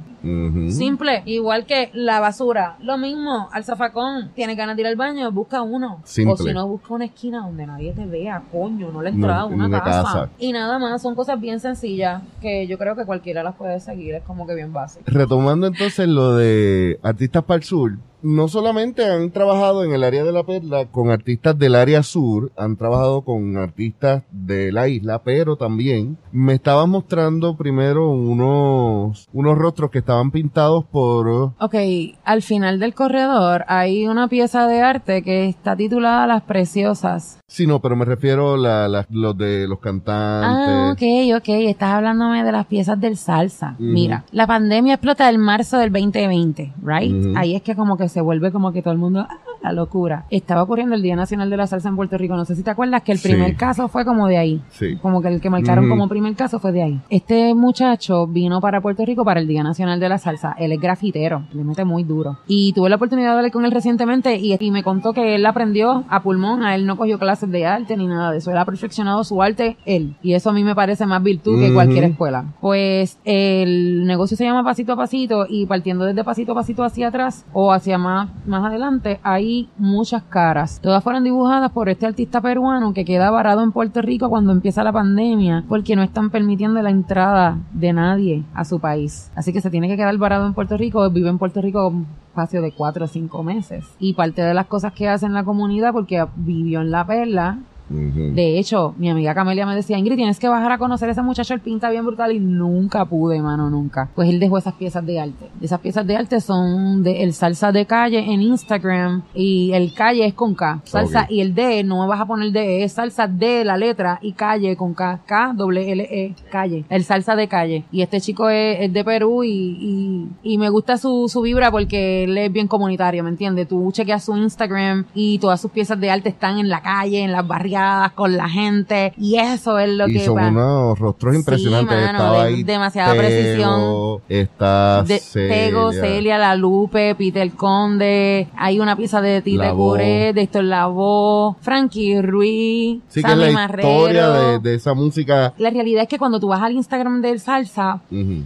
Simple, 0.71 1.23
igual 1.25 1.65
que 1.65 1.89
la 1.93 2.19
basura. 2.19 2.77
Lo 2.79 2.97
mismo, 2.97 3.49
al 3.51 3.63
zafacón, 3.63 4.31
tiene 4.33 4.55
ganas 4.55 4.75
de 4.75 4.81
ir 4.81 4.87
al 4.87 4.95
baño, 4.95 5.31
busca 5.31 5.61
uno. 5.61 6.01
O 6.03 6.37
si 6.37 6.53
no, 6.53 6.67
busca 6.67 6.93
una 6.93 7.05
esquina 7.05 7.41
donde 7.41 7.65
nadie 7.65 7.93
te 7.93 8.05
vea, 8.05 8.43
coño, 8.51 8.91
no 8.91 9.01
le 9.01 9.09
entrada 9.09 9.45
una, 9.45 9.69
casa. 9.81 10.29
Y 10.39 10.51
nada 10.51 10.79
más, 10.79 11.01
son 11.01 11.15
cosas 11.15 11.39
bien 11.39 11.59
sencillas 11.59 12.21
que 12.41 12.67
yo 12.67 12.77
creo 12.77 12.95
que 12.95 13.05
cualquiera 13.05 13.43
las 13.43 13.55
puede 13.55 13.79
seguir, 13.79 14.15
es 14.15 14.23
como 14.23 14.47
que 14.47 14.55
bien 14.55 14.73
básico. 14.73 15.03
Retomando 15.07 15.67
entonces 15.67 16.07
lo 16.07 16.35
de 16.35 16.99
Artistas 17.03 17.43
para 17.43 17.57
el 17.57 17.63
Sur, 17.63 17.97
no 18.25 18.47
solamente 18.47 19.05
han 19.05 19.29
trabajado 19.29 19.83
en 19.83 19.93
el 19.93 20.03
área 20.03 20.23
de 20.23 20.31
la 20.31 20.43
perla 20.43 20.87
con 20.87 21.11
artistas 21.11 21.59
del 21.59 21.75
área 21.75 22.01
sur, 22.01 22.51
han 22.57 22.75
trabajado 22.75 23.21
con 23.21 23.55
artistas 23.55 24.23
de 24.31 24.71
la 24.71 24.87
isla, 24.87 25.21
pero 25.21 25.57
también 25.57 26.17
me 26.31 26.53
estaban 26.53 26.89
mostrando 26.89 27.55
primero 27.55 28.09
unos, 28.09 29.29
unos 29.31 29.57
rostros 29.59 29.91
que 29.91 29.99
estaban 29.99 30.14
pintados 30.31 30.85
por... 30.85 31.27
Ok, 31.59 31.75
al 32.23 32.41
final 32.41 32.79
del 32.79 32.93
corredor 32.93 33.65
hay 33.67 34.07
una 34.07 34.27
pieza 34.27 34.67
de 34.67 34.81
arte 34.81 35.21
que 35.21 35.47
está 35.47 35.75
titulada 35.75 36.27
Las 36.27 36.43
Preciosas. 36.43 37.39
Sí, 37.47 37.67
no, 37.67 37.79
pero 37.79 37.95
me 37.95 38.05
refiero 38.05 38.53
a 38.53 38.87
la, 38.87 39.05
los 39.09 39.37
de 39.37 39.67
los 39.67 39.79
cantantes. 39.79 40.69
Ah, 40.69 40.91
ok, 40.93 41.37
ok, 41.37 41.49
estás 41.67 41.93
hablándome 41.93 42.43
de 42.43 42.51
las 42.51 42.65
piezas 42.65 42.99
del 42.99 43.17
salsa. 43.17 43.75
Mira, 43.79 44.25
la 44.31 44.47
pandemia 44.47 44.95
explota 44.95 45.29
el 45.29 45.37
marzo 45.37 45.77
del 45.77 45.91
2020, 45.91 46.73
right? 46.83 47.35
Ahí 47.35 47.55
es 47.55 47.61
que 47.61 47.75
como 47.75 47.97
que 47.97 48.09
se 48.09 48.21
vuelve 48.21 48.51
como 48.51 48.71
que 48.71 48.81
todo 48.81 48.93
el 48.93 48.99
mundo, 48.99 49.25
ah, 49.29 49.39
la 49.65 49.71
locura. 49.71 50.25
Estaba 50.29 50.61
ocurriendo 50.63 50.95
el 50.95 51.01
Día 51.01 51.15
Nacional 51.15 51.49
de 51.49 51.57
la 51.57 51.65
Salsa 51.65 51.89
en 51.89 51.95
Puerto 51.95 52.17
Rico. 52.17 52.35
No 52.35 52.45
sé 52.45 52.55
si 52.55 52.61
te 52.61 52.69
acuerdas 52.69 53.01
que 53.01 53.11
el 53.11 53.19
primer 53.19 53.55
caso 53.55 53.87
fue 53.87 54.05
como 54.05 54.27
de 54.27 54.37
ahí. 54.37 54.61
Sí. 54.69 54.95
Como 54.97 55.21
que 55.21 55.27
el 55.29 55.41
que 55.41 55.49
marcaron 55.49 55.89
como 55.89 56.07
primer 56.07 56.35
caso 56.35 56.59
fue 56.59 56.71
de 56.71 56.83
ahí. 56.83 57.01
Este 57.09 57.53
muchacho 57.55 58.27
vino 58.27 58.61
para 58.61 58.81
Puerto 58.81 59.03
Rico 59.05 59.25
para 59.25 59.39
el 59.39 59.47
Día 59.47 59.63
Nacional 59.63 59.94
de 59.99 60.09
la 60.09 60.17
Salsa. 60.17 60.55
Él 60.57 60.71
es 60.71 60.79
grafitero, 60.79 61.43
le 61.53 61.63
mete 61.63 61.85
muy 61.85 62.03
duro. 62.03 62.39
Y 62.47 62.73
tuve 62.73 62.89
la 62.89 62.95
oportunidad 62.95 63.31
de 63.31 63.37
hablar 63.37 63.51
con 63.51 63.65
él 63.65 63.71
recientemente 63.71 64.37
y, 64.37 64.55
y 64.59 64.71
me 64.71 64.83
contó 64.83 65.13
que 65.13 65.35
él 65.35 65.45
aprendió 65.45 66.03
a 66.09 66.23
pulmón, 66.23 66.63
a 66.63 66.75
él 66.75 66.85
no 66.85 66.97
cogió 66.97 67.19
clases 67.19 67.49
de 67.51 67.65
arte 67.65 67.97
ni 67.97 68.07
nada 68.07 68.31
de 68.31 68.37
eso. 68.37 68.51
Él 68.51 68.57
ha 68.57 68.65
perfeccionado 68.65 69.23
su 69.23 69.41
arte 69.41 69.77
él. 69.85 70.15
Y 70.21 70.33
eso 70.33 70.49
a 70.49 70.53
mí 70.53 70.63
me 70.63 70.75
parece 70.75 71.05
más 71.05 71.21
virtud 71.21 71.59
que 71.59 71.73
cualquier 71.73 72.05
escuela. 72.05 72.45
Pues 72.61 73.19
el 73.23 74.05
negocio 74.05 74.37
se 74.37 74.45
llama 74.45 74.63
Pasito 74.63 74.93
a 74.93 74.97
Pasito 74.97 75.45
y 75.49 75.65
partiendo 75.65 76.05
desde 76.05 76.23
Pasito 76.23 76.51
a 76.51 76.55
Pasito 76.55 76.83
hacia 76.83 77.07
atrás 77.07 77.45
o 77.53 77.71
hacia 77.71 77.97
más, 77.97 78.29
más 78.45 78.63
adelante, 78.63 79.19
hay 79.23 79.69
muchas 79.77 80.23
caras. 80.23 80.79
Todas 80.81 81.03
fueron 81.03 81.23
dibujadas 81.23 81.71
por 81.71 81.89
este 81.89 82.05
artista 82.05 82.41
peruano 82.41 82.93
que 82.93 83.05
queda 83.05 83.31
varado 83.31 83.63
en 83.63 83.71
Puerto 83.71 84.01
Rico 84.01 84.29
cuando 84.29 84.51
empieza 84.51 84.83
la 84.83 84.91
pandemia 84.91 85.63
porque 85.67 85.95
no 85.95 86.03
están 86.03 86.29
permitiendo 86.29 86.81
la 86.81 86.89
entrada 86.89 87.57
de 87.73 87.93
nadie 87.93 88.43
a 88.53 88.65
su 88.65 88.79
país. 88.79 89.31
Así 89.35 89.53
que 89.53 89.61
se 89.61 89.69
tiene 89.69 89.84
que 89.87 89.97
quedar 89.97 90.17
varado 90.17 90.45
en 90.47 90.53
Puerto 90.53 90.77
Rico, 90.77 91.09
vive 91.09 91.29
en 91.29 91.37
Puerto 91.37 91.61
Rico 91.61 91.87
un 91.87 92.07
espacio 92.29 92.61
de 92.61 92.71
cuatro 92.71 93.05
o 93.05 93.07
cinco 93.07 93.43
meses. 93.43 93.85
Y 93.99 94.13
parte 94.13 94.41
de 94.41 94.53
las 94.53 94.67
cosas 94.67 94.93
que 94.93 95.07
hace 95.07 95.25
en 95.25 95.33
la 95.33 95.43
comunidad, 95.43 95.93
porque 95.93 96.25
vivió 96.35 96.81
en 96.81 96.91
La 96.91 97.05
Perla, 97.05 97.59
de 97.89 98.57
hecho, 98.57 98.95
mi 98.97 99.09
amiga 99.09 99.35
Camelia 99.35 99.65
me 99.65 99.75
decía, 99.75 99.97
Ingrid, 99.97 100.15
tienes 100.15 100.39
que 100.39 100.47
bajar 100.47 100.71
a 100.71 100.77
conocer 100.77 101.09
a 101.09 101.11
ese 101.11 101.21
muchacho, 101.21 101.53
él 101.53 101.59
pinta 101.59 101.89
bien 101.91 102.05
brutal 102.05 102.31
y 102.31 102.39
nunca 102.39 103.05
pude, 103.05 103.41
mano, 103.41 103.69
nunca. 103.69 104.09
Pues 104.15 104.29
él 104.29 104.39
dejó 104.39 104.57
esas 104.57 104.73
piezas 104.73 105.05
de 105.05 105.19
arte. 105.19 105.49
Esas 105.61 105.79
piezas 105.79 106.05
de 106.07 106.15
arte 106.15 106.41
son 106.41 107.03
de 107.03 107.23
el 107.23 107.33
salsa 107.33 107.71
de 107.71 107.85
calle 107.85 108.19
en 108.19 108.41
Instagram 108.41 109.23
y 109.33 109.71
el 109.73 109.93
calle 109.93 110.25
es 110.25 110.33
con 110.33 110.55
K. 110.55 110.81
Salsa 110.85 111.27
y 111.29 111.41
el 111.41 111.53
D, 111.53 111.83
no 111.83 112.01
me 112.01 112.07
vas 112.07 112.21
a 112.21 112.25
poner 112.25 112.51
D, 112.51 112.83
es 112.83 112.93
salsa 112.93 113.27
de 113.27 113.63
la 113.63 113.77
letra 113.77 114.19
y 114.21 114.33
calle 114.33 114.75
con 114.75 114.93
K, 114.93 115.21
K, 115.25 115.53
W, 115.55 115.91
L, 115.91 116.03
E, 116.03 116.35
calle. 116.51 116.85
El 116.89 117.03
salsa 117.03 117.35
de 117.35 117.47
calle. 117.47 117.85
Y 117.91 118.01
este 118.01 118.19
chico 118.19 118.49
es, 118.49 118.91
de 118.91 119.03
Perú 119.03 119.43
y, 119.43 120.27
y, 120.41 120.57
me 120.57 120.69
gusta 120.69 120.97
su, 120.97 121.27
su 121.29 121.41
vibra 121.41 121.69
porque 121.69 122.23
él 122.23 122.37
es 122.37 122.51
bien 122.51 122.67
comunitario, 122.67 123.23
¿me 123.23 123.29
entiendes? 123.29 123.67
Tú 123.67 123.91
chequeas 123.91 124.23
su 124.23 124.35
Instagram 124.35 125.05
y 125.13 125.37
todas 125.39 125.61
sus 125.61 125.69
piezas 125.69 125.99
de 125.99 126.09
arte 126.09 126.29
están 126.29 126.57
en 126.57 126.69
la 126.69 126.81
calle, 126.81 127.21
en 127.21 127.31
las 127.31 127.45
barriadas 127.45 127.74
con 128.15 128.37
la 128.37 128.49
gente 128.49 129.13
y 129.17 129.37
eso 129.37 129.77
es 129.79 129.89
lo 129.89 130.07
y 130.07 130.13
que 130.13 130.25
son 130.25 130.39
unos 130.39 130.97
rostros 130.99 131.35
impresionantes. 131.35 131.97
ahí 132.19 132.63
demasiada 132.63 133.13
precisión. 133.13 134.21
está 134.29 135.03
Celia. 135.05 135.91
Celia 135.91 136.37
La 136.37 136.55
Lupe 136.55 137.15
Peter 137.15 137.49
Conde 137.51 138.47
hay 138.55 138.79
una 138.79 138.95
pieza 138.95 139.21
de 139.21 139.41
Tite 139.41 139.71
Cure 139.71 140.33
de 140.33 140.41
Héctor 140.41 140.63
Lavoe 140.63 141.55
Frankie 141.61 142.21
Ruiz 142.21 143.01
sí, 143.07 143.23
que 143.23 143.31
es 143.31 143.37
la 143.37 143.49
historia 143.49 144.59
de, 144.59 144.75
esa 144.75 144.93
música. 144.93 145.53
La 145.57 145.69
realidad 145.69 146.03
es 146.03 146.09
que 146.09 146.17
cuando 146.17 146.39
tú 146.39 146.47
vas 146.47 146.61
al 146.61 146.73
Instagram 146.73 147.21
del 147.21 147.39
salsa 147.39 148.01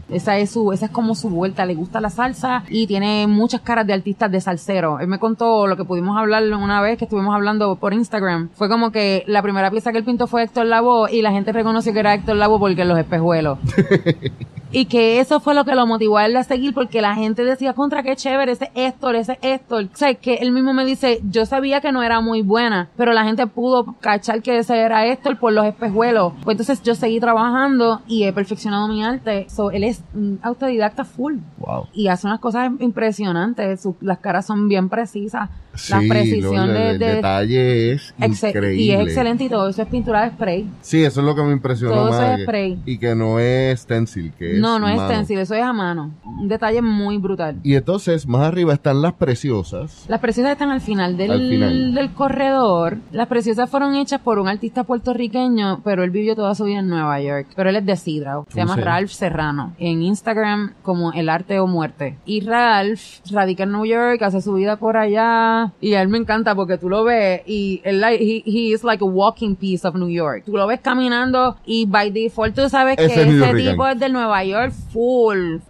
esa 0.10 0.38
es 0.38 0.52
su 0.52 0.72
esa 0.72 0.88
es 0.88 0.92
como 0.92 1.16
su 1.16 1.30
vuelta 1.30 1.66
le 1.66 1.76
gusta 1.76 2.02
la 2.02 2.10
salsa 2.10 2.64
y 2.70 2.88
tiene 2.88 3.28
muchas 3.28 3.62
caras 3.62 3.86
de 3.88 3.94
artistas 3.94 4.32
de 4.32 4.42
salsero. 4.42 5.00
Él 5.00 5.08
me 5.08 5.20
contó 5.20 5.68
lo 5.68 5.78
que 5.78 5.86
pudimos 5.86 6.18
hablar 6.18 6.44
una 6.54 6.82
vez 6.82 6.98
que 6.98 7.06
estuvimos 7.06 7.36
hablando 7.36 7.76
por 7.76 7.94
Instagram. 7.94 8.50
Fue 8.54 8.70
como 8.70 8.92
que 8.92 9.19
la 9.28 9.42
primera 9.42 9.72
pieza 9.72 9.92
que 9.92 9.98
él 9.98 10.04
pintó 10.04 10.28
fue 10.28 10.44
Héctor 10.44 10.66
Lavoe 10.66 11.12
y 11.12 11.22
la 11.22 11.32
gente 11.32 11.52
reconoció 11.52 11.94
que 11.94 12.00
era 12.00 12.14
Héctor 12.14 12.36
Lavoe 12.36 12.60
porque 12.60 12.86
los 12.86 12.98
espejuelos. 12.98 13.60
Y 14.72 14.86
que 14.86 15.20
eso 15.20 15.40
fue 15.40 15.56
lo 15.56 15.66
que 15.66 15.74
lo 15.76 15.88
motivó 15.88 16.18
a 16.18 16.26
él 16.26 16.36
a 16.38 16.44
seguir 16.44 16.74
porque 16.74 17.02
la 17.02 17.16
gente 17.16 17.44
decía, 17.44 17.74
contra 17.74 18.04
qué 18.04 18.16
chévere, 18.16 18.52
ese 18.52 18.70
Héctor, 18.76 19.16
ese 19.16 19.40
Héctor. 19.42 19.86
O 19.92 19.98
sea, 19.98 20.14
que 20.14 20.36
él 20.36 20.52
mismo 20.52 20.74
me 20.74 20.86
dice, 20.86 21.20
yo 21.30 21.46
sabía 21.46 21.82
que 21.82 21.92
no 21.92 22.04
era 22.04 22.22
muy 22.22 22.42
buena, 22.44 22.90
pero 22.96 23.14
la 23.14 23.24
gente 23.24 23.48
pudo 23.48 23.96
cachar 24.00 24.42
que 24.44 24.58
ese 24.60 24.78
era 24.78 25.08
Héctor 25.08 25.38
por 25.40 25.54
los 25.54 25.66
espejuelos. 25.66 26.34
Pues 26.44 26.54
entonces 26.54 26.84
yo 26.84 26.94
seguí 26.96 27.20
trabajando 27.20 28.02
y 28.08 28.24
he 28.26 28.34
perfeccionado 28.34 28.88
mi 28.88 29.04
arte. 29.04 29.48
So, 29.50 29.72
él 29.72 29.84
es 29.84 30.02
un 30.14 30.40
autodidacta 30.44 31.04
full. 31.04 31.38
Wow. 31.58 31.88
Y 31.94 32.08
hace 32.08 32.28
unas 32.28 32.40
cosas 32.40 32.72
impresionantes. 32.80 33.88
Las 34.02 34.20
caras 34.20 34.46
son 34.46 34.68
bien 34.70 34.90
precisas. 34.90 35.50
la 35.90 36.00
Sí, 36.02 36.10
precisión 36.10 36.68
lo- 36.68 36.74
de, 36.74 36.90
el 36.92 37.00
de- 37.00 37.16
detalle 37.16 37.92
es 37.94 38.14
increíble. 38.20 38.76
Y 38.76 38.92
es 38.92 39.02
excelente 39.02 39.44
y 39.46 39.50
todo 39.50 39.70
eso 39.70 39.82
es 39.82 39.88
pintura 39.88 40.24
de 40.24 40.32
spray. 40.32 40.68
Sí, 40.82 41.04
eso 41.04 41.22
es 41.22 41.26
lo 41.26 41.36
que 41.36 41.44
me 41.44 41.54
impresionó 41.54 41.94
Todo 41.96 42.10
eso 42.10 42.18
más. 42.20 42.32
es 42.32 42.38
que- 42.38 42.44
spray. 42.44 42.80
Y 42.86 42.98
que 42.98 43.16
no 43.16 43.40
es 43.40 43.80
stencil, 43.82 44.34
que 44.38 44.59
es 44.60 44.64
no, 44.64 44.80
no 44.80 44.88
es 44.88 44.98
mano. 44.98 45.10
stencil, 45.10 45.40
eso 45.40 45.56
es 45.56 45.64
a 45.64 45.74
mano. 45.74 46.12
Un 46.24 46.48
detalle 46.48 46.82
muy 46.82 47.18
brutal. 47.18 47.58
Y 47.64 47.76
entonces, 47.76 48.28
más 48.28 48.42
arriba 48.44 48.74
están 48.74 49.02
las 49.02 49.14
preciosas. 49.14 50.06
Las 50.08 50.20
preciosas 50.20 50.52
están 50.54 50.70
al 50.70 50.82
final 50.82 51.18
del, 51.18 51.32
Al 51.32 51.50
final. 51.50 51.94
del 51.94 52.14
corredor. 52.14 52.98
Las 53.12 53.28
preciosas 53.28 53.70
fueron 53.70 53.96
hechas 53.96 54.22
por 54.22 54.40
un 54.40 54.48
artista 54.48 54.84
puertorriqueño, 54.84 55.82
pero 55.84 56.04
él 56.04 56.10
vivió 56.12 56.36
toda 56.36 56.56
su 56.56 56.66
vida 56.66 56.80
en 56.80 56.90
Nueva 56.90 57.20
York. 57.22 57.48
Pero 57.56 57.70
él 57.70 57.76
es 57.78 57.86
de 57.86 57.96
Sidra. 57.96 58.32
Se 58.48 58.54
¿Cómo 58.54 58.56
llama 58.56 58.76
llama? 58.78 58.92
Ralph 58.92 59.10
Serrano. 59.10 59.74
En 59.80 60.02
Instagram 60.02 60.74
como 60.84 61.12
El 61.14 61.30
Arte 61.30 61.60
o 61.60 61.68
Muerte. 61.68 62.18
Y 62.26 62.42
Ralph 62.42 63.02
radica 63.32 63.64
en 63.64 63.72
New 63.72 63.86
York, 63.86 64.22
hace 64.22 64.42
su 64.42 64.54
vida 64.54 64.78
por 64.78 64.98
allá. 64.98 65.72
Y 65.82 65.94
a 65.94 66.02
él 66.02 66.08
me 66.10 66.18
encanta 66.18 66.56
porque 66.56 66.78
tú 66.78 66.90
lo 66.90 67.04
ves 67.04 67.42
y 67.46 67.82
él, 67.84 68.04
he, 68.04 68.44
he 68.46 68.72
is 68.74 68.84
like 68.84 69.04
a 69.04 69.08
walking 69.08 69.56
piece 69.56 69.88
of 69.88 69.96
New 69.96 70.10
York. 70.10 70.44
Tú 70.46 70.54
lo 70.56 70.68
ves 70.68 70.80
caminando 70.82 71.58
y 71.66 71.86
by 71.86 72.12
default 72.12 72.56
tú 72.56 72.70
sabes 72.70 72.98
Ese 72.98 73.08
que 73.08 73.14
es 73.14 73.28
ese 73.28 73.30
newyorkano. 73.36 73.72
tipo 73.72 73.88
es 73.88 74.00
de 74.00 74.10
Nueva 74.10 74.44
York 74.44 74.49
full. 74.74 75.62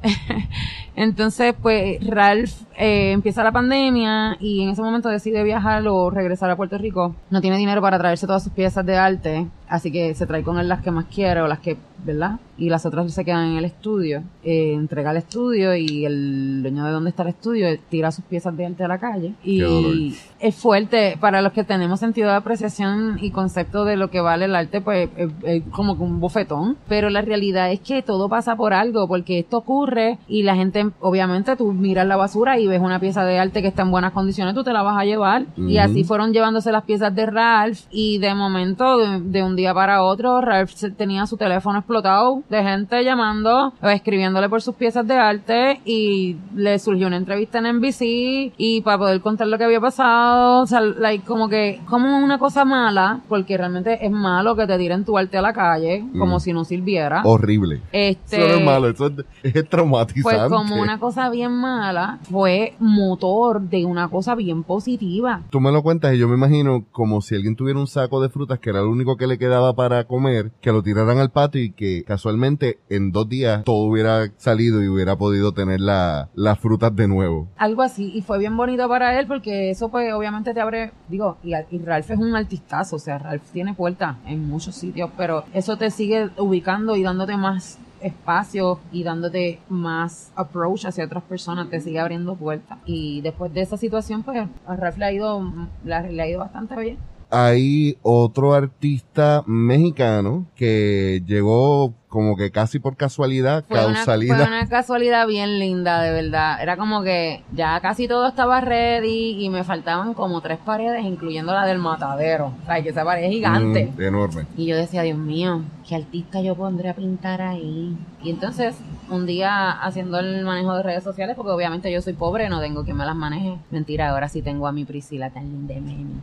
Entonces, 0.95 1.53
pues 1.61 2.05
Ralph 2.05 2.51
eh, 2.77 3.11
empieza 3.11 3.43
la 3.43 3.51
pandemia 3.51 4.37
y 4.39 4.63
en 4.63 4.69
ese 4.69 4.81
momento 4.81 5.09
decide 5.09 5.43
viajar 5.43 5.87
o 5.87 6.09
regresar 6.09 6.49
a 6.49 6.55
Puerto 6.55 6.77
Rico. 6.77 7.15
No 7.29 7.41
tiene 7.41 7.57
dinero 7.57 7.81
para 7.81 7.97
traerse 7.97 8.25
todas 8.25 8.43
sus 8.43 8.53
piezas 8.53 8.85
de 8.85 8.97
arte, 8.97 9.47
así 9.67 9.91
que 9.91 10.13
se 10.15 10.25
trae 10.25 10.43
con 10.43 10.59
él 10.59 10.67
las 10.67 10.81
que 10.81 10.91
más 10.91 11.05
quiere 11.05 11.41
o 11.41 11.47
las 11.47 11.59
que, 11.59 11.77
¿verdad? 12.05 12.39
Y 12.57 12.69
las 12.69 12.85
otras 12.85 13.13
se 13.13 13.23
quedan 13.23 13.51
en 13.51 13.57
el 13.57 13.65
estudio. 13.65 14.23
Eh, 14.43 14.73
entrega 14.73 15.11
el 15.11 15.17
estudio 15.17 15.75
y 15.75 16.05
el 16.05 16.61
dueño 16.61 16.85
de 16.85 16.91
donde 16.91 17.09
está 17.09 17.23
el 17.23 17.29
estudio 17.29 17.67
tira 17.89 18.11
sus 18.11 18.25
piezas 18.25 18.55
de 18.55 18.65
arte 18.65 18.83
a 18.83 18.87
la 18.87 18.97
calle. 18.97 19.33
Y 19.43 20.17
es 20.39 20.55
fuerte 20.55 21.17
para 21.19 21.41
los 21.41 21.53
que 21.53 21.63
tenemos 21.63 21.99
sentido 21.99 22.29
de 22.29 22.35
apreciación 22.35 23.19
y 23.21 23.31
concepto 23.31 23.85
de 23.85 23.95
lo 23.95 24.09
que 24.09 24.21
vale 24.21 24.45
el 24.45 24.55
arte, 24.55 24.81
pues 24.81 25.09
es, 25.15 25.31
es 25.43 25.63
como 25.71 25.97
que 25.97 26.03
un 26.03 26.19
bofetón. 26.19 26.77
Pero 26.87 27.09
la 27.09 27.21
realidad 27.21 27.71
es 27.71 27.79
que 27.79 28.01
todo 28.01 28.29
pasa 28.29 28.55
por 28.55 28.73
algo, 28.73 29.07
porque 29.07 29.39
esto 29.39 29.57
ocurre 29.57 30.17
y 30.27 30.43
la 30.43 30.55
gente, 30.55 30.88
obviamente, 30.99 31.55
tú 31.55 31.71
miras 31.73 32.05
la 32.07 32.15
basura 32.15 32.59
y 32.59 32.67
ves 32.67 32.81
una 32.81 32.99
pieza 32.99 33.23
de 33.23 33.39
arte 33.39 33.61
que 33.61 33.67
está 33.69 33.81
en 33.83 33.91
buenas 33.91 34.11
condiciones, 34.13 34.53
tú 34.55 34.63
te 34.63 34.73
la 34.73 34.81
vas 34.83 34.97
a 34.97 35.05
llevar. 35.05 35.45
Y 35.57 35.77
así 35.77 36.03
fueron 36.03 36.33
llevándose 36.33 36.71
las 36.71 36.83
piezas 36.83 37.13
de 37.15 37.25
Ralph 37.25 37.79
y 37.91 38.17
de 38.19 38.33
momento, 38.35 38.97
de, 38.97 39.19
de 39.21 39.43
un 39.43 39.55
día 39.55 39.73
para 39.73 40.03
otro, 40.03 40.41
Ralph 40.41 40.71
tenía 40.97 41.25
su 41.25 41.37
teléfono 41.37 41.79
explotado 41.79 42.43
de 42.49 42.63
gente 42.63 43.03
llamando 43.03 43.73
o 43.81 43.87
escribiéndole 43.89 44.49
por 44.49 44.61
sus 44.61 44.75
piezas 44.75 45.05
de 45.07 45.15
arte 45.17 45.81
y 45.85 46.37
le 46.55 46.79
surgió 46.79 47.07
una 47.07 47.17
entrevista 47.17 47.59
en 47.59 47.77
NBC 47.77 48.53
y 48.57 48.81
para 48.83 48.97
poder 48.97 49.21
contar 49.21 49.47
lo 49.47 49.57
que 49.57 49.63
había 49.65 49.79
pasado, 49.81 50.61
o 50.61 50.67
sea, 50.67 50.81
like, 50.81 51.25
como 51.25 51.49
que, 51.49 51.81
como 51.89 52.17
una 52.17 52.37
cosa 52.37 52.65
mala, 52.65 53.19
porque 53.27 53.57
realmente 53.57 54.05
es 54.05 54.11
malo 54.11 54.55
que 54.55 54.65
te 54.67 54.77
tiren 54.77 55.05
tu 55.05 55.17
arte 55.17 55.37
a 55.37 55.41
la 55.41 55.53
calle, 55.53 56.05
como 56.17 56.37
Mm. 56.37 56.39
si 56.39 56.53
no 56.53 56.63
sirviera. 56.65 57.21
Horrible. 57.23 57.81
Este, 57.91 58.37
Eso 58.37 58.47
no 58.47 58.53
es 58.59 58.63
malo, 58.65 58.89
eso 58.89 59.07
es, 59.43 59.55
es 59.55 59.69
traumatizante. 59.69 60.21
pues 60.23 60.49
como 60.49 60.68
una 60.77 60.99
cosa 60.99 61.29
bien 61.29 61.51
mala, 61.51 62.19
fue 62.29 62.73
motor 62.79 63.61
de 63.61 63.85
una 63.85 64.07
cosa 64.09 64.35
bien 64.35 64.63
positiva. 64.63 65.41
Tú 65.49 65.59
me 65.59 65.71
lo 65.71 65.81
cuentas 65.83 66.13
y 66.13 66.17
yo 66.17 66.27
me 66.27 66.35
imagino 66.35 66.85
como 66.91 67.21
si 67.21 67.35
alguien 67.35 67.55
tuviera 67.55 67.79
un 67.79 67.87
saco 67.87 68.21
de 68.21 68.29
frutas 68.29 68.59
que 68.59 68.69
era 68.69 68.81
lo 68.81 68.89
único 68.91 69.17
que 69.17 69.27
le 69.27 69.37
quedaba 69.37 69.73
para 69.73 70.03
comer, 70.05 70.51
que 70.61 70.71
lo 70.71 70.83
tiraran 70.83 71.17
al 71.19 71.29
patio 71.31 71.61
y 71.61 71.71
que 71.71 72.03
casualmente 72.03 72.79
en 72.89 73.11
dos 73.11 73.27
días 73.29 73.63
todo 73.63 73.85
hubiera 73.89 74.27
salido 74.37 74.83
y 74.83 74.87
hubiera 74.87 75.15
podido 75.17 75.53
tener 75.53 75.79
la- 75.81 76.29
las 76.35 76.59
frutas 76.59 76.95
de 76.95 77.07
nuevo. 77.07 77.47
Algo 77.57 77.81
así, 77.81 78.11
y 78.13 78.21
fue 78.21 78.37
bien 78.39 78.55
bonito 78.57 78.87
para 78.87 79.19
él 79.19 79.27
porque 79.27 79.69
eso 79.71 79.89
pues 79.89 80.11
obviamente 80.13 80.53
te 80.53 80.61
abre, 80.61 80.91
digo, 81.07 81.37
y, 81.43 81.53
y 81.71 81.79
Ralph 81.79 82.09
es 82.11 82.17
un 82.19 82.35
artistazo, 82.35 82.95
o 82.95 82.99
sea, 82.99 83.17
Ralph 83.19 83.43
tiene 83.53 83.73
puertas 83.73 84.17
en 84.25 84.47
muchos 84.47 84.75
sitios, 84.75 85.09
pero 85.17 85.43
eso 85.53 85.77
te 85.77 85.91
sigue 85.91 86.29
ubicando 86.37 86.95
y 86.95 87.03
dándote 87.03 87.37
más 87.37 87.77
espacio 88.01 88.79
y 88.91 89.03
dándote 89.03 89.59
más 89.69 90.31
approach 90.35 90.85
hacia 90.85 91.05
otras 91.05 91.23
personas, 91.23 91.69
te 91.69 91.79
sigue 91.79 91.99
abriendo 91.99 92.35
puertas. 92.35 92.77
Y 92.85 93.21
después 93.21 93.53
de 93.53 93.61
esa 93.61 93.77
situación, 93.77 94.23
pues 94.23 94.47
a 94.65 94.75
Ralph 94.75 94.97
le 94.97 95.05
ha 95.05 95.11
ido, 95.11 95.41
le 95.83 96.21
ha 96.21 96.27
ido 96.27 96.39
bastante 96.39 96.75
bien. 96.79 96.97
Hay 97.31 97.97
otro 98.01 98.53
artista 98.53 99.43
mexicano 99.45 100.47
que 100.55 101.21
llegó 101.27 101.93
como 102.09 102.35
que 102.35 102.49
casi 102.49 102.79
por 102.79 102.97
casualidad, 102.97 103.63
Fue 103.67 103.85
una, 103.85 103.93
causalidad. 103.93 104.37
fue 104.37 104.47
una 104.47 104.67
casualidad 104.67 105.27
bien 105.27 105.59
linda, 105.59 106.01
de 106.01 106.11
verdad. 106.11 106.61
Era 106.61 106.75
como 106.75 107.03
que 107.03 107.43
ya 107.53 107.79
casi 107.81 108.07
todo 108.07 108.27
estaba 108.27 108.61
ready 108.61 109.43
y 109.43 109.49
me 109.49 109.63
faltaban 109.63 110.15
como 110.15 110.41
tres 110.41 110.57
paredes, 110.57 111.05
incluyendo 111.05 111.53
la 111.53 111.65
del 111.67 111.77
matadero. 111.77 112.51
O 112.63 112.65
sea, 112.65 112.81
que 112.81 112.89
esa 112.89 113.05
pared 113.05 113.25
es 113.25 113.29
gigante. 113.31 113.93
Mm, 113.95 114.01
enorme. 114.01 114.45
Y 114.57 114.65
yo 114.65 114.75
decía, 114.75 115.03
Dios 115.03 115.19
mío, 115.19 115.61
¿qué 115.87 115.95
artista 115.95 116.41
yo 116.41 116.55
pondré 116.55 116.89
a 116.89 116.95
pintar 116.95 117.43
ahí? 117.43 117.95
Y 118.23 118.31
entonces, 118.31 118.75
un 119.09 119.27
día 119.27 119.69
haciendo 119.69 120.19
el 120.19 120.43
manejo 120.43 120.75
de 120.75 120.83
redes 120.83 121.03
sociales, 121.03 121.35
porque 121.35 121.51
obviamente 121.51 121.91
yo 121.91 122.01
soy 122.01 122.13
pobre, 122.13 122.49
no 122.49 122.59
tengo 122.59 122.83
quien 122.83 122.97
me 122.97 123.05
las 123.05 123.15
maneje. 123.15 123.57
Mentira, 123.69 124.09
ahora 124.09 124.29
sí 124.29 124.41
tengo 124.41 124.65
a 124.67 124.71
mi 124.71 124.83
Priscila 124.83 125.29
tan 125.29 125.43
linda 125.43 125.75
de 125.75 125.81
meni. 125.81 126.21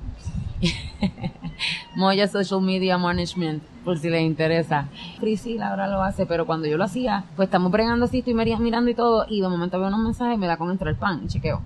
Moya 1.94 2.28
Social 2.28 2.60
Media 2.60 2.98
Management, 2.98 3.62
por 3.84 3.98
si 3.98 4.10
les 4.10 4.22
interesa. 4.22 4.88
Priscila 5.20 5.72
ahora 5.76 5.92
lo 5.92 6.02
hace, 6.02 6.26
pero 6.26 6.46
cuando 6.46 6.66
yo 6.66 6.76
lo 6.76 6.84
hacía, 6.84 7.24
pues 7.36 7.46
estamos 7.46 7.70
bregando 7.70 8.06
así, 8.06 8.18
estoy 8.18 8.34
mirando 8.34 8.90
y 8.90 8.94
todo, 8.94 9.26
y 9.28 9.40
de 9.40 9.48
momento 9.48 9.78
veo 9.78 9.88
unos 9.88 10.00
mensajes 10.00 10.34
y 10.36 10.38
me 10.38 10.46
da 10.46 10.56
con 10.56 10.70
entrar 10.70 10.88
el 10.88 10.96
pan 10.96 11.20
y 11.24 11.28
chequeo. 11.28 11.60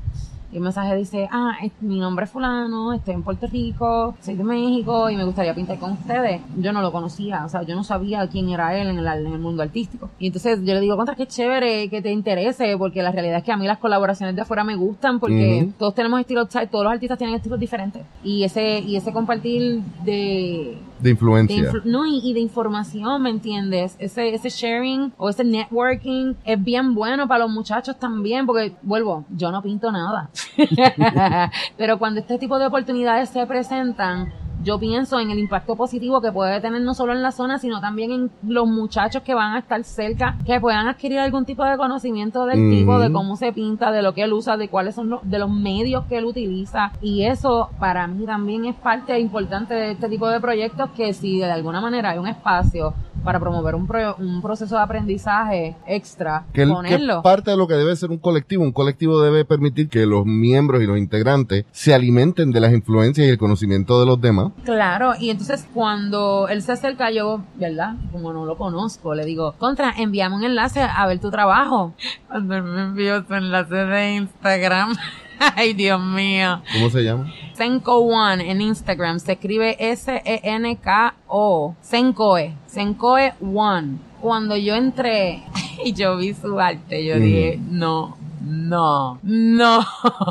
Y 0.52 0.56
el 0.56 0.62
mensaje 0.62 0.96
dice, 0.96 1.28
ah, 1.30 1.52
es- 1.62 1.70
mi 1.80 2.00
nombre 2.00 2.24
es 2.24 2.30
fulano, 2.32 2.92
estoy 2.92 3.14
en 3.14 3.22
Puerto 3.22 3.46
Rico, 3.46 4.16
soy 4.20 4.34
de 4.34 4.42
México 4.42 5.08
y 5.08 5.16
me 5.16 5.22
gustaría 5.24 5.54
pintar 5.54 5.78
con 5.78 5.92
ustedes. 5.92 6.40
Yo 6.58 6.72
no 6.72 6.82
lo 6.82 6.90
conocía, 6.90 7.44
o 7.44 7.48
sea, 7.48 7.62
yo 7.62 7.76
no 7.76 7.84
sabía 7.84 8.26
quién 8.26 8.48
era 8.48 8.76
él 8.76 8.88
en 8.88 8.98
el, 8.98 9.06
en 9.06 9.32
el 9.32 9.38
mundo 9.38 9.62
artístico. 9.62 10.10
Y 10.18 10.26
entonces 10.26 10.58
yo 10.64 10.74
le 10.74 10.80
digo, 10.80 10.96
contra, 10.96 11.14
qué 11.14 11.28
chévere 11.28 11.88
que 11.88 12.02
te 12.02 12.10
interese, 12.10 12.76
porque 12.78 13.00
la 13.00 13.12
realidad 13.12 13.36
es 13.38 13.44
que 13.44 13.52
a 13.52 13.56
mí 13.56 13.64
las 13.68 13.78
colaboraciones 13.78 14.34
de 14.34 14.42
afuera 14.42 14.64
me 14.64 14.74
gustan, 14.74 15.20
porque 15.20 15.62
Ujú. 15.66 15.72
todos 15.78 15.94
tenemos 15.94 16.18
estilos, 16.18 16.48
todos 16.48 16.82
los 16.84 16.92
artistas 16.94 17.16
tienen 17.16 17.36
estilos 17.36 17.60
diferentes. 17.60 18.02
Y 18.24 18.42
ese, 18.42 18.80
y 18.80 18.96
ese 18.96 19.12
compartir 19.12 19.82
de, 20.04 20.76
De 21.00 21.10
influencia. 21.10 21.70
influ- 21.72 21.84
no, 21.84 22.06
y, 22.06 22.20
y 22.22 22.32
de 22.34 22.40
información, 22.40 23.22
¿me 23.22 23.30
entiendes? 23.30 23.96
Ese, 23.98 24.34
ese 24.34 24.48
sharing 24.50 25.12
o 25.16 25.28
ese 25.28 25.44
networking 25.44 26.34
es 26.44 26.62
bien 26.62 26.94
bueno 26.94 27.26
para 27.28 27.44
los 27.44 27.50
muchachos 27.52 27.98
también, 27.98 28.46
porque, 28.46 28.74
vuelvo, 28.82 29.24
yo 29.30 29.50
no 29.50 29.62
pinto 29.62 29.90
nada. 29.92 30.30
Pero 31.76 31.98
cuando 31.98 32.20
este 32.20 32.38
tipo 32.38 32.58
de 32.58 32.66
oportunidades 32.66 33.28
se 33.30 33.46
presentan, 33.46 34.32
yo 34.62 34.78
pienso 34.78 35.18
en 35.20 35.30
el 35.30 35.38
impacto 35.38 35.76
positivo 35.76 36.20
que 36.20 36.32
puede 36.32 36.60
tener 36.60 36.82
no 36.82 36.94
solo 36.94 37.12
en 37.12 37.22
la 37.22 37.32
zona, 37.32 37.58
sino 37.58 37.80
también 37.80 38.12
en 38.12 38.30
los 38.46 38.66
muchachos 38.66 39.22
que 39.22 39.34
van 39.34 39.54
a 39.54 39.58
estar 39.58 39.82
cerca, 39.84 40.36
que 40.44 40.60
puedan 40.60 40.88
adquirir 40.88 41.18
algún 41.18 41.44
tipo 41.44 41.64
de 41.64 41.76
conocimiento 41.76 42.44
del 42.46 42.70
tipo, 42.70 42.98
de 42.98 43.12
cómo 43.12 43.36
se 43.36 43.52
pinta, 43.52 43.90
de 43.90 44.02
lo 44.02 44.14
que 44.14 44.22
él 44.22 44.32
usa, 44.32 44.56
de 44.56 44.68
cuáles 44.68 44.94
son 44.94 45.10
los, 45.10 45.20
de 45.28 45.38
los 45.38 45.50
medios 45.50 46.04
que 46.06 46.18
él 46.18 46.24
utiliza. 46.24 46.92
Y 47.00 47.24
eso 47.24 47.70
para 47.78 48.06
mí 48.06 48.26
también 48.26 48.64
es 48.64 48.74
parte 48.76 49.18
importante 49.18 49.74
de 49.74 49.92
este 49.92 50.08
tipo 50.08 50.28
de 50.28 50.40
proyectos 50.40 50.90
que 50.90 51.12
si 51.12 51.38
de 51.38 51.50
alguna 51.50 51.80
manera 51.80 52.10
hay 52.10 52.18
un 52.18 52.26
espacio 52.26 52.94
para 53.24 53.38
promover 53.40 53.74
un, 53.74 53.86
pro- 53.86 54.16
un 54.18 54.40
proceso 54.42 54.76
de 54.76 54.82
aprendizaje 54.82 55.76
extra, 55.86 56.44
Que, 56.52 56.62
el- 56.62 56.68
que 56.68 56.74
ponerlo. 56.74 57.22
parte 57.22 57.50
de 57.50 57.56
lo 57.56 57.66
que 57.66 57.74
debe 57.74 57.94
ser 57.96 58.10
un 58.10 58.18
colectivo, 58.18 58.62
un 58.62 58.72
colectivo 58.72 59.20
debe 59.22 59.44
permitir 59.44 59.88
que 59.88 60.06
los 60.06 60.24
miembros 60.26 60.82
y 60.82 60.86
los 60.86 60.98
integrantes 60.98 61.64
se 61.72 61.94
alimenten 61.94 62.52
de 62.52 62.60
las 62.60 62.72
influencias 62.72 63.26
y 63.26 63.30
el 63.30 63.38
conocimiento 63.38 64.00
de 64.00 64.06
los 64.06 64.20
demás. 64.20 64.52
Claro, 64.64 65.12
y 65.18 65.30
entonces 65.30 65.66
cuando 65.74 66.48
él 66.48 66.62
se 66.62 66.72
acerca, 66.72 67.10
yo, 67.10 67.42
¿verdad? 67.56 67.94
Como 68.12 68.32
no 68.32 68.44
lo 68.46 68.56
conozco, 68.56 69.14
le 69.14 69.24
digo, 69.24 69.52
contra, 69.58 69.92
envíame 69.98 70.36
un 70.36 70.44
enlace 70.44 70.80
a 70.82 71.06
ver 71.06 71.18
tu 71.20 71.30
trabajo. 71.30 71.94
Cuando 72.28 72.54
él 72.56 72.62
me 72.62 72.82
envió 72.82 73.24
su 73.26 73.34
enlace 73.34 73.74
de 73.74 74.14
Instagram, 74.16 74.94
ay 75.56 75.72
Dios 75.74 76.00
mío. 76.00 76.62
¿Cómo 76.72 76.90
se 76.90 77.02
llama? 77.02 77.32
Senko 77.54 77.98
One 77.98 78.50
en 78.50 78.60
Instagram 78.60 79.20
se 79.20 79.32
escribe 79.32 79.76
S-E-N-K-O. 79.78 81.74
Senkoe. 81.80 82.54
Senkoe 82.66 83.34
One. 83.40 83.98
Cuando 84.20 84.56
yo 84.56 84.74
entré 84.74 85.42
y 85.84 85.92
yo 85.92 86.16
vi 86.16 86.34
su 86.34 86.60
arte, 86.60 87.04
yo 87.04 87.18
dije, 87.18 87.58
no, 87.70 88.16
no, 88.40 89.18
no. 89.22 89.86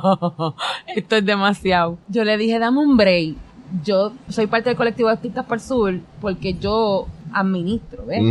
Esto 0.87 1.15
es 1.15 1.25
demasiado. 1.25 1.97
Yo 2.07 2.23
le 2.23 2.37
dije, 2.37 2.59
dame 2.59 2.79
un 2.79 2.95
break. 2.97 3.35
Yo 3.83 4.11
soy 4.29 4.47
parte 4.47 4.69
del 4.69 4.77
colectivo 4.77 5.09
de 5.09 5.13
Artistas 5.13 5.45
el 5.51 5.59
Sur 5.59 5.99
porque 6.21 6.55
yo 6.55 7.07
administro, 7.33 8.05
¿ves? 8.05 8.21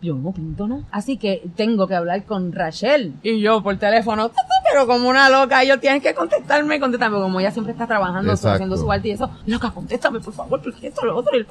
Yo 0.00 0.14
no 0.14 0.32
pinto 0.32 0.66
no. 0.66 0.84
Así 0.90 1.16
que 1.16 1.42
tengo 1.56 1.86
que 1.86 1.94
hablar 1.94 2.24
con 2.24 2.52
Rachel. 2.52 3.14
Y 3.22 3.40
yo 3.40 3.62
por 3.62 3.76
teléfono, 3.76 4.30
pero 4.70 4.86
como 4.86 5.08
una 5.08 5.28
loca, 5.28 5.62
ellos 5.62 5.80
tienen 5.80 6.00
que 6.00 6.14
contestarme, 6.14 6.78
contestarme, 6.80 7.18
como 7.18 7.40
ella 7.40 7.50
siempre 7.50 7.72
está 7.72 7.86
trabajando, 7.86 8.32
haciendo 8.32 8.76
su 8.76 8.90
arte 8.90 9.08
y 9.08 9.12
eso, 9.12 9.30
loca, 9.46 9.70
contéstame, 9.70 10.20
por 10.20 10.32
favor, 10.32 10.60
porque 10.62 10.88
esto, 10.88 11.04
lo 11.04 11.16
otro, 11.16 11.36
y 11.36 11.40
el 11.40 11.46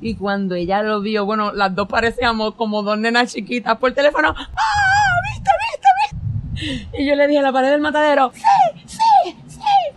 y 0.00 0.14
cuando 0.16 0.54
ella 0.54 0.82
lo 0.82 1.00
vio, 1.00 1.24
bueno, 1.24 1.52
las 1.52 1.74
dos 1.74 1.88
parecíamos 1.88 2.54
como 2.54 2.82
dos 2.82 2.98
nenas 2.98 3.32
chiquitas 3.32 3.78
por 3.78 3.92
teléfono, 3.92 4.34
¡ah! 4.36 4.46
¿Viste, 5.32 5.50
viste, 5.70 5.88
viste? 6.52 7.02
Y 7.02 7.06
yo 7.06 7.14
le 7.14 7.26
dije 7.26 7.40
a 7.40 7.42
la 7.42 7.52
pared 7.52 7.70
del 7.70 7.80
matadero, 7.80 8.32
¡sí, 8.34 8.40
sí, 8.40 8.71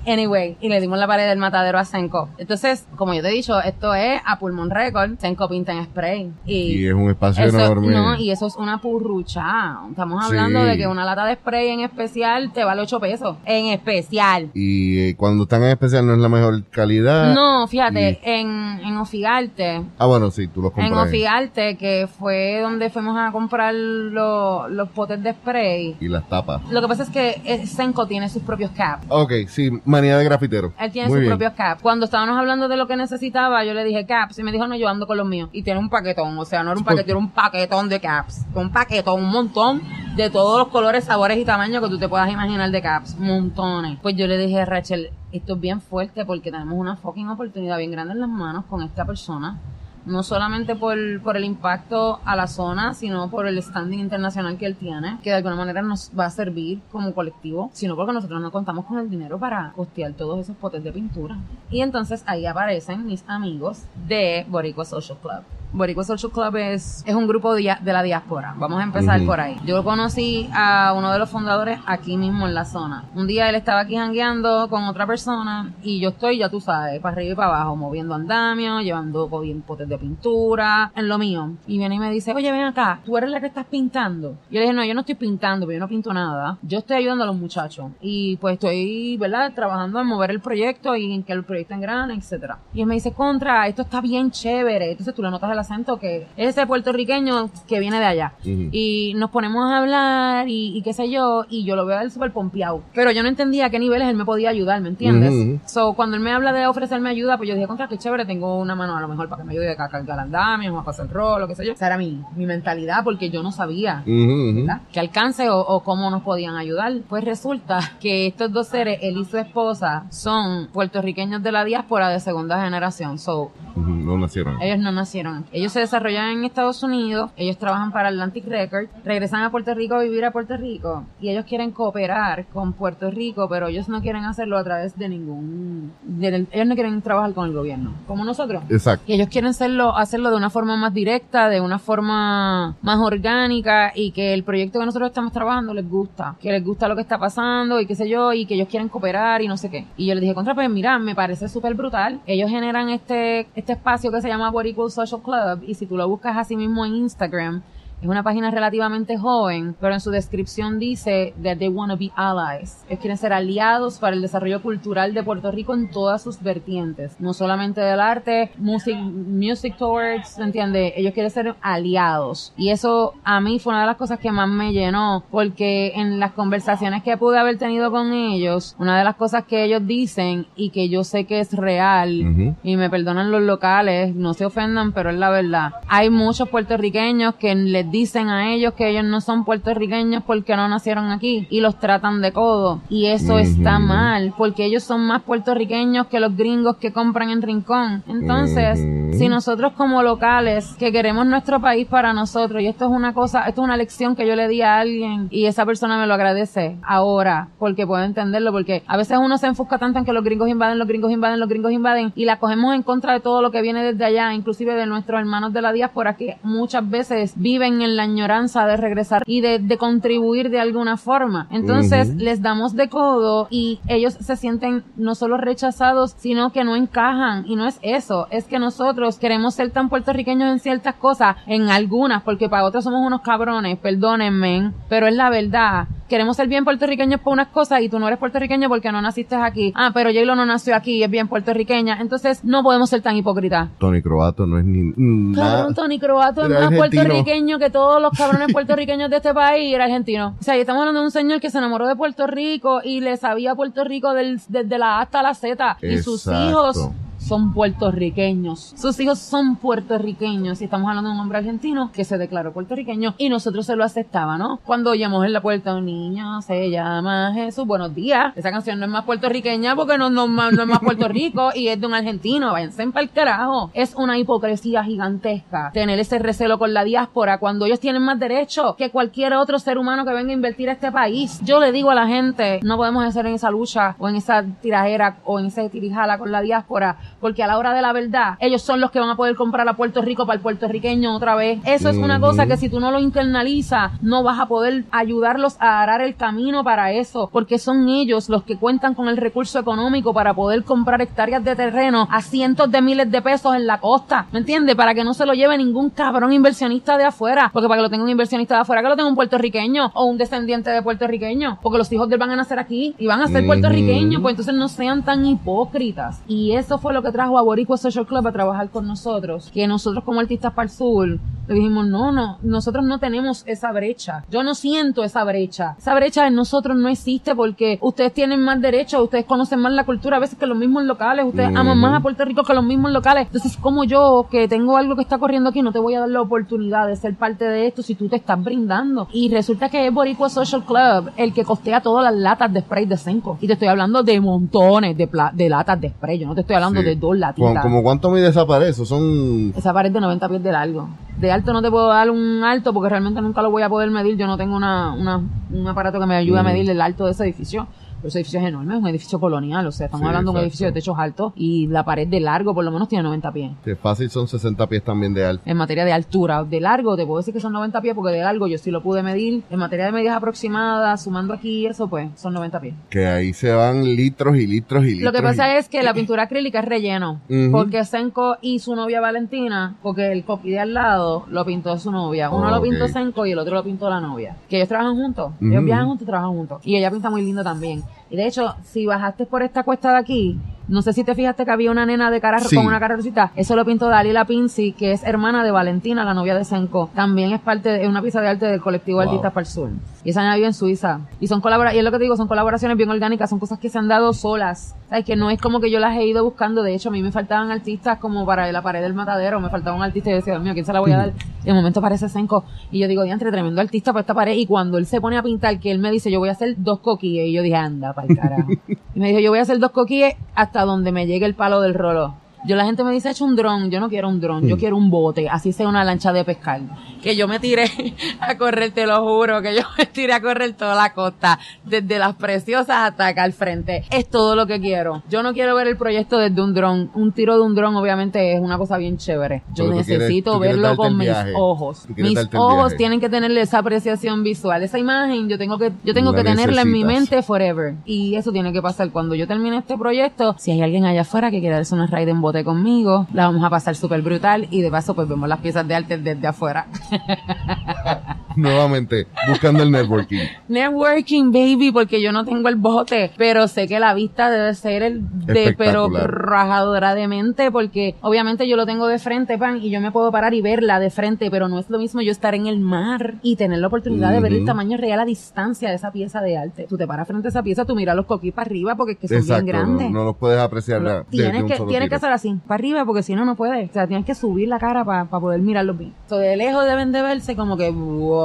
Anyway, 0.07 0.57
y 0.61 0.69
le 0.69 0.79
dimos 0.81 0.99
la 0.99 1.07
pared 1.07 1.27
del 1.27 1.37
matadero 1.37 1.77
a 1.77 1.85
Senko. 1.85 2.29
Entonces, 2.37 2.85
como 2.95 3.13
yo 3.13 3.21
te 3.21 3.29
he 3.29 3.31
dicho, 3.31 3.59
esto 3.61 3.93
es 3.93 4.21
a 4.25 4.39
pulmón 4.39 4.69
record. 4.69 5.17
Senko 5.19 5.49
pinta 5.49 5.73
en 5.73 5.83
spray. 5.85 6.31
Y, 6.45 6.85
es 6.85 6.93
un 6.93 7.09
espacio 7.09 7.45
enorme. 7.45 7.93
No, 7.93 8.15
y 8.15 8.31
eso 8.31 8.47
es 8.47 8.55
una 8.55 8.79
purrucha. 8.79 9.79
Estamos 9.89 10.23
hablando 10.23 10.63
de 10.63 10.77
que 10.77 10.87
una 10.87 11.05
lata 11.05 11.25
de 11.25 11.35
spray 11.35 11.69
en 11.69 11.81
especial 11.81 12.51
te 12.53 12.63
vale 12.63 12.81
8 12.81 12.99
pesos. 12.99 13.37
En 13.45 13.67
especial. 13.67 14.51
Y 14.53 14.99
eh, 14.99 15.15
cuando 15.15 15.43
están 15.43 15.63
en 15.63 15.69
especial 15.69 16.05
no 16.05 16.13
es 16.13 16.19
la 16.19 16.29
mejor 16.29 16.63
calidad. 16.65 17.33
No, 17.33 17.67
fíjate, 17.67 18.19
en, 18.23 18.79
en 18.83 18.97
Ofigarte. 18.97 19.83
Ah, 19.97 20.05
bueno, 20.05 20.31
sí, 20.31 20.47
tú 20.47 20.61
los 20.61 20.71
compras. 20.71 20.91
En 20.91 20.97
Ofigarte, 20.97 21.77
que 21.77 22.07
fue 22.07 22.59
donde 22.61 22.89
fuimos 22.89 23.17
a 23.17 23.31
comprar 23.31 23.73
los 23.73 24.89
potes 24.89 25.21
de 25.21 25.33
spray. 25.33 25.97
Y 25.99 26.07
las 26.07 26.27
tapas. 26.29 26.61
Lo 26.69 26.81
que 26.81 26.87
pasa 26.87 27.03
es 27.03 27.09
que 27.09 27.41
eh, 27.45 27.65
Senko 27.65 28.07
tiene 28.07 28.29
sus 28.29 28.43
propios 28.43 28.71
caps. 28.71 29.05
Ok, 29.09 29.31
sí, 29.47 29.71
manía 29.95 30.17
de 30.17 30.23
grafitero. 30.23 30.73
Él 30.79 30.91
tiene 30.91 31.09
sus 31.09 31.25
propios 31.25 31.53
caps. 31.53 31.81
Cuando 31.81 32.05
estábamos 32.05 32.37
hablando 32.37 32.67
de 32.67 32.77
lo 32.77 32.87
que 32.87 32.95
necesitaba, 32.95 33.63
yo 33.63 33.73
le 33.73 33.83
dije 33.83 34.05
caps 34.05 34.39
y 34.39 34.43
me 34.43 34.51
dijo, 34.51 34.67
no, 34.67 34.75
yo 34.75 34.87
ando 34.87 35.07
con 35.07 35.17
los 35.17 35.27
míos. 35.27 35.49
Y 35.51 35.63
tiene 35.63 35.79
un 35.79 35.89
paquetón, 35.89 36.37
o 36.37 36.45
sea, 36.45 36.63
no 36.63 36.71
era 36.71 36.79
un 36.79 36.85
paquetón, 36.85 37.09
era 37.09 37.17
un 37.17 37.29
paquetón 37.29 37.89
de 37.89 37.99
caps. 37.99 38.45
Un 38.53 38.71
paquetón, 38.71 39.23
un 39.23 39.29
montón 39.29 39.81
de 40.15 40.29
todos 40.29 40.59
los 40.59 40.67
colores, 40.69 41.05
sabores 41.05 41.37
y 41.37 41.45
tamaños 41.45 41.83
que 41.83 41.89
tú 41.89 41.97
te 41.97 42.07
puedas 42.07 42.31
imaginar 42.31 42.71
de 42.71 42.81
caps. 42.81 43.17
Montones. 43.19 43.97
Pues 44.01 44.15
yo 44.15 44.27
le 44.27 44.37
dije 44.37 44.61
a 44.61 44.65
Rachel, 44.65 45.11
esto 45.31 45.55
es 45.55 45.59
bien 45.59 45.81
fuerte 45.81 46.25
porque 46.25 46.51
tenemos 46.51 46.77
una 46.77 46.95
fucking 46.95 47.29
oportunidad 47.29 47.77
bien 47.77 47.91
grande 47.91 48.13
en 48.13 48.19
las 48.19 48.29
manos 48.29 48.65
con 48.65 48.81
esta 48.81 49.05
persona 49.05 49.59
no 50.05 50.23
solamente 50.23 50.75
por, 50.75 50.97
por 51.21 51.37
el 51.37 51.43
impacto 51.43 52.19
a 52.25 52.35
la 52.35 52.47
zona, 52.47 52.93
sino 52.93 53.29
por 53.29 53.47
el 53.47 53.61
standing 53.61 53.99
internacional 53.99 54.57
que 54.57 54.65
él 54.65 54.75
tiene, 54.75 55.17
que 55.23 55.29
de 55.29 55.37
alguna 55.37 55.55
manera 55.55 55.81
nos 55.81 56.11
va 56.17 56.25
a 56.25 56.29
servir 56.29 56.81
como 56.91 57.13
colectivo, 57.13 57.69
sino 57.73 57.95
porque 57.95 58.13
nosotros 58.13 58.41
no 58.41 58.51
contamos 58.51 58.85
con 58.85 58.99
el 58.99 59.09
dinero 59.09 59.39
para 59.39 59.71
costear 59.75 60.13
todos 60.13 60.39
esos 60.39 60.55
potes 60.55 60.83
de 60.83 60.91
pintura. 60.91 61.37
Y 61.69 61.81
entonces 61.81 62.23
ahí 62.27 62.45
aparecen 62.45 63.05
mis 63.05 63.23
amigos 63.27 63.83
de 64.07 64.45
Boricua 64.47 64.85
Social 64.85 65.17
Club. 65.21 65.43
Boricua 65.75 66.05
Social 66.05 66.31
Club 66.31 66.55
es, 66.55 67.03
es 67.05 67.15
un 67.15 67.27
grupo 67.27 67.53
de, 67.53 67.63
la 67.83 68.01
diáspora. 68.01 68.55
Vamos 68.57 68.79
a 68.79 68.83
empezar 68.83 69.21
por 69.25 69.41
ahí. 69.41 69.57
Yo 69.65 69.83
conocí 69.83 70.49
a 70.53 70.93
uno 70.95 71.11
de 71.11 71.19
los 71.19 71.29
fundadores 71.29 71.79
aquí 71.85 72.15
mismo 72.15 72.47
en 72.47 72.53
la 72.53 72.63
zona. 72.63 73.03
Un 73.13 73.27
día 73.27 73.49
él 73.49 73.55
estaba 73.55 73.81
aquí 73.81 73.97
jangueando 73.97 74.69
con 74.69 74.85
otra 74.85 75.05
persona 75.05 75.73
y 75.83 75.99
yo 75.99 76.09
estoy, 76.09 76.37
ya 76.37 76.47
tú 76.49 76.61
sabes, 76.61 77.01
para 77.01 77.17
arriba 77.17 77.33
y 77.33 77.35
para 77.35 77.49
abajo, 77.49 77.75
moviendo 77.75 78.15
andamios, 78.15 78.83
llevando 78.83 79.29
potes 79.67 79.89
de 79.89 79.97
pintura, 79.97 80.93
en 80.95 81.09
lo 81.09 81.17
mío. 81.17 81.51
Y 81.67 81.77
viene 81.77 81.95
y 81.95 81.99
me 81.99 82.09
dice, 82.09 82.33
oye, 82.33 82.53
ven 82.53 82.63
acá, 82.63 83.01
tú 83.03 83.17
eres 83.17 83.29
la 83.29 83.41
que 83.41 83.47
estás 83.47 83.65
pintando. 83.65 84.37
Yo 84.49 84.59
le 84.59 84.61
dije, 84.61 84.73
no, 84.73 84.85
yo 84.85 84.93
no 84.93 85.01
estoy 85.01 85.15
pintando, 85.15 85.65
pero 85.65 85.79
yo 85.79 85.79
no 85.81 85.89
pinto 85.89 86.13
nada. 86.13 86.57
Yo 86.61 86.79
estoy 86.79 86.97
ayudando 86.97 87.25
a 87.25 87.27
los 87.27 87.35
muchachos. 87.35 87.91
Y 87.99 88.37
pues 88.37 88.53
estoy, 88.53 89.17
¿verdad? 89.17 89.51
Trabajando 89.53 89.99
en 89.99 90.07
mover 90.07 90.31
el 90.31 90.39
proyecto 90.39 90.95
y 90.95 91.11
en 91.11 91.23
que 91.23 91.33
el 91.33 91.43
proyecto 91.43 91.73
engrane, 91.73 92.13
etcétera. 92.13 92.59
Y 92.73 92.79
él 92.79 92.87
me 92.87 92.93
dice, 92.93 93.11
contra, 93.11 93.67
esto 93.67 93.81
está 93.81 93.99
bien 93.99 94.31
chévere. 94.31 94.91
Entonces 94.91 95.13
tú 95.13 95.21
le 95.21 95.29
notas 95.29 95.53
la 95.53 95.64
acento 95.65 95.97
que 95.97 96.27
es 96.37 96.49
ese 96.49 96.65
puertorriqueño 96.65 97.49
que 97.67 97.79
viene 97.79 97.99
de 97.99 98.05
allá. 98.05 98.33
Y 98.43 99.13
nos 99.15 99.31
ponemos 99.31 99.71
a 99.71 99.77
hablar 99.79 100.47
y, 100.47 100.81
qué 100.83 100.93
sé 100.93 101.09
yo, 101.09 101.45
y 101.49 101.65
yo 101.65 101.75
lo 101.75 101.85
veo 101.85 101.97
a 101.97 102.03
él 102.03 102.11
súper 102.11 102.31
pompeado. 102.31 102.81
Pero 102.93 103.11
yo 103.11 103.23
no 103.23 103.29
entendía 103.29 103.65
a 103.67 103.69
qué 103.69 103.79
niveles 103.79 104.07
él 104.07 104.15
me 104.15 104.25
podía 104.25 104.49
ayudar, 104.49 104.81
¿me 104.81 104.89
entiendes? 104.89 105.61
So, 105.65 105.93
cuando 105.93 106.15
él 106.15 106.23
me 106.23 106.31
habla 106.31 106.53
de 106.53 106.67
ofrecerme 106.67 107.09
ayuda, 107.09 107.37
pues 107.37 107.49
yo 107.49 107.55
dije, 107.55 107.67
contra, 107.67 107.87
qué 107.87 107.97
chévere, 107.97 108.25
tengo 108.25 108.59
una 108.59 108.75
mano 108.75 108.95
a 108.95 109.01
lo 109.01 109.07
mejor 109.07 109.29
para 109.29 109.41
que 109.41 109.47
me 109.47 109.53
ayude 109.53 109.71
a 109.71 109.75
cargar 109.75 110.19
andamio, 110.19 110.77
a 110.77 110.83
pasar 110.83 111.05
el 111.07 111.11
rol, 111.11 111.41
lo 111.41 111.47
que 111.47 111.55
sé 111.55 111.65
yo. 111.65 111.73
Esa 111.73 111.87
era 111.87 111.97
mi, 111.97 112.21
mi 112.35 112.45
mentalidad 112.45 113.03
porque 113.03 113.29
yo 113.29 113.43
no 113.43 113.51
sabía, 113.51 114.03
qué 114.05 114.99
alcance 114.99 115.49
o, 115.49 115.59
o, 115.59 115.83
cómo 115.83 116.09
nos 116.09 116.23
podían 116.23 116.55
ayudar. 116.55 116.93
Pues 117.07 117.23
resulta 117.23 117.79
que 117.99 118.27
estos 118.27 118.51
dos 118.51 118.67
seres, 118.67 118.99
él 119.01 119.17
y 119.17 119.25
su 119.25 119.37
esposa, 119.37 120.05
son 120.09 120.67
puertorriqueños 120.67 121.41
de 121.43 121.51
la 121.51 121.63
diáspora 121.63 122.09
de 122.09 122.19
segunda 122.19 122.63
generación. 122.63 123.17
So, 123.17 123.51
no 123.75 124.17
nacieron. 124.17 124.61
Ellos 124.61 124.79
no 124.79 124.91
nacieron. 124.91 125.45
Ellos 125.55 125.71
se 125.71 125.79
desarrollan 125.79 126.31
en 126.31 126.43
Estados 126.43 126.83
Unidos, 126.83 127.31
ellos 127.37 127.57
trabajan 127.57 127.93
para 127.93 128.09
Atlantic 128.09 128.45
Records, 128.45 128.89
regresan 129.05 129.41
a 129.41 129.51
Puerto 129.51 129.73
Rico 129.73 129.95
a 129.95 129.99
vivir 129.99 130.25
a 130.25 130.31
Puerto 130.31 130.57
Rico 130.57 131.05
y 131.21 131.29
ellos 131.29 131.45
quieren 131.45 131.71
cooperar 131.71 132.45
con 132.47 132.73
Puerto 132.73 133.09
Rico, 133.09 133.47
pero 133.47 133.67
ellos 133.67 133.87
no 133.87 134.01
quieren 134.01 134.25
hacerlo 134.25 134.57
a 134.57 134.65
través 134.65 134.97
de 134.97 135.07
ningún... 135.07 135.93
ellos 136.19 136.67
no 136.67 136.75
quieren 136.75 137.01
trabajar 137.01 137.33
con 137.33 137.47
el 137.47 137.53
gobierno, 137.53 137.93
como 138.05 138.25
nosotros. 138.25 138.63
Exacto. 138.69 139.05
Y 139.07 139.13
ellos 139.13 139.29
quieren 139.29 139.51
hacerlo, 139.51 139.95
hacerlo 139.95 140.29
de 140.29 140.35
una 140.35 140.49
forma 140.49 140.75
más 140.75 140.93
directa, 140.93 141.47
de 141.47 141.61
una 141.61 141.79
forma 141.79 142.75
más 142.81 142.99
orgánica 142.99 143.93
y 143.95 144.11
que 144.11 144.33
el 144.33 144.43
proyecto 144.43 144.79
que 144.79 144.85
nosotros 144.85 145.07
estamos 145.07 145.31
trabajando 145.31 145.73
les 145.73 145.89
gusta, 145.89 146.35
que 146.41 146.51
les 146.51 146.65
gusta 146.65 146.89
lo 146.89 146.95
que 146.95 147.01
está 147.01 147.17
pasando 147.17 147.79
y 147.79 147.85
qué 147.85 147.95
sé 147.95 148.09
yo, 148.09 148.33
y 148.33 148.45
que 148.45 148.55
ellos 148.55 148.67
quieren 148.67 148.89
cooperar 148.89 149.41
y 149.41 149.47
no 149.47 149.55
sé 149.55 149.69
qué. 149.69 149.85
Y 149.95 150.07
yo 150.07 150.15
les 150.15 150.21
dije, 150.21 150.33
contra, 150.33 150.53
pues 150.53 150.69
mira, 150.69 150.99
me 150.99 151.15
parece 151.15 151.47
súper 151.47 151.75
brutal. 151.75 152.19
Ellos 152.27 152.49
generan 152.49 152.89
este, 152.89 153.47
este 153.55 153.71
espacio 153.71 154.11
que 154.11 154.21
se 154.21 154.27
llama 154.27 154.51
Boricua 154.51 154.89
Social 154.89 155.21
Club 155.21 155.34
y 155.65 155.75
si 155.75 155.85
tú 155.85 155.97
lo 155.97 156.07
buscas 156.07 156.37
así 156.37 156.55
mismo 156.55 156.85
en 156.85 156.95
Instagram, 156.95 157.63
es 158.05 158.09
una 158.09 158.21
página 158.21 158.51
relativamente 158.51 159.17
joven, 159.17 159.75
pero 159.81 159.95
en 159.95 159.99
su 159.99 160.11
descripción 160.11 160.77
dice 160.77 161.33
that 161.41 161.57
they 161.57 161.69
want 161.69 161.91
to 161.91 161.97
be 161.97 162.11
allies. 162.15 162.85
Ellos 162.87 162.99
quieren 162.99 163.17
ser 163.17 163.33
aliados 163.33 163.97
para 163.97 164.15
el 164.15 164.21
desarrollo 164.21 164.61
cultural 164.61 165.15
de 165.15 165.23
Puerto 165.23 165.51
Rico 165.51 165.73
en 165.73 165.89
todas 165.89 166.21
sus 166.21 166.39
vertientes. 166.43 167.19
No 167.19 167.33
solamente 167.33 167.81
del 167.81 167.99
arte, 167.99 168.51
music, 168.57 168.95
music 168.95 169.75
towards, 169.77 170.37
¿entiendes? 170.37 170.93
Ellos 170.95 171.13
quieren 171.13 171.31
ser 171.31 171.55
aliados. 171.61 172.53
Y 172.55 172.69
eso 172.69 173.15
a 173.23 173.41
mí 173.41 173.57
fue 173.57 173.73
una 173.73 173.81
de 173.81 173.87
las 173.87 173.97
cosas 173.97 174.19
que 174.19 174.31
más 174.31 174.49
me 174.49 174.71
llenó, 174.71 175.23
porque 175.31 175.93
en 175.95 176.19
las 176.19 176.33
conversaciones 176.33 177.01
que 177.01 177.17
pude 177.17 177.39
haber 177.39 177.57
tenido 177.57 177.89
con 177.89 178.13
ellos, 178.13 178.75
una 178.77 178.99
de 178.99 179.03
las 179.03 179.15
cosas 179.15 179.45
que 179.45 179.63
ellos 179.63 179.81
dicen 179.87 180.45
y 180.55 180.69
que 180.69 180.89
yo 180.89 181.03
sé 181.03 181.25
que 181.25 181.39
es 181.39 181.53
real, 181.53 182.55
y 182.61 182.77
me 182.77 182.89
perdonan 182.91 183.31
los 183.31 183.41
locales, 183.41 184.13
no 184.13 184.35
se 184.35 184.45
ofendan, 184.45 184.91
pero 184.91 185.09
es 185.09 185.17
la 185.17 185.31
verdad. 185.31 185.73
Hay 185.87 186.11
muchos 186.11 186.49
puertorriqueños 186.49 187.33
que 187.35 187.55
les 187.55 187.89
dicen 187.95 188.27
a 188.27 188.51
ellos 188.53 188.73
que 188.73 188.89
ellos 188.89 189.05
no 189.05 189.21
son 189.21 189.45
puertorriqueños 189.45 190.21
porque 190.23 190.57
no 190.57 190.67
nacieron 190.67 191.11
aquí 191.11 191.47
y 191.49 191.61
los 191.61 191.79
tratan 191.79 192.21
de 192.21 192.33
codo. 192.33 192.81
Y 192.89 193.05
eso 193.05 193.39
está 193.39 193.79
mal, 193.79 194.33
porque 194.37 194.65
ellos 194.65 194.83
son 194.83 195.07
más 195.07 195.21
puertorriqueños 195.21 196.07
que 196.07 196.19
los 196.19 196.35
gringos 196.35 196.75
que 196.75 196.91
compran 196.91 197.29
en 197.29 197.41
Rincón. 197.41 198.03
Entonces, 198.07 198.79
si 199.17 199.29
nosotros 199.29 199.73
como 199.77 200.03
locales 200.03 200.75
que 200.77 200.91
queremos 200.91 201.25
nuestro 201.25 201.61
país 201.61 201.87
para 201.87 202.11
nosotros, 202.11 202.61
y 202.61 202.67
esto 202.67 202.85
es 202.85 202.91
una 202.91 203.13
cosa, 203.13 203.47
esto 203.47 203.61
es 203.61 203.65
una 203.65 203.77
lección 203.77 204.15
que 204.17 204.27
yo 204.27 204.35
le 204.35 204.49
di 204.49 204.61
a 204.61 204.79
alguien 204.79 205.27
y 205.31 205.45
esa 205.45 205.65
persona 205.65 205.97
me 205.97 206.05
lo 206.05 206.15
agradece 206.15 206.75
ahora, 206.83 207.47
porque 207.59 207.87
puedo 207.87 208.03
entenderlo, 208.03 208.51
porque 208.51 208.83
a 208.87 208.97
veces 208.97 209.17
uno 209.21 209.37
se 209.37 209.47
enfoca 209.47 209.77
tanto 209.77 209.99
en 209.99 210.05
que 210.05 210.11
los 210.11 210.23
gringos 210.23 210.49
invaden, 210.49 210.79
los 210.79 210.87
gringos 210.87 211.11
invaden, 211.11 211.39
los 211.39 211.47
gringos 211.47 211.71
invaden, 211.71 212.11
y 212.13 212.25
la 212.25 212.39
cogemos 212.39 212.75
en 212.75 212.83
contra 212.83 213.13
de 213.13 213.21
todo 213.21 213.41
lo 213.41 213.51
que 213.51 213.61
viene 213.61 213.83
desde 213.83 214.03
allá, 214.03 214.33
inclusive 214.33 214.75
de 214.75 214.85
nuestros 214.85 215.19
hermanos 215.19 215.53
de 215.53 215.61
la 215.61 215.71
diáspora 215.71 216.17
que 216.17 216.37
muchas 216.43 216.89
veces 216.89 217.33
viven 217.37 217.74
en 217.81 217.95
la 217.95 218.03
añoranza 218.03 218.65
de 218.65 218.77
regresar 218.77 219.23
y 219.25 219.41
de, 219.41 219.77
contribuir 219.77 220.49
de 220.49 220.59
alguna 220.59 220.97
forma. 220.97 221.47
Entonces 221.51 222.15
les 222.15 222.41
damos 222.41 222.75
de 222.75 222.89
codo 222.89 223.47
y 223.49 223.79
ellos 223.87 224.13
se 224.13 224.35
sienten 224.35 224.83
no 224.95 225.15
solo 225.15 225.37
rechazados, 225.37 226.15
sino 226.17 226.51
que 226.51 226.63
no 226.63 226.75
encajan. 226.75 227.45
Y 227.47 227.55
no 227.55 227.67
es 227.67 227.79
eso, 227.81 228.27
es 228.31 228.45
que 228.45 228.59
nosotros 228.59 229.19
queremos 229.19 229.55
ser 229.55 229.71
tan 229.71 229.89
puertorriqueños 229.89 230.51
en 230.51 230.59
ciertas 230.59 230.95
cosas, 230.95 231.35
en 231.47 231.69
algunas, 231.69 232.23
porque 232.23 232.49
para 232.49 232.65
otros 232.65 232.83
somos 232.83 233.05
unos 233.05 233.21
cabrones, 233.21 233.77
perdónenme, 233.79 234.71
pero 234.89 235.07
es 235.07 235.15
la 235.15 235.29
verdad 235.29 235.87
queremos 236.07 236.37
ser 236.37 236.47
bien 236.47 236.63
puertorriqueños 236.63 237.19
por 237.21 237.33
unas 237.33 237.47
cosas 237.47 237.81
y 237.81 237.89
tú 237.89 237.99
no 237.99 238.07
eres 238.07 238.19
puertorriqueño 238.19 238.69
porque 238.69 238.91
no 238.91 239.01
naciste 239.01 239.35
aquí. 239.35 239.73
Ah, 239.75 239.91
pero 239.93 240.11
j 240.11 240.35
no 240.35 240.45
nació 240.45 240.75
aquí 240.75 240.97
y 240.97 241.03
es 241.03 241.09
bien 241.09 241.27
puertorriqueña. 241.27 241.99
Entonces 241.99 242.43
no 242.43 242.63
podemos 242.63 242.89
ser 242.89 243.01
tan 243.01 243.15
hipócritas. 243.15 243.69
Tony 243.79 244.01
Croato 244.01 244.45
no 244.45 244.59
es 244.59 244.65
ni... 244.65 245.33
Claro, 245.33 245.73
Tony 245.73 245.99
Croato 245.99 246.43
es 246.43 246.49
más 246.49 246.73
puertorriqueño 246.73 247.59
que 247.59 247.64
todos 247.69 248.01
los 248.01 248.11
cabrones 248.11 248.51
puertorriqueños 248.51 249.09
de 249.09 249.17
este 249.17 249.33
país 249.33 249.69
y 249.69 249.73
era 249.73 249.85
argentino. 249.85 250.35
O 250.39 250.43
sea, 250.43 250.57
y 250.57 250.61
estamos 250.61 250.81
hablando 250.81 251.01
de 251.01 251.05
un 251.05 251.11
señor 251.11 251.39
que 251.41 251.49
se 251.49 251.57
enamoró 251.57 251.87
de 251.87 251.95
Puerto 251.95 252.27
Rico 252.27 252.81
y 252.83 253.01
le 253.01 253.17
sabía 253.17 253.55
Puerto 253.55 253.83
Rico 253.83 254.13
del, 254.13 254.39
desde 254.47 254.77
la 254.77 254.97
A 254.97 255.01
hasta 255.01 255.21
la 255.21 255.33
Z. 255.33 255.77
Y 255.81 255.97
sus 255.99 256.27
hijos 256.27 256.89
son 257.25 257.53
puertorriqueños. 257.53 258.73
Sus 258.77 258.99
hijos 258.99 259.17
son 259.19 259.55
puertorriqueños. 259.55 260.61
Y 260.61 260.65
estamos 260.65 260.87
hablando 260.87 261.09
de 261.09 261.15
un 261.15 261.21
hombre 261.21 261.39
argentino 261.39 261.91
que 261.91 262.03
se 262.05 262.17
declaró 262.17 262.53
puertorriqueño 262.53 263.15
y 263.17 263.29
nosotros 263.29 263.65
se 263.65 263.75
lo 263.75 263.83
aceptaba, 263.83 264.37
¿no? 264.37 264.59
Cuando 264.63 264.91
oíamos 264.91 265.25
en 265.25 265.33
la 265.33 265.41
puerta 265.41 265.75
un 265.75 265.85
niño 265.85 266.41
se 266.43 266.69
llama 266.69 267.31
Jesús, 267.33 267.65
buenos 267.65 267.95
días. 267.95 268.33
Esa 268.35 268.51
canción 268.51 268.79
no 268.79 268.85
es 268.85 268.91
más 268.91 269.05
puertorriqueña 269.05 269.75
porque 269.75 269.97
no, 269.97 270.09
no, 270.09 270.27
no 270.27 270.49
es 270.49 270.67
más 270.67 270.79
Puerto 270.79 271.07
Rico 271.07 271.49
y 271.55 271.69
es 271.69 271.81
de 271.81 271.87
un 271.87 271.95
argentino. 271.95 272.51
Váyanse 272.51 272.83
en 272.83 272.93
el 272.95 273.09
carajo. 273.09 273.71
Es 273.73 273.95
una 273.95 274.17
hipocresía 274.17 274.83
gigantesca 274.83 275.71
tener 275.73 275.97
ese 275.99 276.19
recelo 276.19 276.59
con 276.59 276.73
la 276.73 276.83
diáspora 276.83 277.39
cuando 277.39 277.65
ellos 277.65 277.79
tienen 277.79 278.03
más 278.03 278.19
derecho 278.19 278.75
que 278.75 278.91
cualquier 278.91 279.33
otro 279.33 279.57
ser 279.57 279.79
humano 279.79 280.05
que 280.05 280.13
venga 280.13 280.29
a 280.29 280.33
invertir 280.33 280.69
a 280.69 280.73
este 280.73 280.91
país. 280.91 281.39
Yo 281.43 281.59
le 281.59 281.71
digo 281.71 281.89
a 281.89 281.95
la 281.95 282.07
gente, 282.07 282.59
no 282.63 282.77
podemos 282.77 283.03
hacer 283.03 283.25
en 283.25 283.33
esa 283.33 283.49
lucha 283.49 283.95
o 283.97 284.07
en 284.07 284.15
esa 284.15 284.43
tirajera 284.61 285.17
o 285.25 285.39
en 285.39 285.47
ese 285.47 285.69
tirijala 285.69 286.19
con 286.19 286.31
la 286.31 286.41
diáspora 286.41 286.97
porque 287.25 287.41
a 287.41 287.47
la 287.47 287.57
hora 287.57 287.73
de 287.73 287.81
la 287.81 287.91
verdad, 287.91 288.37
ellos 288.39 288.61
son 288.61 288.79
los 288.79 288.91
que 288.91 288.99
van 288.99 289.09
a 289.09 289.15
poder 289.15 289.35
comprar 289.35 289.67
a 289.67 289.73
Puerto 289.73 290.03
Rico 290.03 290.27
para 290.27 290.35
el 290.35 290.43
puertorriqueño 290.43 291.15
otra 291.15 291.33
vez. 291.33 291.59
Eso 291.65 291.89
es 291.89 291.97
una 291.97 292.19
cosa 292.19 292.45
que 292.45 292.55
si 292.55 292.69
tú 292.69 292.79
no 292.79 292.91
lo 292.91 292.99
internalizas, 292.99 293.93
no 294.03 294.21
vas 294.21 294.39
a 294.39 294.45
poder 294.45 294.83
ayudarlos 294.91 295.57
a 295.59 295.81
arar 295.81 296.01
el 296.01 296.15
camino 296.15 296.63
para 296.63 296.91
eso, 296.91 297.27
porque 297.33 297.57
son 297.57 297.89
ellos 297.89 298.29
los 298.29 298.43
que 298.43 298.57
cuentan 298.57 298.93
con 298.93 299.07
el 299.07 299.17
recurso 299.17 299.57
económico 299.57 300.13
para 300.13 300.35
poder 300.35 300.63
comprar 300.65 301.01
hectáreas 301.01 301.43
de 301.43 301.55
terreno 301.55 302.07
a 302.11 302.21
cientos 302.21 302.69
de 302.69 302.79
miles 302.83 303.09
de 303.09 303.23
pesos 303.23 303.55
en 303.55 303.65
la 303.65 303.79
costa, 303.79 304.27
¿me 304.31 304.37
entiendes? 304.37 304.75
Para 304.75 304.93
que 304.93 305.03
no 305.03 305.15
se 305.15 305.25
lo 305.25 305.33
lleve 305.33 305.57
ningún 305.57 305.89
cabrón 305.89 306.31
inversionista 306.31 306.95
de 306.95 307.05
afuera, 307.05 307.49
porque 307.51 307.67
para 307.67 307.79
que 307.79 307.85
lo 307.85 307.89
tenga 307.89 308.03
un 308.03 308.09
inversionista 308.11 308.53
de 308.53 308.61
afuera, 308.61 308.83
que 308.83 308.89
lo 308.89 308.95
tenga 308.95 309.09
un 309.09 309.15
puertorriqueño 309.15 309.89
o 309.95 310.05
un 310.05 310.19
descendiente 310.19 310.69
de 310.69 310.83
puertorriqueño, 310.83 311.57
porque 311.63 311.79
los 311.79 311.91
hijos 311.91 312.07
de 312.07 312.13
él 312.13 312.19
van 312.19 312.29
a 312.29 312.35
nacer 312.35 312.59
aquí 312.59 312.93
y 312.99 313.07
van 313.07 313.23
a 313.23 313.27
ser 313.27 313.47
puertorriqueños, 313.47 314.21
pues 314.21 314.33
entonces 314.33 314.53
no 314.53 314.67
sean 314.67 315.01
tan 315.01 315.25
hipócritas. 315.25 316.21
Y 316.27 316.51
eso 316.51 316.77
fue 316.77 316.93
lo 316.93 317.01
que 317.01 317.14
trajo 317.15 317.37
a 317.37 317.41
Boricua 317.41 317.77
Social 317.77 318.05
Club 318.05 318.27
a 318.27 318.31
trabajar 318.33 318.69
con 318.69 318.85
nosotros, 318.85 319.49
que 319.53 319.67
nosotros 319.67 320.03
como 320.03 320.19
artistas 320.19 320.51
para 320.51 320.65
el 320.65 320.69
sur 320.69 321.17
le 321.47 321.55
dijimos, 321.55 321.85
no, 321.85 322.11
no, 322.11 322.39
nosotros 322.41 322.83
no 322.83 322.99
tenemos 322.99 323.43
esa 323.45 323.71
brecha. 323.71 324.23
Yo 324.31 324.43
no 324.43 324.55
siento 324.55 325.03
esa 325.03 325.23
brecha. 325.23 325.75
Esa 325.77 325.93
brecha 325.93 326.27
en 326.27 326.35
nosotros 326.35 326.75
no 326.75 326.87
existe 326.87 327.35
porque 327.35 327.77
ustedes 327.81 328.13
tienen 328.13 328.41
más 328.41 328.59
derechos, 328.61 329.03
ustedes 329.03 329.25
conocen 329.25 329.59
más 329.59 329.71
la 329.73 329.85
cultura 329.85 330.17
a 330.17 330.19
veces 330.19 330.39
que 330.39 330.47
los 330.47 330.57
mismos 330.57 330.85
locales, 330.85 331.25
ustedes 331.25 331.55
aman 331.55 331.77
más 331.77 331.93
a 331.93 331.99
Puerto 331.99 332.25
Rico 332.25 332.43
que 332.43 332.53
los 332.53 332.63
mismos 332.63 332.91
locales. 332.91 333.27
Entonces, 333.27 333.57
como 333.57 333.83
yo, 333.83 334.27
que 334.31 334.47
tengo 334.47 334.77
algo 334.77 334.95
que 334.95 335.03
está 335.03 335.17
corriendo 335.17 335.49
aquí, 335.49 335.61
no 335.61 335.71
te 335.71 335.79
voy 335.79 335.93
a 335.93 336.01
dar 336.01 336.09
la 336.09 336.21
oportunidad 336.21 336.87
de 336.87 336.95
ser 336.95 337.15
parte 337.15 337.45
de 337.45 337.67
esto 337.67 337.83
si 337.83 337.95
tú 337.95 338.07
te 338.09 338.15
estás 338.15 338.43
brindando. 338.43 339.07
Y 339.13 339.29
resulta 339.29 339.69
que 339.69 339.85
es 339.85 339.93
Boricua 339.93 340.29
Social 340.29 340.63
Club 340.63 341.11
el 341.15 341.33
que 341.33 341.43
costea 341.43 341.81
todas 341.81 342.03
las 342.03 342.19
latas 342.19 342.51
de 342.51 342.61
spray 342.61 342.85
de 342.85 342.97
Senko. 342.97 343.37
Y 343.39 343.47
te 343.47 343.53
estoy 343.53 343.67
hablando 343.67 344.01
de 344.01 344.19
montones 344.19 344.97
de, 344.97 345.07
de 345.33 345.49
latas 345.49 345.79
de 345.79 345.89
spray. 345.89 346.17
Yo 346.17 346.27
no 346.27 346.33
te 346.33 346.41
estoy 346.41 346.55
hablando 346.55 346.81
de 346.81 346.95
dos 347.05 347.17
latitas. 347.17 347.61
¿Como 347.61 347.83
cuánto 347.83 348.09
mide 348.09 348.27
esa 348.27 348.45
pared? 348.45 348.67
Eso 348.67 348.85
son... 348.85 349.53
Esa 349.55 349.73
pared 349.73 349.91
de 349.91 349.99
90 349.99 350.29
pies 350.29 350.43
de 350.43 350.51
largo. 350.51 350.89
De 351.17 351.31
alto 351.31 351.53
no 351.53 351.61
te 351.61 351.71
puedo 351.71 351.87
dar 351.87 352.09
un 352.11 352.43
alto 352.43 352.73
porque 352.73 352.89
realmente 352.89 353.21
nunca 353.21 353.41
lo 353.41 353.51
voy 353.51 353.63
a 353.63 353.69
poder 353.69 353.89
medir. 353.89 354.17
Yo 354.17 354.27
no 354.27 354.37
tengo 354.37 354.55
una, 354.55 354.93
una 354.93 355.21
un 355.51 355.67
aparato 355.67 355.99
que 355.99 356.05
me 356.05 356.15
ayude 356.15 356.39
a 356.39 356.43
medir 356.43 356.69
el 356.69 356.81
alto 356.81 357.05
de 357.05 357.11
ese 357.11 357.23
edificio 357.23 357.67
ese 358.07 358.19
edificio 358.19 358.39
es 358.39 358.45
enorme, 358.47 358.75
es 358.75 358.81
un 358.81 358.87
edificio 358.87 359.19
colonial, 359.19 359.65
o 359.67 359.71
sea, 359.71 359.85
estamos 359.85 360.07
hablando 360.07 360.31
de 360.31 360.37
un 360.37 360.43
edificio 360.43 360.67
de 360.67 360.73
techos 360.73 360.97
altos 360.97 361.33
y 361.35 361.67
la 361.67 361.83
pared 361.83 362.07
de 362.07 362.19
largo 362.19 362.53
por 362.53 362.63
lo 362.63 362.71
menos 362.71 362.87
tiene 362.87 363.03
90 363.03 363.31
pies. 363.31 363.51
Que 363.63 363.75
fácil 363.75 364.09
son 364.09 364.27
60 364.27 364.67
pies 364.67 364.83
también 364.83 365.13
de 365.13 365.25
alto. 365.25 365.43
En 365.45 365.57
materia 365.57 365.85
de 365.85 365.93
altura, 365.93 366.43
de 366.43 366.59
largo, 366.59 366.95
te 366.95 367.05
puedo 367.05 367.17
decir 367.17 367.33
que 367.33 367.39
son 367.39 367.53
90 367.53 367.81
pies 367.81 367.95
porque 367.95 368.13
de 368.13 368.21
largo 368.21 368.47
yo 368.47 368.57
sí 368.57 368.71
lo 368.71 368.81
pude 368.81 369.03
medir. 369.03 369.43
En 369.49 369.59
materia 369.59 369.85
de 369.85 369.91
medidas 369.91 370.17
aproximadas, 370.17 371.03
sumando 371.03 371.33
aquí 371.33 371.65
eso, 371.65 371.87
pues 371.87 372.09
son 372.15 372.33
90 372.33 372.59
pies. 372.59 372.75
Que 372.89 373.07
ahí 373.07 373.33
se 373.33 373.51
van 373.51 373.83
litros 373.83 374.37
y 374.37 374.47
litros 374.47 374.83
y 374.83 374.95
litros. 374.95 375.03
Lo 375.03 375.11
que 375.11 375.23
pasa 375.23 375.57
es 375.57 375.69
que 375.69 375.83
la 375.83 375.93
pintura 375.95 376.23
acrílica 376.23 376.59
es 376.59 376.65
relleno, 376.65 377.21
porque 377.51 377.83
Senko 377.85 378.37
y 378.41 378.59
su 378.59 378.75
novia 378.75 379.01
Valentina, 379.01 379.75
porque 379.81 380.11
el 380.11 380.23
copy 380.23 380.51
de 380.51 380.59
al 380.59 380.73
lado 380.73 381.25
lo 381.29 381.45
pintó 381.45 381.77
su 381.77 381.91
novia. 381.91 382.29
Uno 382.29 382.49
lo 382.49 382.61
pintó 382.61 382.87
Senko 382.87 383.25
y 383.25 383.31
el 383.31 383.39
otro 383.39 383.55
lo 383.55 383.63
pintó 383.63 383.89
la 383.89 383.99
novia. 383.99 384.35
Que 384.49 384.57
ellos 384.57 384.69
trabajan 384.69 384.95
juntos, 384.95 385.31
ellos 385.41 385.63
viajan 385.63 385.87
juntos 385.87 386.03
y 386.03 386.05
trabajan 386.05 386.31
juntos. 386.31 386.61
Y 386.63 386.75
ella 386.75 386.91
pinta 386.91 387.09
muy 387.09 387.21
lindo 387.21 387.43
también. 387.43 387.83
Y 388.09 388.15
de 388.17 388.27
hecho, 388.27 388.55
si 388.63 388.85
bajaste 388.85 389.25
por 389.25 389.41
esta 389.41 389.63
cuesta 389.63 389.91
de 389.91 389.97
aquí, 389.97 390.39
no 390.67 390.81
sé 390.81 390.93
si 390.93 391.03
te 391.03 391.15
fijaste 391.15 391.45
que 391.45 391.51
había 391.51 391.71
una 391.71 391.85
nena 391.85 392.09
de 392.11 392.21
cara 392.21 392.39
con 392.53 392.65
una 392.65 392.79
carrercita. 392.79 393.31
Eso 393.35 393.55
lo 393.55 393.65
pintó 393.65 393.87
Dalila 393.87 394.25
Pinci, 394.25 394.73
que 394.73 394.91
es 394.91 395.03
hermana 395.03 395.43
de 395.43 395.51
Valentina, 395.51 396.03
la 396.03 396.13
novia 396.13 396.35
de 396.35 396.43
Senko. 396.43 396.89
También 396.95 397.31
es 397.33 397.39
parte 397.39 397.69
de 397.69 397.87
una 397.87 398.01
pieza 398.01 398.21
de 398.21 398.29
arte 398.29 398.45
del 398.45 398.61
colectivo 398.61 398.99
Artistas 398.99 399.31
para 399.31 399.45
el 399.45 399.51
Sur. 399.51 399.69
Y 400.05 400.11
esa 400.11 400.21
niña 400.21 400.35
vive 400.35 400.45
en 400.45 400.53
Suiza. 400.53 400.99
Y 401.19 401.25
son 401.25 401.41
colaboraciones, 401.41 401.77
y 401.77 401.79
es 401.79 401.83
lo 401.83 401.89
que 401.89 401.97
te 401.97 402.03
digo, 402.03 402.15
son 402.15 402.27
colaboraciones 402.27 402.77
bien 402.77 402.91
orgánicas, 402.91 403.27
son 403.27 403.39
cosas 403.39 403.57
que 403.57 403.69
se 403.69 403.79
han 403.79 403.87
dado 403.87 404.13
solas. 404.13 404.75
¿Sabes? 404.87 405.03
Que 405.03 405.15
no 405.15 405.31
es 405.31 405.41
como 405.41 405.59
que 405.59 405.71
yo 405.71 405.79
las 405.79 405.97
he 405.97 406.05
ido 406.05 406.23
buscando. 406.23 406.61
De 406.61 406.75
hecho, 406.75 406.89
a 406.89 406.91
mí 406.91 407.01
me 407.01 407.11
faltaban 407.11 407.49
artistas 407.49 407.97
como 407.97 408.23
para 408.23 408.51
la 408.51 408.61
pared 408.61 408.83
del 408.83 408.93
matadero. 408.93 409.39
Me 409.39 409.49
faltaba 409.49 409.75
un 409.75 409.81
artista 409.81 410.09
y 410.09 410.13
yo 410.13 410.17
decía, 410.17 410.33
Dios 410.33 410.43
mío, 410.43 410.53
¿quién 410.53 410.63
se 410.63 410.73
la 410.73 410.79
voy 410.79 410.91
a 410.91 410.97
dar? 410.97 411.13
Y 411.41 411.47
de 411.47 411.53
momento 411.53 411.79
aparece 411.79 412.07
Senko. 412.07 412.45
Y 412.71 412.77
yo 412.77 412.87
digo, 412.87 413.01
diantre, 413.01 413.31
tremendo 413.31 413.59
artista 413.61 413.93
para 413.93 414.01
esta 414.01 414.13
pared. 414.13 414.33
Y 414.33 414.45
cuando 414.45 414.77
él 414.77 414.85
se 414.85 415.01
pone 415.01 415.17
a 415.17 415.23
pintar, 415.23 415.59
que 415.59 415.71
él 415.71 415.79
me 415.79 415.89
dice, 415.89 416.11
yo 416.11 416.19
voy 416.19 416.29
a 416.29 416.33
hacer 416.33 416.53
dos 416.59 416.81
coquilles. 416.81 417.25
Y 417.27 417.33
yo 417.33 417.41
dije, 417.41 417.55
anda, 417.55 417.93
para 417.93 418.07
el 418.07 418.15
carajo. 418.15 418.51
y 418.67 418.99
me 418.99 419.07
dijo, 419.07 419.19
yo 419.21 419.31
voy 419.31 419.39
a 419.39 419.41
hacer 419.41 419.57
dos 419.57 419.71
coquilles 419.71 420.13
hasta 420.35 420.65
donde 420.65 420.91
me 420.91 421.07
llegue 421.07 421.25
el 421.25 421.33
palo 421.33 421.61
del 421.61 421.73
rolo. 421.73 422.13
Yo 422.45 422.55
la 422.55 422.65
gente 422.65 422.83
me 422.83 422.91
dice, 422.91 423.09
hecho 423.09 423.25
un 423.25 423.35
dron. 423.35 423.71
Yo 423.71 423.79
no 423.79 423.89
quiero 423.89 424.07
un 424.09 424.21
dron, 424.21 424.47
yo 424.47 424.55
hmm. 424.55 424.59
quiero 424.59 424.77
un 424.77 424.89
bote, 424.89 425.27
así 425.29 425.51
sea 425.51 425.67
una 425.67 425.83
lancha 425.83 426.13
de 426.13 426.23
pescar. 426.23 426.61
Que 427.01 427.15
yo 427.15 427.27
me 427.27 427.39
tiré 427.39 427.65
a 428.19 428.37
correr, 428.37 428.71
te 428.71 428.85
lo 428.85 429.03
juro, 429.03 429.41
que 429.41 429.55
yo 429.55 429.61
me 429.77 429.85
tiré 429.85 430.13
a 430.13 430.21
correr 430.21 430.53
toda 430.53 430.75
la 430.75 430.93
costa, 430.93 431.39
desde 431.63 431.99
las 431.99 432.15
preciosas 432.15 432.91
hasta 432.91 433.07
acá 433.07 433.23
al 433.23 433.33
frente. 433.33 433.85
Es 433.89 434.09
todo 434.09 434.35
lo 434.35 434.45
que 434.45 434.59
quiero. 434.59 435.03
Yo 435.09 435.23
no 435.23 435.33
quiero 435.33 435.55
ver 435.55 435.67
el 435.67 435.77
proyecto 435.77 436.17
desde 436.17 436.41
un 436.41 436.53
dron. 436.53 436.91
Un 436.93 437.11
tiro 437.11 437.35
de 437.35 437.41
un 437.41 437.55
dron 437.55 437.75
obviamente 437.75 438.33
es 438.33 438.39
una 438.39 438.57
cosa 438.57 438.77
bien 438.77 438.97
chévere. 438.97 439.43
Yo 439.53 439.71
necesito 439.71 440.39
verlo 440.39 440.75
con 440.75 440.97
mis 440.97 441.09
ojos. 441.35 441.87
Mis 441.95 442.19
ojos 442.33 442.75
tienen 442.75 442.99
que 442.99 443.09
tenerle 443.09 443.41
esa 443.41 443.59
apreciación 443.59 444.23
visual. 444.23 444.63
Esa 444.63 444.79
imagen 444.79 445.29
yo 445.29 445.37
tengo 445.37 445.57
que, 445.57 445.71
yo 445.83 445.93
tengo 445.93 446.13
que 446.13 446.23
tenerla 446.23 446.61
en 446.61 446.71
mi 446.71 446.83
mente 446.83 447.21
forever. 447.23 447.75
Y 447.85 448.15
eso 448.15 448.31
tiene 448.31 448.53
que 448.53 448.61
pasar 448.61 448.91
cuando 448.91 449.15
yo 449.15 449.27
termine 449.27 449.57
este 449.57 449.77
proyecto. 449.77 450.35
Si 450.37 450.51
hay 450.51 450.61
alguien 450.61 450.85
allá 450.85 451.01
afuera 451.01 451.31
que 451.31 451.39
quiera 451.39 451.57
darse 451.57 451.73
una 451.73 451.87
ride 451.87 452.11
en 452.11 452.21
bote 452.21 452.34
conmigo, 452.43 453.07
la 453.13 453.27
vamos 453.27 453.43
a 453.43 453.49
pasar 453.49 453.75
súper 453.75 454.01
brutal 454.01 454.47
y 454.51 454.61
de 454.61 454.71
paso 454.71 454.93
pues 454.95 455.07
vemos 455.07 455.29
las 455.29 455.39
piezas 455.39 455.67
de 455.67 455.75
arte 455.75 455.97
desde 455.97 456.27
afuera. 456.27 456.67
Nuevamente, 458.45 459.07
buscando 459.27 459.63
el 459.63 459.71
networking. 459.71 460.19
Networking, 460.47 461.31
baby, 461.31 461.71
porque 461.71 462.01
yo 462.01 462.11
no 462.11 462.25
tengo 462.25 462.49
el 462.49 462.55
bote, 462.55 463.11
pero 463.17 463.47
sé 463.47 463.67
que 463.67 463.79
la 463.79 463.93
vista 463.93 464.29
debe 464.29 464.53
ser 464.55 464.83
el 464.83 465.01
de, 465.25 465.55
pero 465.57 465.89
rajadora 465.89 466.95
de 466.95 467.07
mente, 467.07 467.51
porque 467.51 467.95
obviamente 468.01 468.47
yo 468.47 468.55
lo 468.55 468.65
tengo 468.65 468.87
de 468.87 468.99
frente, 468.99 469.37
pan, 469.37 469.59
y 469.61 469.69
yo 469.69 469.81
me 469.81 469.91
puedo 469.91 470.11
parar 470.11 470.33
y 470.33 470.41
verla 470.41 470.79
de 470.79 470.89
frente, 470.89 471.31
pero 471.31 471.47
no 471.47 471.59
es 471.59 471.69
lo 471.69 471.79
mismo 471.79 472.01
yo 472.01 472.11
estar 472.11 472.35
en 472.35 472.47
el 472.47 472.59
mar 472.59 473.15
y 473.21 473.35
tener 473.35 473.59
la 473.59 473.67
oportunidad 473.67 474.11
de 474.11 474.19
ver 474.19 474.33
el 474.33 474.45
tamaño 474.45 474.77
real 474.77 474.99
a 474.99 475.05
distancia 475.05 475.69
de 475.69 475.75
esa 475.75 475.91
pieza 475.91 476.21
de 476.21 476.37
arte. 476.37 476.65
Tú 476.67 476.77
te 476.77 476.87
paras 476.87 477.07
frente 477.07 477.27
a 477.27 477.29
esa 477.29 477.43
pieza, 477.43 477.65
tú 477.65 477.75
miras 477.75 477.95
los 477.95 478.05
coquis 478.05 478.33
para 478.33 478.47
arriba 478.47 478.75
porque 478.75 478.93
es 478.93 478.97
que 478.99 479.07
son 479.07 479.25
bien 479.25 479.45
grandes. 479.45 479.91
No, 479.91 480.03
los 480.03 480.15
puedes 480.17 480.39
apreciar. 480.39 481.05
tienes 481.09 481.43
que, 481.45 481.59
tienes 481.65 481.89
que 481.89 481.95
hacer 481.95 482.11
así, 482.11 482.35
para 482.47 482.55
arriba, 482.55 482.85
porque 482.85 483.03
si 483.03 483.15
no, 483.15 483.25
no 483.25 483.35
puedes. 483.35 483.69
O 483.69 483.73
sea, 483.73 483.87
tienes 483.87 484.05
que 484.05 484.15
subir 484.15 484.47
la 484.47 484.59
cara 484.59 484.83
para 484.83 485.05
poder 485.05 485.41
mirarlos 485.41 485.77
bien. 485.77 485.93
So, 486.07 486.17
de 486.17 486.35
lejos 486.35 486.65
deben 486.65 486.91
de 486.91 487.01
verse 487.01 487.35
como 487.35 487.57
que, 487.57 487.69
wow, 487.69 488.24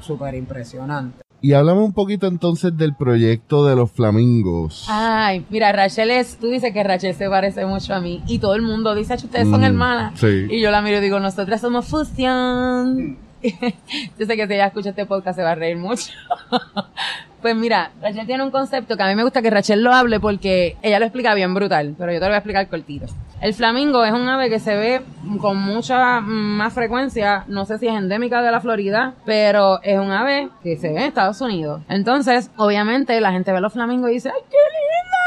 súper 0.00 0.34
impresionante. 0.34 1.26
Y 1.42 1.52
hablamos 1.52 1.84
un 1.84 1.92
poquito 1.92 2.26
entonces 2.26 2.76
del 2.76 2.94
proyecto 2.94 3.66
de 3.66 3.76
los 3.76 3.90
flamingos. 3.92 4.86
Ay, 4.88 5.44
mira, 5.50 5.70
Rachel 5.70 6.10
es, 6.10 6.38
tú 6.38 6.48
dices 6.48 6.72
que 6.72 6.82
Rachel 6.82 7.14
se 7.14 7.28
parece 7.28 7.66
mucho 7.66 7.94
a 7.94 8.00
mí 8.00 8.22
y 8.26 8.38
todo 8.38 8.54
el 8.54 8.62
mundo 8.62 8.94
dice, 8.94 9.14
ustedes 9.14 9.48
son 9.48 9.60
mm, 9.60 9.64
hermanas. 9.64 10.18
Sí. 10.18 10.46
Y 10.50 10.60
yo 10.60 10.70
la 10.70 10.82
miro 10.82 10.98
y 10.98 11.00
digo, 11.00 11.20
nosotras 11.20 11.60
somos 11.60 11.86
fusión. 11.86 13.18
yo 13.42 14.26
sé 14.26 14.36
que 14.36 14.46
si 14.46 14.54
ella 14.54 14.66
escucha 14.66 14.90
este 14.90 15.06
podcast 15.06 15.36
se 15.36 15.44
va 15.44 15.52
a 15.52 15.54
reír 15.54 15.76
mucho. 15.76 16.10
pues 17.46 17.54
mira, 17.54 17.92
Rachel 18.02 18.26
tiene 18.26 18.42
un 18.42 18.50
concepto 18.50 18.96
que 18.96 19.04
a 19.04 19.06
mí 19.06 19.14
me 19.14 19.22
gusta 19.22 19.40
que 19.40 19.50
Rachel 19.50 19.80
lo 19.80 19.92
hable 19.92 20.18
porque 20.18 20.76
ella 20.82 20.98
lo 20.98 21.04
explica 21.04 21.32
bien 21.32 21.54
brutal, 21.54 21.94
pero 21.96 22.10
yo 22.10 22.18
te 22.18 22.24
lo 22.24 22.30
voy 22.30 22.34
a 22.34 22.38
explicar 22.38 22.66
cortito. 22.66 23.06
El 23.40 23.54
flamingo 23.54 24.04
es 24.04 24.10
un 24.10 24.28
ave 24.28 24.50
que 24.50 24.58
se 24.58 24.74
ve 24.74 25.02
con 25.40 25.56
mucha 25.56 26.20
más 26.20 26.72
frecuencia, 26.72 27.44
no 27.46 27.64
sé 27.64 27.78
si 27.78 27.86
es 27.86 27.94
endémica 27.94 28.42
de 28.42 28.50
la 28.50 28.60
Florida, 28.60 29.14
pero 29.24 29.80
es 29.84 29.96
un 29.96 30.10
ave 30.10 30.48
que 30.64 30.76
se 30.76 30.88
ve 30.88 30.96
en 30.96 31.02
Estados 31.02 31.40
Unidos. 31.40 31.82
Entonces, 31.88 32.50
obviamente, 32.56 33.20
la 33.20 33.30
gente 33.30 33.52
ve 33.52 33.60
los 33.60 33.72
flamingos 33.72 34.10
y 34.10 34.14
dice, 34.14 34.30
¡ay, 34.34 34.42
qué 34.50 34.56
lindo! 34.56 35.25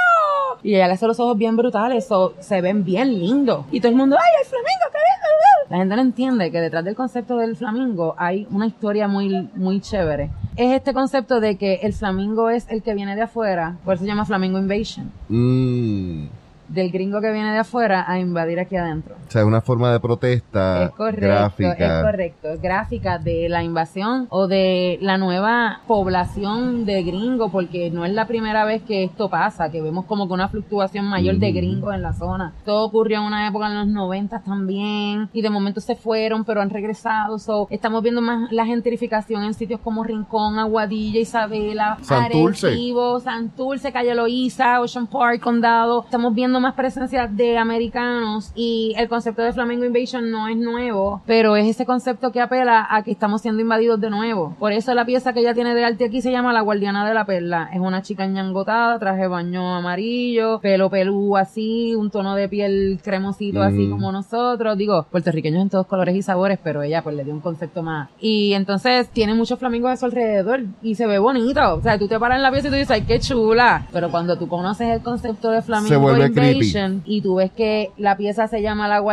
Y 0.64 0.76
ella 0.76 0.88
le 0.88 0.94
hace 0.94 1.08
los 1.08 1.20
ojos 1.20 1.38
bien 1.38 1.56
brutales, 1.56 2.12
o 2.12 2.34
se 2.40 2.62
ven 2.62 2.84
bien 2.84 3.18
lindos. 3.20 3.66
Y 3.72 3.80
todo 3.80 3.92
el 3.92 3.98
mundo, 3.98 4.18
¡ay, 4.20 4.32
el 4.42 4.48
flamingo, 4.48 4.86
qué 4.92 4.98
lindo! 4.98 5.70
La 5.70 5.78
gente 5.78 5.96
no 5.96 6.02
entiende 6.02 6.52
que 6.52 6.60
detrás 6.60 6.84
del 6.84 6.96
concepto 6.96 7.38
del 7.38 7.56
flamingo 7.56 8.16
hay 8.18 8.48
una 8.50 8.66
historia 8.66 9.08
muy, 9.08 9.50
muy 9.56 9.80
chévere. 9.82 10.32
Es 10.56 10.74
este 10.76 10.94
concepto 10.94 11.40
de 11.40 11.58
que 11.58 11.76
el 11.84 11.94
flamingo 11.94 12.50
es 12.50 12.68
el 12.70 12.82
que 12.82 12.96
viene 12.96 13.16
de 13.16 13.22
afuera, 13.22 13.78
por 13.86 13.94
eso 13.94 14.04
se 14.04 14.10
llama 14.10 14.26
Flamingo 14.26 14.58
Invasion. 14.58 15.12
Mm. 15.30 16.28
del 16.70 16.92
gringo 16.92 17.20
que 17.20 17.32
viene 17.32 17.52
de 17.52 17.60
afuera 17.60 18.06
a 18.08 18.20
invadir 18.20 18.60
aquí 18.60 18.76
adentro. 18.76 19.16
O 19.30 19.32
sea, 19.32 19.46
una 19.46 19.62
forma 19.62 19.92
de 19.92 20.00
protesta 20.00 20.86
Es 20.86 20.90
correcto, 20.90 21.28
gráfica. 21.28 22.00
es 22.00 22.04
correcto, 22.04 22.48
gráfica 22.60 23.20
de 23.20 23.48
la 23.48 23.64
invasión 23.64 24.26
o 24.32 24.48
de 24.48 24.98
la 25.02 25.20
nueva 25.20 25.82
población 25.86 26.84
de 26.86 27.04
gringos, 27.04 27.52
porque 27.52 27.92
no 27.92 28.06
es 28.06 28.14
la 28.14 28.26
primera 28.26 28.66
vez 28.66 28.82
que 28.82 29.04
esto 29.04 29.30
pasa, 29.30 29.70
que 29.70 29.84
vemos 29.84 30.06
como 30.06 30.28
que 30.28 30.34
una 30.34 30.50
fluctuación 30.50 31.06
mayor 31.06 31.36
de 31.38 31.52
gringos 31.52 31.94
en 31.94 32.02
la 32.02 32.14
zona. 32.14 32.54
Todo 32.66 32.84
ocurrió 32.86 33.20
en 33.20 33.26
una 33.26 33.48
época 33.48 33.68
en 33.68 33.76
los 33.76 33.88
90 33.88 34.40
también, 34.40 35.30
y 35.32 35.44
de 35.44 35.50
momento 35.52 35.80
se 35.80 35.96
fueron, 35.96 36.44
pero 36.44 36.62
han 36.62 36.72
regresado. 36.72 37.38
So, 37.38 37.68
estamos 37.70 38.02
viendo 38.02 38.22
más 38.22 38.52
la 38.52 38.66
gentrificación 38.66 39.44
en 39.44 39.54
sitios 39.54 39.80
como 39.82 40.04
Rincón, 40.04 40.58
Aguadilla, 40.58 41.20
Isabela, 41.20 42.00
Santurce. 42.02 42.70
Arecibo, 42.70 43.20
Santurce, 43.20 43.92
Calle 43.92 44.16
Loíza, 44.16 44.82
Ocean 44.82 45.06
Park, 45.06 45.40
Condado. 45.40 46.04
Estamos 46.04 46.34
viendo 46.34 46.60
más 46.60 46.74
presencia 46.74 47.28
de 47.28 47.60
americanos 47.60 48.52
y 48.56 48.96
el 48.98 49.08
concepto 49.20 49.42
de 49.42 49.52
Flamingo 49.52 49.84
Invasion 49.84 50.32
no 50.32 50.48
es 50.48 50.56
nuevo, 50.56 51.22
pero 51.26 51.58
es 51.58 51.68
ese 51.68 51.86
concepto 51.86 52.32
que 52.32 52.40
apela 52.40 52.88
a 52.90 53.04
que 53.04 53.12
estamos 53.12 53.42
siendo 53.42 53.62
invadidos 53.62 54.00
de 54.00 54.10
nuevo. 54.10 54.56
Por 54.60 54.72
eso 54.72 54.94
la 54.94 55.04
pieza 55.06 55.34
que 55.34 55.42
ella 55.42 55.54
tiene 55.54 55.76
de 55.76 55.84
arte 55.84 56.06
aquí 56.06 56.22
se 56.22 56.32
llama 56.32 56.54
La 56.54 56.62
Guardiana 56.62 57.06
de 57.06 57.14
la 57.14 57.26
Perla. 57.26 57.70
Es 57.74 57.80
una 57.82 58.02
chica 58.02 58.26
ñangotada, 58.26 58.98
traje 58.98 59.24
de 59.24 59.28
baño 59.28 59.76
amarillo, 59.76 60.60
pelo 60.62 60.90
pelú 60.90 61.36
así, 61.36 61.96
un 61.96 62.10
tono 62.10 62.34
de 62.36 62.48
piel 62.48 63.00
cremosito 63.04 63.62
así 63.62 63.88
Mm. 63.88 63.92
como 63.92 64.12
nosotros. 64.14 64.78
Digo, 64.78 65.06
puertorriqueños 65.12 65.62
en 65.64 65.70
todos 65.70 65.86
colores 65.86 66.16
y 66.16 66.22
sabores, 66.22 66.58
pero 66.64 66.82
ella 66.82 67.02
pues 67.04 67.16
le 67.18 67.26
dio 67.26 67.34
un 67.34 67.42
concepto 67.42 67.84
más. 67.84 68.08
Y 68.22 68.54
entonces 68.54 69.10
tiene 69.10 69.34
muchos 69.34 69.60
flamingos 69.60 69.92
a 69.92 69.98
su 69.98 70.06
alrededor 70.06 70.62
y 70.82 70.96
se 70.96 71.08
ve 71.08 71.20
bonito. 71.20 71.76
O 71.76 71.82
sea, 71.82 72.00
tú 72.00 72.08
te 72.08 72.18
paras 72.18 72.38
en 72.38 72.44
la 72.44 72.52
pieza 72.52 72.68
y 72.68 72.72
tú 72.72 72.78
dices, 72.78 72.92
ay, 72.92 73.02
qué 73.02 73.20
chula. 73.20 73.86
Pero 73.92 74.10
cuando 74.12 74.38
tú 74.38 74.48
conoces 74.48 74.88
el 74.88 75.02
concepto 75.02 75.52
de 75.52 75.62
Flamingo 75.62 76.00
vuelve 76.00 76.32
creepy. 76.32 76.52
Invasion 76.60 77.02
y 77.06 77.22
tú 77.22 77.36
ves 77.36 77.52
que 77.52 77.92
la 77.98 78.16
pieza 78.16 78.48
se 78.48 78.62
llama 78.62 78.88
La 78.88 79.00
Guardiana 79.00 79.09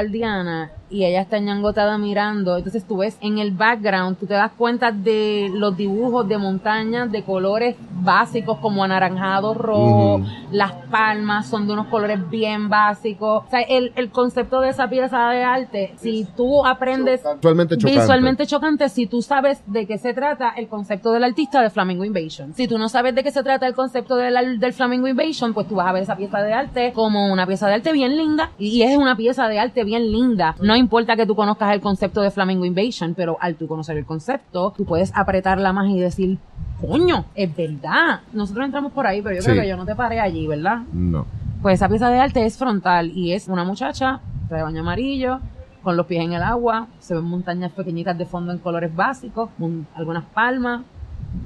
y 0.88 1.04
ella 1.04 1.20
está 1.20 1.38
ñangotada 1.38 1.98
mirando, 1.98 2.56
entonces 2.56 2.86
tú 2.86 2.98
ves 2.98 3.16
en 3.20 3.38
el 3.38 3.50
background, 3.50 4.18
tú 4.18 4.26
te 4.26 4.34
das 4.34 4.52
cuenta 4.56 4.92
de 4.92 5.50
los 5.52 5.76
dibujos 5.76 6.28
de 6.28 6.38
montañas 6.38 7.10
de 7.10 7.24
colores 7.24 7.74
básicos 7.90 8.58
como 8.58 8.84
anaranjado, 8.84 9.54
rojo, 9.54 10.20
las 10.52 10.72
palmas 10.90 11.48
son 11.48 11.66
de 11.66 11.72
unos 11.72 11.88
colores 11.88 12.30
bien 12.30 12.68
básicos. 12.68 13.44
O 13.46 13.50
sea, 13.50 13.60
el, 13.62 13.92
el 13.96 14.10
concepto 14.10 14.60
de 14.60 14.68
esa 14.68 14.88
pieza 14.88 15.28
de 15.30 15.42
arte, 15.42 15.94
si 15.96 16.24
tú 16.36 16.64
aprendes 16.64 17.22
Visualmente 17.36 17.76
chocante. 17.76 18.00
visualmente 18.00 18.46
chocante 18.46 18.88
si 18.88 19.06
tú 19.06 19.22
sabes 19.22 19.60
de 19.66 19.86
qué 19.86 19.98
se 19.98 20.14
trata 20.14 20.50
el 20.50 20.68
concepto 20.68 21.10
del 21.12 21.24
artista 21.24 21.62
de 21.62 21.70
Flamingo 21.70 22.04
Invasion. 22.04 22.54
Si 22.54 22.68
tú 22.68 22.78
no 22.78 22.88
sabes 22.88 23.14
de 23.14 23.24
qué 23.24 23.32
se 23.32 23.42
trata 23.42 23.66
el 23.66 23.74
concepto 23.74 24.14
del, 24.16 24.60
del 24.60 24.72
Flamingo 24.72 25.08
Invasion, 25.08 25.52
pues 25.52 25.66
tú 25.66 25.74
vas 25.74 25.88
a 25.88 25.92
ver 25.92 26.04
esa 26.04 26.16
pieza 26.16 26.38
de 26.42 26.52
arte 26.52 26.92
como 26.92 27.32
una 27.32 27.46
pieza 27.46 27.66
de 27.66 27.74
arte 27.74 27.92
bien 27.92 28.16
linda 28.16 28.50
y 28.58 28.82
es 28.82 28.96
una 28.96 29.16
pieza 29.16 29.48
de 29.48 29.58
arte 29.58 29.82
bien 29.86 30.12
linda. 30.12 30.54
No 30.60 30.76
importa 30.76 31.16
que 31.16 31.24
tú 31.24 31.34
conozcas 31.34 31.72
el 31.72 31.80
concepto 31.80 32.20
de 32.20 32.30
Flamingo 32.30 32.66
Invasion, 32.66 33.14
pero 33.14 33.38
al 33.40 33.54
tú 33.56 33.66
conocer 33.66 33.96
el 33.96 34.04
concepto, 34.04 34.74
tú 34.76 34.84
puedes 34.84 35.10
apretarla 35.14 35.72
más 35.72 35.88
y 35.88 35.98
decir, 35.98 36.36
coño, 36.80 37.24
es 37.34 37.56
verdad. 37.56 38.20
Nosotros 38.34 38.66
entramos 38.66 38.92
por 38.92 39.06
ahí, 39.06 39.22
pero 39.22 39.34
yo 39.36 39.40
Sí. 39.42 39.48
creo 39.50 39.62
que 39.62 39.68
yo 39.68 39.76
no 39.78 39.86
te 39.86 39.94
paré 39.96 40.20
allí, 40.20 40.46
¿verdad? 40.46 40.80
No. 40.92 41.24
Pues 41.62 41.76
esa 41.76 41.88
pieza 41.88 42.10
de 42.10 42.18
arte 42.20 42.44
es 42.44 42.58
frontal 42.58 43.10
y 43.16 43.32
es 43.32 43.48
una 43.48 43.64
muchacha 43.64 44.20
de 44.50 44.62
baño 44.62 44.82
amarillo, 44.82 45.40
con 45.82 45.96
los 45.96 46.06
pies 46.06 46.22
en 46.24 46.32
el 46.34 46.42
agua, 46.42 46.88
se 46.98 47.14
ven 47.14 47.24
montañas 47.24 47.72
pequeñitas 47.72 48.18
de 48.18 48.26
fondo 48.26 48.52
en 48.52 48.58
colores 48.58 48.94
básicos, 48.94 49.48
algunas 49.94 50.24
palmas, 50.24 50.82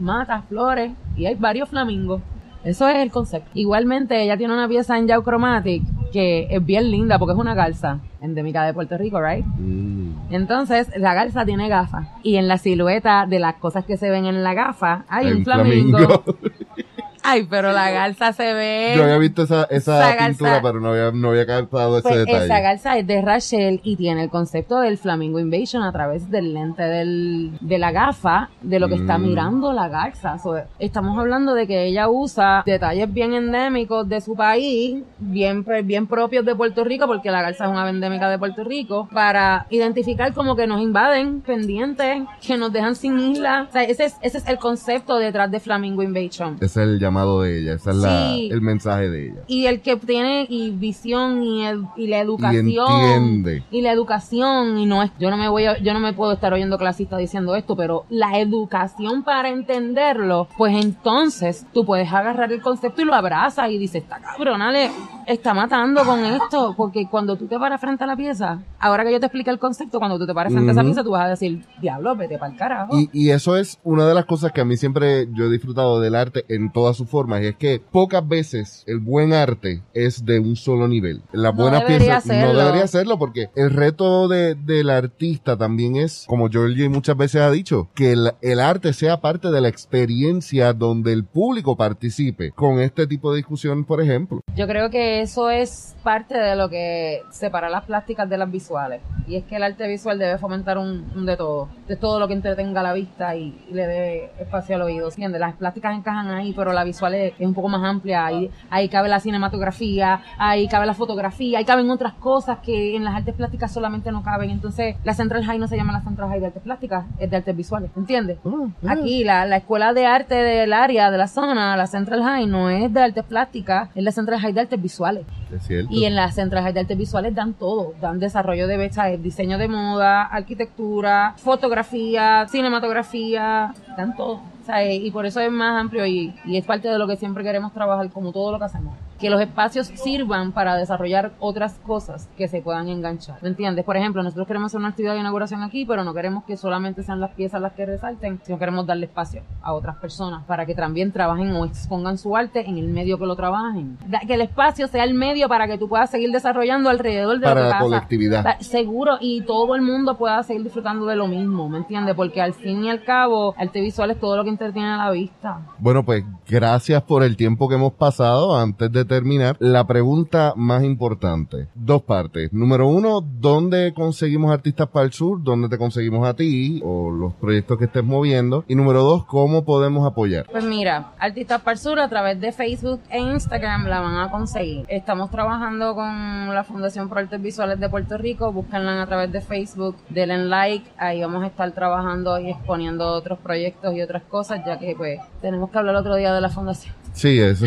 matas, 0.00 0.44
flores 0.46 0.92
y 1.16 1.26
hay 1.26 1.34
varios 1.34 1.68
flamingos. 1.68 2.20
Eso 2.64 2.88
es 2.88 2.96
el 2.96 3.10
concepto. 3.10 3.50
Igualmente, 3.54 4.22
ella 4.22 4.36
tiene 4.36 4.52
una 4.52 4.68
pieza 4.68 4.98
en 4.98 5.06
Yao 5.06 5.22
Chromatic 5.22 5.82
que 6.12 6.48
es 6.50 6.64
bien 6.64 6.90
linda 6.90 7.18
porque 7.18 7.32
es 7.32 7.38
una 7.38 7.54
garza 7.54 8.00
endémica 8.20 8.64
de 8.64 8.74
Puerto 8.74 8.98
Rico, 8.98 9.20
¿right? 9.22 9.44
Mm. 9.46 10.10
Entonces, 10.32 10.88
la 10.96 11.14
garza 11.14 11.44
tiene 11.44 11.68
gafas 11.68 12.06
y 12.22 12.36
en 12.36 12.48
la 12.48 12.58
silueta 12.58 13.26
de 13.26 13.38
las 13.38 13.54
cosas 13.54 13.84
que 13.84 13.96
se 13.96 14.10
ven 14.10 14.26
en 14.26 14.42
la 14.42 14.52
gafa 14.54 15.04
hay 15.08 15.26
Hay 15.26 15.32
un 15.32 15.38
un 15.38 15.44
flamingo. 15.44 15.98
flamingo. 15.98 16.24
Ay, 17.22 17.46
pero 17.48 17.72
la 17.72 17.90
garza 17.90 18.32
se 18.32 18.52
ve... 18.54 18.94
Yo 18.96 19.04
había 19.04 19.18
visto 19.18 19.42
esa, 19.42 19.64
esa, 19.64 19.98
esa 19.98 20.14
garza- 20.16 20.26
pintura, 20.28 20.60
pero 20.62 20.80
no 20.80 20.90
había, 20.90 21.10
no 21.12 21.30
había 21.30 21.46
captado 21.46 21.98
ese 21.98 22.08
Pues 22.08 22.18
detalle. 22.26 22.44
esa 22.44 22.60
garza 22.60 22.98
es 22.98 23.06
de 23.06 23.20
Rachel 23.22 23.80
y 23.84 23.96
tiene 23.96 24.24
el 24.24 24.30
concepto 24.30 24.80
del 24.80 24.98
Flamingo 24.98 25.38
Invasion 25.38 25.82
a 25.82 25.92
través 25.92 26.30
del 26.30 26.54
lente 26.54 26.82
del, 26.82 27.52
de 27.60 27.78
la 27.78 27.92
gafa 27.92 28.50
de 28.62 28.78
lo 28.80 28.88
que 28.88 28.94
está 28.96 29.18
Mm. 29.18 29.22
mirando 29.22 29.72
la 29.72 29.88
garza. 29.88 30.38
So, 30.38 30.56
estamos 30.78 31.18
hablando 31.18 31.54
de 31.54 31.66
que 31.66 31.84
ella 31.86 32.08
usa 32.08 32.62
detalles 32.64 33.12
bien 33.12 33.34
endémicos 33.34 34.08
de 34.08 34.20
su 34.20 34.34
país, 34.34 35.02
bien, 35.18 35.64
bien 35.84 36.06
propios 36.06 36.44
de 36.44 36.54
Puerto 36.54 36.84
Rico, 36.84 37.06
porque 37.06 37.30
la 37.30 37.42
garza 37.42 37.64
es 37.64 37.70
una 37.70 37.88
endémica 37.88 38.28
de 38.30 38.38
Puerto 38.38 38.64
Rico, 38.64 39.08
para 39.12 39.66
identificar 39.70 40.32
como 40.32 40.56
que 40.56 40.66
nos 40.66 40.80
invaden 40.80 41.40
pendientes, 41.40 42.22
que 42.46 42.56
nos 42.56 42.72
dejan 42.72 42.94
sin 42.96 43.18
isla. 43.18 43.66
O 43.68 43.72
sea, 43.72 43.82
ese 43.84 44.04
es, 44.04 44.16
ese 44.22 44.38
es 44.38 44.48
el 44.48 44.58
concepto 44.58 45.18
detrás 45.18 45.50
de 45.50 45.60
Flamingo 45.60 46.02
Invasion. 46.02 46.56
Es 46.60 46.76
el 46.76 46.98
llamado 47.10 47.42
de 47.42 47.60
ella, 47.60 47.74
ese 47.74 47.90
es 47.90 47.96
la, 47.96 48.32
Sí. 48.34 48.48
el 48.52 48.60
mensaje 48.60 49.08
de 49.10 49.26
ella. 49.26 49.40
y 49.46 49.66
el 49.66 49.80
que 49.80 49.96
tiene 49.96 50.46
y 50.48 50.70
visión 50.70 51.42
y, 51.42 51.64
el- 51.66 51.84
y 51.96 52.06
la 52.06 52.18
educación 52.20 52.66
entiende. 52.68 53.62
y 53.70 53.80
la 53.82 53.92
educación 53.92 54.78
y 54.78 54.86
no 54.86 55.02
es 55.02 55.10
yo 55.18 55.30
no 55.30 55.36
me 55.36 55.48
voy 55.48 55.64
a- 55.66 55.78
yo 55.78 55.92
no 55.92 56.00
me 56.00 56.12
puedo 56.12 56.32
estar 56.32 56.52
oyendo 56.52 56.78
clasista 56.78 57.16
diciendo 57.16 57.54
esto 57.56 57.76
pero 57.76 58.04
la 58.10 58.38
educación 58.38 59.22
para 59.22 59.48
entenderlo 59.48 60.48
pues 60.56 60.74
entonces 60.82 61.66
tú 61.72 61.84
puedes 61.84 62.12
agarrar 62.12 62.52
el 62.52 62.60
concepto 62.60 63.02
y 63.02 63.04
lo 63.04 63.14
abrazas 63.14 63.70
y 63.70 63.78
dices 63.78 64.02
esta 64.02 64.18
cabrona 64.20 64.70
le 64.72 64.90
está 65.30 65.54
matando 65.54 66.04
con 66.04 66.24
esto 66.24 66.74
porque 66.76 67.06
cuando 67.08 67.36
tú 67.36 67.46
te 67.46 67.58
paras 67.58 67.80
frente 67.80 68.04
a 68.04 68.06
la 68.06 68.16
pieza 68.16 68.62
ahora 68.78 69.04
que 69.04 69.12
yo 69.12 69.20
te 69.20 69.26
expliqué 69.26 69.50
el 69.50 69.58
concepto 69.58 69.98
cuando 69.98 70.18
tú 70.18 70.26
te 70.26 70.34
pares 70.34 70.52
frente 70.52 70.70
a 70.70 70.72
esa 70.72 70.82
pieza 70.82 71.04
tú 71.04 71.10
vas 71.10 71.26
a 71.26 71.28
decir 71.28 71.64
diablo 71.80 72.16
vete 72.16 72.38
para 72.38 72.52
el 72.52 72.58
carajo 72.58 72.98
Y, 72.98 73.08
y 73.12 73.30
eso 73.30 73.56
es 73.56 73.78
una 73.84 74.06
de 74.06 74.14
las 74.14 74.24
cosas 74.24 74.52
que 74.52 74.60
a 74.60 74.64
mí 74.64 74.76
siempre 74.76 75.28
yo 75.32 75.44
he 75.44 75.50
disfrutado 75.50 76.00
del 76.00 76.14
arte 76.14 76.44
en 76.48 76.70
todas 76.72 76.96
sus 76.96 77.08
formas, 77.08 77.42
y 77.42 77.46
es 77.46 77.56
que 77.56 77.80
pocas 77.80 78.26
veces 78.26 78.84
el 78.86 78.98
buen 78.98 79.32
arte 79.32 79.82
es 79.94 80.24
de 80.24 80.38
un 80.38 80.56
solo 80.56 80.88
nivel. 80.88 81.22
Las 81.32 81.54
No 81.54 81.62
buenas 81.62 81.86
debería 81.86 82.20
piezas 82.20 82.26
no 82.26 82.54
debería 82.58 82.86
serlo, 82.86 83.18
porque 83.18 83.50
el 83.54 83.70
reto 83.70 84.28
de, 84.28 84.54
del 84.54 84.90
artista 84.90 85.56
también 85.56 85.96
es, 85.96 86.24
como 86.26 86.48
Georgie 86.48 86.88
muchas 86.88 87.16
veces 87.16 87.42
ha 87.42 87.50
dicho, 87.50 87.88
que 87.94 88.12
el, 88.12 88.32
el 88.42 88.60
arte 88.60 88.92
sea 88.92 89.20
parte 89.20 89.50
de 89.50 89.60
la 89.60 89.68
experiencia 89.68 90.72
donde 90.72 91.12
el 91.12 91.24
público 91.24 91.76
participe 91.76 92.50
con 92.52 92.80
este 92.80 93.06
tipo 93.06 93.30
de 93.30 93.38
discusión, 93.38 93.84
por 93.84 94.00
ejemplo. 94.00 94.40
Yo 94.56 94.66
creo 94.66 94.90
que 94.90 95.19
eso 95.20 95.50
es 95.50 95.96
parte 96.02 96.36
de 96.36 96.56
lo 96.56 96.68
que 96.68 97.22
separa 97.30 97.68
las 97.68 97.84
plásticas 97.84 98.28
de 98.28 98.38
las 98.38 98.50
visuales. 98.50 99.00
Y 99.26 99.36
es 99.36 99.44
que 99.44 99.56
el 99.56 99.62
arte 99.62 99.86
visual 99.86 100.18
debe 100.18 100.38
fomentar 100.38 100.76
un, 100.78 101.10
un 101.14 101.26
de 101.26 101.36
todo. 101.36 101.68
De 101.86 101.94
todo 101.96 102.18
lo 102.18 102.26
que 102.26 102.34
entretenga 102.34 102.82
la 102.82 102.92
vista 102.92 103.36
y, 103.36 103.64
y 103.70 103.74
le 103.74 103.86
dé 103.86 104.30
espacio 104.40 104.74
al 104.76 104.82
oído. 104.82 105.08
¿Entiendes? 105.08 105.40
Las 105.40 105.54
plásticas 105.56 105.96
encajan 105.96 106.28
ahí, 106.30 106.52
pero 106.56 106.72
la 106.72 106.82
visual 106.84 107.14
es, 107.14 107.34
es 107.38 107.46
un 107.46 107.54
poco 107.54 107.68
más 107.68 107.82
amplia. 107.84 108.24
Ahí, 108.26 108.50
ahí 108.70 108.88
cabe 108.88 109.08
la 109.08 109.20
cinematografía, 109.20 110.22
ahí 110.38 110.66
cabe 110.68 110.86
la 110.86 110.94
fotografía, 110.94 111.58
ahí 111.58 111.64
caben 111.64 111.90
otras 111.90 112.14
cosas 112.14 112.58
que 112.58 112.96
en 112.96 113.04
las 113.04 113.14
artes 113.14 113.34
plásticas 113.34 113.72
solamente 113.72 114.10
no 114.10 114.22
caben. 114.22 114.50
Entonces, 114.50 114.96
la 115.04 115.14
Central 115.14 115.44
High 115.44 115.58
no 115.58 115.68
se 115.68 115.76
llama 115.76 115.92
la 115.92 116.00
Central 116.02 116.28
High 116.30 116.40
de 116.40 116.46
artes 116.46 116.62
plásticas, 116.62 117.04
es 117.18 117.30
de 117.30 117.36
artes 117.36 117.56
visuales. 117.56 117.90
¿Entiendes? 117.96 118.38
Ah, 118.44 118.92
Aquí, 118.92 119.22
la, 119.22 119.46
la 119.46 119.58
escuela 119.58 119.92
de 119.92 120.06
arte 120.06 120.34
del 120.34 120.72
área, 120.72 121.10
de 121.10 121.18
la 121.18 121.28
zona, 121.28 121.76
la 121.76 121.86
Central 121.86 122.22
High, 122.22 122.46
no 122.46 122.70
es 122.70 122.92
de 122.92 123.00
artes 123.00 123.24
plásticas, 123.24 123.90
es 123.94 124.02
la 124.02 124.12
Central 124.12 124.40
High 124.40 124.52
de 124.52 124.60
artes 124.62 124.82
visuales. 124.82 125.09
Es 125.18 125.62
cierto. 125.66 125.92
Y 125.92 126.04
en 126.04 126.14
la 126.14 126.30
Central 126.32 126.62
High 126.64 126.72
de 126.72 126.80
artes 126.80 126.98
visuales 126.98 127.34
dan 127.34 127.54
todo, 127.54 127.94
dan 128.00 128.18
desarrollo 128.20 128.66
de 128.66 128.92
¿sabes? 128.92 129.22
diseño 129.22 129.58
de 129.58 129.68
moda, 129.68 130.24
arquitectura, 130.24 131.34
fotografía, 131.36 132.46
cinematografía, 132.48 133.74
dan 133.96 134.16
todo. 134.16 134.40
¿sabes? 134.64 135.00
Y 135.00 135.10
por 135.10 135.26
eso 135.26 135.40
es 135.40 135.50
más 135.50 135.80
amplio 135.80 136.06
y, 136.06 136.34
y 136.44 136.56
es 136.56 136.64
parte 136.64 136.88
de 136.88 136.98
lo 136.98 137.06
que 137.06 137.16
siempre 137.16 137.42
queremos 137.44 137.72
trabajar, 137.72 138.10
como 138.10 138.32
todo 138.32 138.52
lo 138.52 138.58
que 138.58 138.64
hacemos. 138.64 138.94
Que 139.20 139.28
los 139.30 139.40
espacios 139.40 139.88
sirvan 139.88 140.52
para 140.52 140.76
desarrollar 140.76 141.32
otras 141.40 141.74
cosas 141.86 142.28
que 142.38 142.48
se 142.48 142.62
puedan 142.62 142.88
enganchar. 142.88 143.36
¿Me 143.42 143.48
entiendes? 143.50 143.84
Por 143.84 143.96
ejemplo, 143.96 144.22
nosotros 144.22 144.46
queremos 144.46 144.70
hacer 144.70 144.78
una 144.80 144.88
actividad 144.88 145.12
de 145.14 145.20
inauguración 145.20 145.62
aquí, 145.62 145.84
pero 145.84 146.04
no 146.04 146.14
queremos 146.14 146.44
que 146.44 146.56
solamente 146.56 147.02
sean 147.02 147.20
las 147.20 147.32
piezas 147.32 147.60
las 147.60 147.72
que 147.74 147.84
resalten, 147.84 148.40
sino 148.44 148.58
queremos 148.58 148.86
darle 148.86 149.06
espacio 149.06 149.42
a 149.62 149.72
otras 149.74 149.96
personas 149.96 150.44
para 150.46 150.64
que 150.64 150.74
también 150.74 151.12
trabajen 151.12 151.50
o 151.52 151.66
expongan 151.66 152.16
su 152.16 152.34
arte 152.34 152.68
en 152.68 152.78
el 152.78 152.88
medio 152.88 153.18
que 153.18 153.26
lo 153.26 153.36
trabajen. 153.36 153.98
Que 154.26 154.34
el 154.34 154.40
espacio 154.40 154.86
sea 154.88 155.04
el 155.04 155.12
medio 155.14 155.48
para 155.48 155.66
que 155.66 155.76
tú 155.76 155.88
puedas 155.88 156.10
seguir 156.10 156.30
desarrollando 156.30 156.88
alrededor 156.88 157.38
de 157.40 157.46
Para 157.46 157.60
la 157.62 157.70
pasa. 157.72 157.84
colectividad. 157.84 158.58
Seguro, 158.60 159.18
y 159.20 159.42
todo 159.42 159.74
el 159.74 159.82
mundo 159.82 160.16
pueda 160.16 160.42
seguir 160.42 160.62
disfrutando 160.62 161.04
de 161.06 161.16
lo 161.16 161.26
mismo, 161.26 161.68
¿me 161.68 161.78
entiendes? 161.78 162.14
Porque 162.14 162.40
al 162.40 162.54
fin 162.54 162.84
y 162.84 162.90
al 162.90 163.04
cabo, 163.04 163.54
arte 163.58 163.80
visual 163.82 164.10
es 164.12 164.18
todo 164.18 164.36
lo 164.36 164.44
que 164.44 164.50
entretiene 164.50 164.88
a 164.88 164.96
la 164.96 165.10
vista. 165.10 165.60
Bueno, 165.78 166.02
pues 166.04 166.24
gracias 166.48 167.02
por 167.02 167.22
el 167.22 167.36
tiempo 167.36 167.68
que 167.68 167.74
hemos 167.74 167.92
pasado. 167.92 168.56
Antes 168.56 168.90
de 168.90 169.04
terminar, 169.10 169.56
la 169.58 169.86
pregunta 169.86 170.54
más 170.56 170.84
importante. 170.84 171.66
Dos 171.74 172.02
partes. 172.02 172.52
Número 172.52 172.86
uno, 172.86 173.20
¿dónde 173.20 173.92
conseguimos 173.92 174.52
artistas 174.52 174.88
para 174.88 175.04
el 175.04 175.12
sur? 175.12 175.42
¿Dónde 175.42 175.68
te 175.68 175.76
conseguimos 175.76 176.26
a 176.26 176.34
ti? 176.34 176.80
O 176.84 177.10
los 177.10 177.34
proyectos 177.34 177.76
que 177.76 177.86
estés 177.86 178.04
moviendo. 178.04 178.64
Y 178.68 178.76
número 178.76 179.02
dos, 179.02 179.26
¿cómo 179.26 179.64
podemos 179.64 180.06
apoyar? 180.06 180.46
Pues 180.50 180.64
mira, 180.64 181.12
Artistas 181.18 181.60
para 181.62 181.72
el 181.72 181.78
Sur 181.78 181.98
a 181.98 182.08
través 182.08 182.40
de 182.40 182.52
Facebook 182.52 183.00
e 183.10 183.18
Instagram 183.18 183.86
la 183.86 184.00
van 184.00 184.16
a 184.16 184.30
conseguir. 184.30 184.84
Estamos 184.88 185.30
trabajando 185.30 185.94
con 185.94 186.54
la 186.54 186.62
Fundación 186.62 187.08
Pro 187.08 187.18
Artes 187.18 187.42
Visuales 187.42 187.80
de 187.80 187.88
Puerto 187.88 188.16
Rico. 188.16 188.52
Búscanla 188.52 189.02
a 189.02 189.06
través 189.06 189.32
de 189.32 189.40
Facebook, 189.40 189.96
denle 190.08 190.38
like. 190.44 190.88
Ahí 190.98 191.20
vamos 191.20 191.42
a 191.42 191.48
estar 191.48 191.72
trabajando 191.72 192.38
y 192.38 192.50
exponiendo 192.50 193.08
otros 193.08 193.38
proyectos 193.40 193.92
y 193.94 194.02
otras 194.02 194.22
cosas, 194.22 194.60
ya 194.64 194.78
que 194.78 194.94
pues 194.96 195.20
tenemos 195.40 195.70
que 195.70 195.78
hablar 195.78 195.96
otro 195.96 196.14
día 196.14 196.32
de 196.32 196.40
la 196.40 196.48
fundación. 196.48 196.94
Sí, 197.12 197.40
eso. 197.40 197.66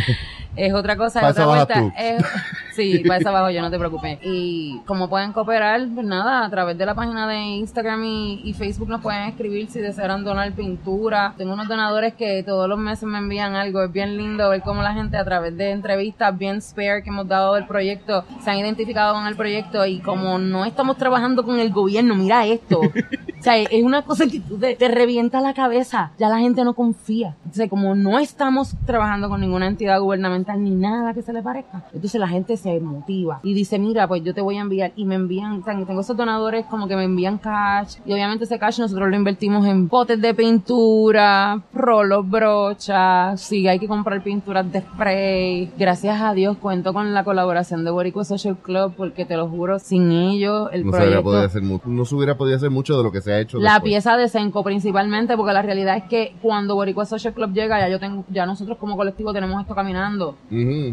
Es 0.55 0.73
otra 0.73 0.95
cosa, 0.95 1.21
es 1.21 1.31
otra 1.31 1.45
vuelta. 1.45 1.93
Es, 1.97 2.23
sí, 2.75 2.99
para 2.99 3.19
esa 3.19 3.29
abajo 3.29 3.49
yo, 3.49 3.61
no 3.61 3.71
te 3.71 3.79
preocupes. 3.79 4.19
Y 4.21 4.79
como 4.85 5.09
pueden 5.09 5.33
cooperar, 5.33 5.81
pues 5.93 6.05
nada, 6.05 6.45
a 6.45 6.49
través 6.49 6.77
de 6.77 6.85
la 6.85 6.93
página 6.93 7.27
de 7.27 7.37
Instagram 7.37 8.03
y, 8.03 8.53
Facebook 8.53 8.87
nos 8.87 9.01
pueden 9.01 9.23
escribir 9.23 9.67
si 9.69 9.79
desean 9.79 10.23
donar 10.23 10.51
pintura. 10.53 11.33
Tengo 11.37 11.53
unos 11.53 11.67
donadores 11.67 12.13
que 12.13 12.43
todos 12.43 12.69
los 12.69 12.77
meses 12.77 13.03
me 13.03 13.17
envían 13.17 13.55
algo. 13.55 13.83
Es 13.83 13.91
bien 13.91 14.15
lindo 14.15 14.47
ver 14.49 14.61
cómo 14.61 14.83
la 14.83 14.93
gente 14.93 15.17
a 15.17 15.25
través 15.25 15.57
de 15.57 15.71
entrevistas 15.71 16.37
bien 16.37 16.61
spare 16.61 17.01
que 17.01 17.09
hemos 17.09 17.27
dado 17.27 17.55
del 17.55 17.65
proyecto 17.65 18.23
se 18.43 18.51
han 18.51 18.59
identificado 18.59 19.15
con 19.15 19.25
el 19.25 19.35
proyecto 19.35 19.85
y 19.87 19.99
como 19.99 20.37
no 20.37 20.65
estamos 20.65 20.97
trabajando 20.97 21.43
con 21.43 21.59
el 21.59 21.71
gobierno, 21.71 22.15
mira 22.15 22.45
esto. 22.45 22.81
O 23.33 23.43
sea, 23.43 23.57
es 23.57 23.83
una 23.83 24.03
cosa 24.03 24.25
que 24.25 24.39
te, 24.39 24.77
te 24.77 24.87
revienta 24.87 25.41
la 25.41 25.53
cabeza. 25.53 26.13
Ya 26.17 26.29
la 26.29 26.39
gente 26.39 26.63
no 26.63 26.73
confía. 26.73 27.35
Entonces, 27.43 27.69
como 27.69 27.93
no 27.93 28.17
estamos 28.17 28.73
trabajando 28.85 29.27
con 29.27 29.41
ninguna 29.41 29.67
entidad 29.67 29.99
gubernamental 29.99 30.42
ni 30.57 30.71
nada 30.71 31.13
que 31.13 31.21
se 31.21 31.33
le 31.33 31.41
parezca, 31.41 31.85
entonces 31.93 32.19
la 32.19 32.27
gente 32.27 32.57
se 32.57 32.79
motiva 32.79 33.39
y 33.43 33.53
dice, 33.53 33.79
mira, 33.79 34.07
pues 34.07 34.23
yo 34.23 34.33
te 34.33 34.41
voy 34.41 34.57
a 34.57 34.61
enviar. 34.61 34.91
Y 34.95 35.05
me 35.05 35.15
envían, 35.15 35.63
tengo 35.63 36.01
esos 36.01 36.15
donadores 36.15 36.65
como 36.65 36.87
que 36.87 36.95
me 36.95 37.05
envían 37.05 37.37
cash. 37.37 37.97
Y 38.05 38.13
obviamente 38.13 38.45
ese 38.45 38.59
cash 38.59 38.79
nosotros 38.79 39.09
lo 39.09 39.15
invertimos 39.15 39.65
en 39.65 39.89
potes 39.89 40.19
de 40.21 40.33
pintura, 40.33 41.61
rolos, 41.73 42.29
brochas. 42.29 43.41
Sí, 43.41 43.67
hay 43.67 43.79
que 43.79 43.87
comprar 43.87 44.23
pinturas 44.23 44.71
de 44.71 44.81
spray. 44.81 45.71
Gracias 45.77 46.21
a 46.21 46.33
Dios 46.33 46.57
cuento 46.57 46.93
con 46.93 47.13
la 47.13 47.23
colaboración 47.23 47.83
de 47.85 47.91
Boricua 47.91 48.23
Social 48.23 48.57
Club 48.57 48.93
porque 48.95 49.25
te 49.25 49.37
lo 49.37 49.47
juro, 49.47 49.79
sin 49.79 50.11
ellos 50.11 50.69
el 50.71 50.85
no 50.85 50.91
proyecto... 50.91 51.31
Se 51.33 51.45
hacer, 51.45 51.63
no 51.63 52.05
se 52.05 52.15
hubiera 52.15 52.37
podido 52.37 52.57
hacer 52.57 52.69
mucho 52.69 52.97
de 52.97 53.03
lo 53.03 53.11
que 53.11 53.21
se 53.21 53.33
hecho. 53.39 53.59
La 53.59 53.79
pieza 53.81 54.17
de 54.17 54.27
Senco 54.27 54.63
principalmente, 54.63 55.35
porque 55.35 55.53
la 55.53 55.61
realidad 55.61 55.97
es 55.97 56.03
que 56.03 56.35
cuando 56.41 56.75
Boricua 56.75 57.05
Social 57.05 57.33
Club 57.33 57.53
llega, 57.53 57.79
ya 57.79 57.89
yo 57.89 57.99
tengo, 57.99 58.25
ya 58.29 58.45
nosotros 58.45 58.77
como 58.77 58.97
colectivo 58.97 59.33
tenemos 59.33 59.61
esto 59.61 59.75
caminando. 59.75 60.32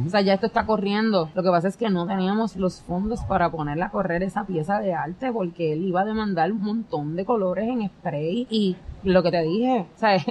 O 0.06 0.08
sea, 0.08 0.20
ya 0.20 0.34
esto 0.34 0.46
está 0.46 0.66
corriendo. 0.66 1.30
Lo 1.34 1.42
que 1.42 1.50
pasa 1.50 1.68
es 1.68 1.76
que 1.76 1.90
no 1.90 2.06
teníamos 2.06 2.56
los 2.56 2.80
fondos 2.80 3.20
para 3.24 3.50
ponerla 3.50 3.86
a 3.86 3.90
correr 3.90 4.22
esa 4.22 4.44
pieza 4.44 4.80
de 4.80 4.94
arte, 4.94 5.32
porque 5.32 5.72
él 5.72 5.84
iba 5.84 6.02
a 6.02 6.04
demandar 6.04 6.52
un 6.52 6.62
montón 6.62 7.16
de 7.16 7.24
colores 7.24 7.68
en 7.68 7.88
spray 7.88 8.46
y 8.50 8.76
lo 9.02 9.22
que 9.22 9.30
te 9.30 9.42
dije, 9.42 9.86
¿sabes? 9.96 10.24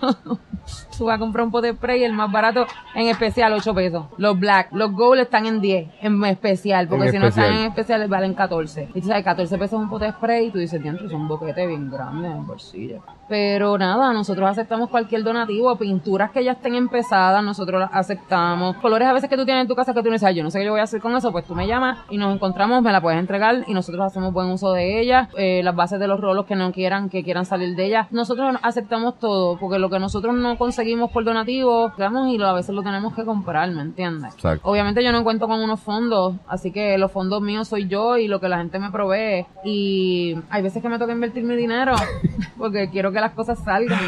Tú 0.98 1.04
vas 1.04 1.16
a 1.16 1.18
comprar 1.18 1.44
un 1.44 1.52
pote 1.52 1.68
de 1.68 1.74
spray, 1.74 2.02
el 2.02 2.12
más 2.12 2.30
barato 2.32 2.66
en 2.94 3.06
especial 3.06 3.52
8 3.52 3.74
pesos. 3.74 4.06
Los 4.16 4.38
black, 4.38 4.72
los 4.72 4.92
gold 4.92 5.20
están 5.20 5.46
en 5.46 5.60
10 5.60 5.88
en 6.00 6.24
especial, 6.24 6.88
porque 6.88 7.10
si 7.10 7.18
no 7.18 7.28
están 7.28 7.52
en 7.52 7.66
especial 7.66 8.06
valen 8.08 8.34
14. 8.34 8.90
Y 8.94 9.00
tú 9.00 9.08
sabes, 9.08 9.24
14 9.24 9.58
pesos 9.58 9.80
un 9.80 9.88
pote 9.88 10.06
de 10.06 10.12
spray 10.12 10.46
y 10.46 10.50
tú 10.50 10.58
dices, 10.58 10.82
diantre, 10.82 11.06
es 11.06 11.12
un 11.12 11.28
boquete 11.28 11.66
bien 11.66 11.90
grande 11.90 12.28
en 12.28 12.46
bolsillo. 12.46 13.02
Pero 13.28 13.76
nada, 13.78 14.12
nosotros 14.12 14.48
aceptamos 14.48 14.88
cualquier 14.88 15.22
donativo, 15.22 15.76
pinturas 15.76 16.30
que 16.30 16.42
ya 16.42 16.52
estén 16.52 16.74
empezadas, 16.74 17.42
nosotros 17.44 17.80
las 17.80 17.90
aceptamos. 17.92 18.55
Colores 18.80 19.08
a 19.08 19.12
veces 19.12 19.28
que 19.28 19.36
tú 19.36 19.44
tienes 19.44 19.62
en 19.62 19.68
tu 19.68 19.74
casa 19.74 19.94
que 19.94 20.00
tú 20.00 20.08
no 20.08 20.12
dices, 20.12 20.34
yo 20.34 20.42
no 20.42 20.50
sé 20.50 20.58
qué 20.58 20.64
yo 20.64 20.72
voy 20.72 20.80
a 20.80 20.84
hacer 20.84 21.00
con 21.00 21.14
eso, 21.16 21.32
pues 21.32 21.44
tú 21.44 21.54
me 21.54 21.66
llamas 21.66 21.98
y 22.10 22.18
nos 22.18 22.34
encontramos, 22.34 22.82
me 22.82 22.92
la 22.92 23.00
puedes 23.00 23.18
entregar 23.18 23.64
y 23.66 23.74
nosotros 23.74 24.04
hacemos 24.04 24.32
buen 24.32 24.48
uso 24.48 24.72
de 24.72 25.00
ella. 25.00 25.28
Eh, 25.36 25.62
las 25.62 25.74
bases 25.74 26.00
de 26.00 26.08
los 26.08 26.20
rolos 26.20 26.46
que 26.46 26.56
no 26.56 26.72
quieran, 26.72 27.08
que 27.08 27.22
quieran 27.22 27.44
salir 27.44 27.76
de 27.76 27.86
ella. 27.86 28.08
Nosotros 28.10 28.56
aceptamos 28.62 29.18
todo, 29.18 29.58
porque 29.58 29.78
lo 29.78 29.90
que 29.90 29.98
nosotros 29.98 30.34
no 30.34 30.58
conseguimos 30.58 31.10
por 31.10 31.24
donativo, 31.24 31.92
digamos, 31.96 32.28
y 32.28 32.42
a 32.42 32.52
veces 32.52 32.74
lo 32.74 32.82
tenemos 32.82 33.14
que 33.14 33.24
comprar, 33.24 33.70
¿me 33.70 33.82
entiendes? 33.82 34.34
Obviamente 34.62 35.02
yo 35.02 35.12
no 35.12 35.24
cuento 35.24 35.46
con 35.46 35.60
unos 35.60 35.80
fondos, 35.80 36.34
así 36.48 36.70
que 36.72 36.98
los 36.98 37.12
fondos 37.12 37.42
míos 37.42 37.68
soy 37.68 37.86
yo 37.86 38.16
y 38.16 38.28
lo 38.28 38.40
que 38.40 38.48
la 38.48 38.58
gente 38.58 38.78
me 38.78 38.90
provee. 38.90 39.46
Y 39.64 40.36
hay 40.50 40.62
veces 40.62 40.82
que 40.82 40.88
me 40.88 40.98
toca 40.98 41.12
invertir 41.12 41.44
mi 41.44 41.56
dinero, 41.56 41.94
porque 42.58 42.88
quiero 42.90 43.12
que 43.12 43.20
las 43.20 43.32
cosas 43.32 43.58
salgan. 43.62 44.00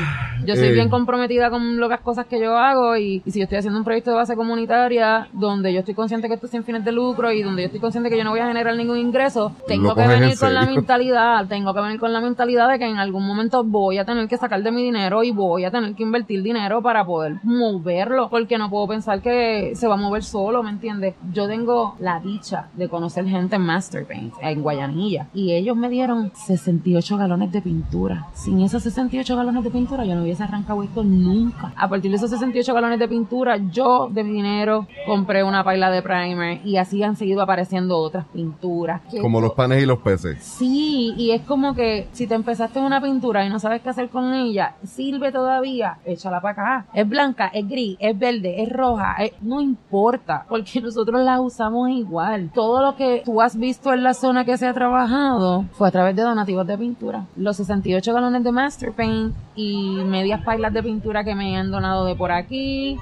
Yo 0.45 0.57
soy 0.57 0.73
bien 0.73 0.89
eh. 0.89 0.91
comprometida 0.91 1.51
con 1.51 1.79
las 1.81 2.01
cosas 2.01 2.27
que 2.27 2.41
yo 2.41 2.57
hago 2.57 2.97
y, 2.97 3.23
si 3.27 3.39
yo 3.39 3.45
estoy 3.45 3.59
haciendo 3.59 3.79
un 3.79 3.85
proyecto 3.85 4.11
de 4.11 4.17
base 4.17 4.37
comunitaria 4.39 5.29
donde 5.35 5.73
yo 5.75 5.81
estoy 5.81 5.95
consciente 5.95 6.29
que 6.29 6.35
esto 6.35 6.47
es 6.47 6.53
sin 6.53 6.65
fines 6.65 6.85
de 6.85 6.93
lucro 6.93 7.31
y 7.31 7.43
donde 7.43 7.63
yo 7.63 7.67
estoy 7.67 7.81
consciente 7.81 8.09
que 8.09 8.17
yo 8.17 8.25
no 8.25 8.31
voy 8.31 8.41
a 8.41 8.49
generar 8.49 8.75
ningún 8.75 8.97
ingreso, 8.97 9.53
tengo 9.67 9.95
que 9.95 10.07
venir 10.07 10.39
con 10.39 10.55
la 10.55 10.65
mentalidad, 10.65 11.47
tengo 11.47 11.75
que 11.75 11.81
venir 11.81 12.01
con 12.01 12.13
la 12.13 12.21
mentalidad 12.21 12.71
de 12.71 12.79
que 12.79 12.87
en 12.87 12.97
algún 12.97 13.27
momento 13.27 13.63
voy 13.65 13.99
a 13.99 14.07
tener 14.07 14.27
que 14.29 14.39
sacar 14.39 14.63
de 14.63 14.71
mi 14.71 14.83
dinero 14.83 15.23
y 15.23 15.31
voy 15.31 15.65
a 15.67 15.71
tener 15.71 15.95
que 15.95 16.03
invertir 16.03 16.43
dinero 16.43 16.81
para 16.81 17.05
poder 17.05 17.41
moverlo, 17.43 18.31
porque 18.31 18.57
no 18.57 18.71
puedo 18.71 18.89
pensar 18.89 19.21
que 19.21 19.73
se 19.75 19.87
va 19.87 19.95
a 19.95 19.99
mover 19.99 20.25
solo, 20.25 20.63
¿me 20.63 20.71
entiendes? 20.71 21.15
Yo 21.33 21.47
tengo 21.49 21.97
la 21.99 22.21
dicha 22.21 22.69
de 22.75 22.89
conocer 22.89 23.27
gente 23.27 23.57
en 23.57 23.63
Masterpaint, 23.63 24.33
en 24.41 24.63
Guayanilla, 24.63 25.27
y 25.35 25.53
ellos 25.53 25.77
me 25.77 25.89
dieron 25.89 26.33
68 26.35 27.17
galones 27.17 27.53
de 27.53 27.61
pintura. 27.61 28.27
Sin 28.35 28.61
esos 28.63 28.83
68 28.85 29.37
galones 29.37 29.65
de 29.65 29.71
pintura, 29.71 30.05
yo 30.05 30.15
no 30.15 30.23
hubiese 30.23 30.45
arrancado 30.45 30.83
esto 30.83 31.03
nunca. 31.03 31.73
A 31.77 31.89
partir 31.89 32.11
de 32.11 32.17
esos 32.17 32.31
68 32.31 32.73
galones 32.75 32.99
de 32.99 33.09
pintura, 33.09 33.57
yo 33.57 34.09
de 34.19 34.25
dinero 34.25 34.87
compré 35.07 35.45
una 35.45 35.63
paila 35.65 35.91
de 35.91 36.03
primer 36.03 36.67
y 36.67 36.77
así 36.77 37.03
han 37.03 37.17
seguido 37.17 37.43
apareciendo 37.43 37.97
otras 37.99 38.27
pinturas. 38.27 39.01
como 39.21 39.41
los 39.41 39.53
panes 39.53 39.83
y 39.83 39.87
los 39.87 39.99
peces. 39.99 40.43
Sí, 40.43 41.15
y 41.17 41.31
es 41.31 41.43
como 41.43 41.75
que 41.75 42.09
si 42.13 42.27
te 42.27 42.35
empezaste 42.35 42.81
una 42.81 43.01
pintura 43.01 43.45
y 43.45 43.49
no 43.49 43.59
sabes 43.59 43.83
qué 43.83 43.91
hacer 43.91 44.09
con 44.09 44.35
ella, 44.35 44.75
sirve 44.85 45.33
todavía, 45.33 45.99
échala 46.05 46.41
para 46.41 46.53
acá. 46.53 46.87
Es 46.93 47.09
blanca, 47.09 47.49
es 47.53 47.69
gris, 47.69 47.97
es 48.01 48.19
verde, 48.19 48.63
es 48.63 48.71
roja, 48.71 49.17
no 49.41 49.61
importa, 49.61 50.45
porque 50.49 50.81
nosotros 50.83 51.23
la 51.23 51.41
usamos 51.41 51.91
igual. 51.91 52.51
Todo 52.55 52.83
lo 52.83 52.97
que 52.97 53.23
tú 53.25 53.41
has 53.41 53.57
visto 53.57 53.93
en 53.93 54.03
la 54.03 54.15
zona 54.15 54.45
que 54.45 54.57
se 54.57 54.67
ha 54.67 54.75
trabajado 54.75 55.65
fue 55.73 55.89
a 55.89 55.91
través 55.91 56.17
de 56.17 56.23
donativos 56.23 56.67
de 56.67 56.77
pintura. 56.77 57.27
Los 57.37 57.57
68 57.57 58.13
galones 58.13 58.43
de 58.43 58.53
master 58.53 58.93
Paint 58.93 59.35
y 59.55 60.03
medias 60.05 60.43
pailas 60.43 60.73
de 60.73 60.83
pintura 60.83 61.25
que 61.25 61.35
me 61.35 61.57
han 61.57 61.71
donado 61.71 62.05
de 62.05 62.15
por 62.15 62.33
aquí 62.33 62.99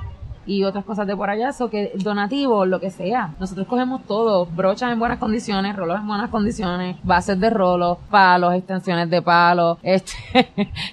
y 0.46 0.64
otras 0.64 0.84
cosas 0.84 1.06
de 1.06 1.16
por 1.16 1.28
allá, 1.28 1.50
eso 1.50 1.68
que 1.68 1.92
donativo, 1.96 2.64
lo 2.64 2.80
que 2.80 2.90
sea. 2.90 3.34
Nosotros 3.40 3.66
cogemos 3.66 4.02
todo, 4.06 4.46
brochas 4.46 4.92
en 4.92 4.98
buenas 4.98 5.18
condiciones, 5.18 5.74
rolos 5.76 5.98
en 6.00 6.06
buenas 6.06 6.30
condiciones, 6.30 6.96
bases 7.02 7.38
de 7.40 7.50
rolos, 7.50 7.98
palos, 8.10 8.54
extensiones 8.54 9.10
de 9.10 9.22
palos, 9.22 9.78
este, 9.82 10.14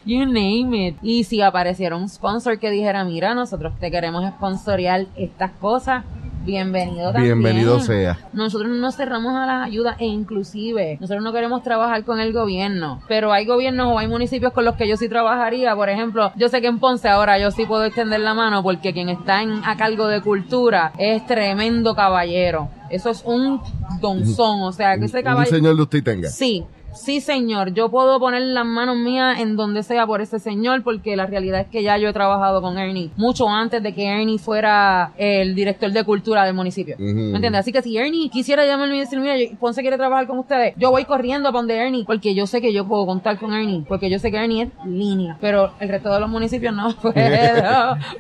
you 0.06 0.26
name 0.26 0.88
it. 0.88 0.97
Y 1.01 1.24
si 1.24 1.41
apareciera 1.41 1.95
un 1.95 2.10
sponsor 2.10 2.60
que 2.60 2.72
dijera, 2.72 3.04
mira, 3.04 3.34
nosotros 3.34 3.74
te 3.80 3.91
queremos 3.91 4.26
sponsorear 4.28 5.06
estas 5.16 5.51
cosas, 5.51 6.04
bienvenido 6.43 7.11
también. 7.11 7.41
Bienvenido 7.41 7.79
sea. 7.79 8.19
Nosotros 8.33 8.69
no 8.69 8.77
nos 8.77 8.95
cerramos 8.95 9.33
a 9.35 9.45
las 9.45 9.67
ayudas 9.67 9.95
e 9.99 10.05
inclusive 10.05 10.97
nosotros 10.99 11.23
no 11.23 11.33
queremos 11.33 11.63
trabajar 11.63 12.03
con 12.03 12.19
el 12.19 12.33
gobierno, 12.33 13.01
pero 13.07 13.31
hay 13.31 13.45
gobiernos 13.45 13.87
o 13.87 13.99
hay 13.99 14.07
municipios 14.07 14.53
con 14.53 14.65
los 14.65 14.75
que 14.75 14.87
yo 14.87 14.97
sí 14.97 15.09
trabajaría. 15.09 15.75
Por 15.75 15.89
ejemplo, 15.89 16.31
yo 16.35 16.49
sé 16.49 16.61
que 16.61 16.67
en 16.67 16.79
Ponce 16.79 17.07
ahora 17.09 17.39
yo 17.39 17.51
sí 17.51 17.65
puedo 17.65 17.85
extender 17.85 18.19
la 18.19 18.33
mano 18.33 18.63
porque 18.63 18.93
quien 18.93 19.09
está 19.09 19.41
en, 19.41 19.63
a 19.63 19.77
cargo 19.77 20.07
de 20.07 20.21
cultura 20.21 20.93
es 20.97 21.25
tremendo 21.25 21.95
caballero. 21.95 22.69
Eso 22.89 23.09
es 23.09 23.23
un 23.25 23.61
donzón, 24.01 24.61
o 24.61 24.71
sea, 24.71 24.97
que 24.97 25.05
ese 25.05 25.23
caballero... 25.23 25.55
Un 25.55 25.61
señor 25.61 25.75
de 25.75 25.81
usted 25.81 26.03
tenga. 26.03 26.29
Sí, 26.29 26.63
sí 26.95 27.21
señor, 27.21 27.73
yo 27.73 27.89
puedo 27.89 28.19
poner 28.19 28.41
las 28.41 28.65
manos 28.65 28.97
mías 28.97 29.39
en 29.39 29.55
donde 29.55 29.83
sea 29.83 30.05
por 30.05 30.21
ese 30.21 30.39
señor 30.39 30.83
porque 30.83 31.15
la 31.15 31.25
realidad 31.25 31.61
es 31.61 31.67
que 31.67 31.83
ya 31.83 31.97
yo 31.97 32.09
he 32.09 32.13
trabajado 32.13 32.61
con 32.61 32.77
Ernie 32.77 33.11
mucho 33.17 33.49
antes 33.49 33.81
de 33.81 33.93
que 33.93 34.05
Ernie 34.05 34.37
fuera 34.37 35.11
el 35.17 35.55
director 35.55 35.91
de 35.91 36.03
cultura 36.03 36.45
del 36.45 36.53
municipio. 36.53 36.95
¿Me 36.99 37.35
entiendes? 37.35 37.61
Así 37.61 37.71
que 37.71 37.81
si 37.81 37.97
Ernie 37.97 38.29
quisiera 38.29 38.65
llamarme 38.65 38.97
y 38.97 38.99
decir, 38.99 39.19
mira, 39.19 39.35
Ponce 39.59 39.81
quiere 39.81 39.97
trabajar 39.97 40.27
con 40.27 40.39
ustedes, 40.39 40.73
yo 40.77 40.91
voy 40.91 41.05
corriendo 41.05 41.49
a 41.49 41.51
donde 41.51 41.75
Ernie 41.75 42.05
porque 42.05 42.35
yo 42.35 42.47
sé 42.47 42.61
que 42.61 42.73
yo 42.73 42.87
puedo 42.87 43.05
contar 43.05 43.37
con 43.37 43.53
Ernie, 43.53 43.83
porque 43.87 44.09
yo 44.09 44.19
sé 44.19 44.31
que 44.31 44.37
Ernie 44.37 44.63
es 44.63 44.69
línea, 44.85 45.37
pero 45.41 45.71
el 45.79 45.89
resto 45.89 46.13
de 46.13 46.19
los 46.19 46.29
municipios 46.29 46.73
no 46.73 46.95
puedo 47.01 47.13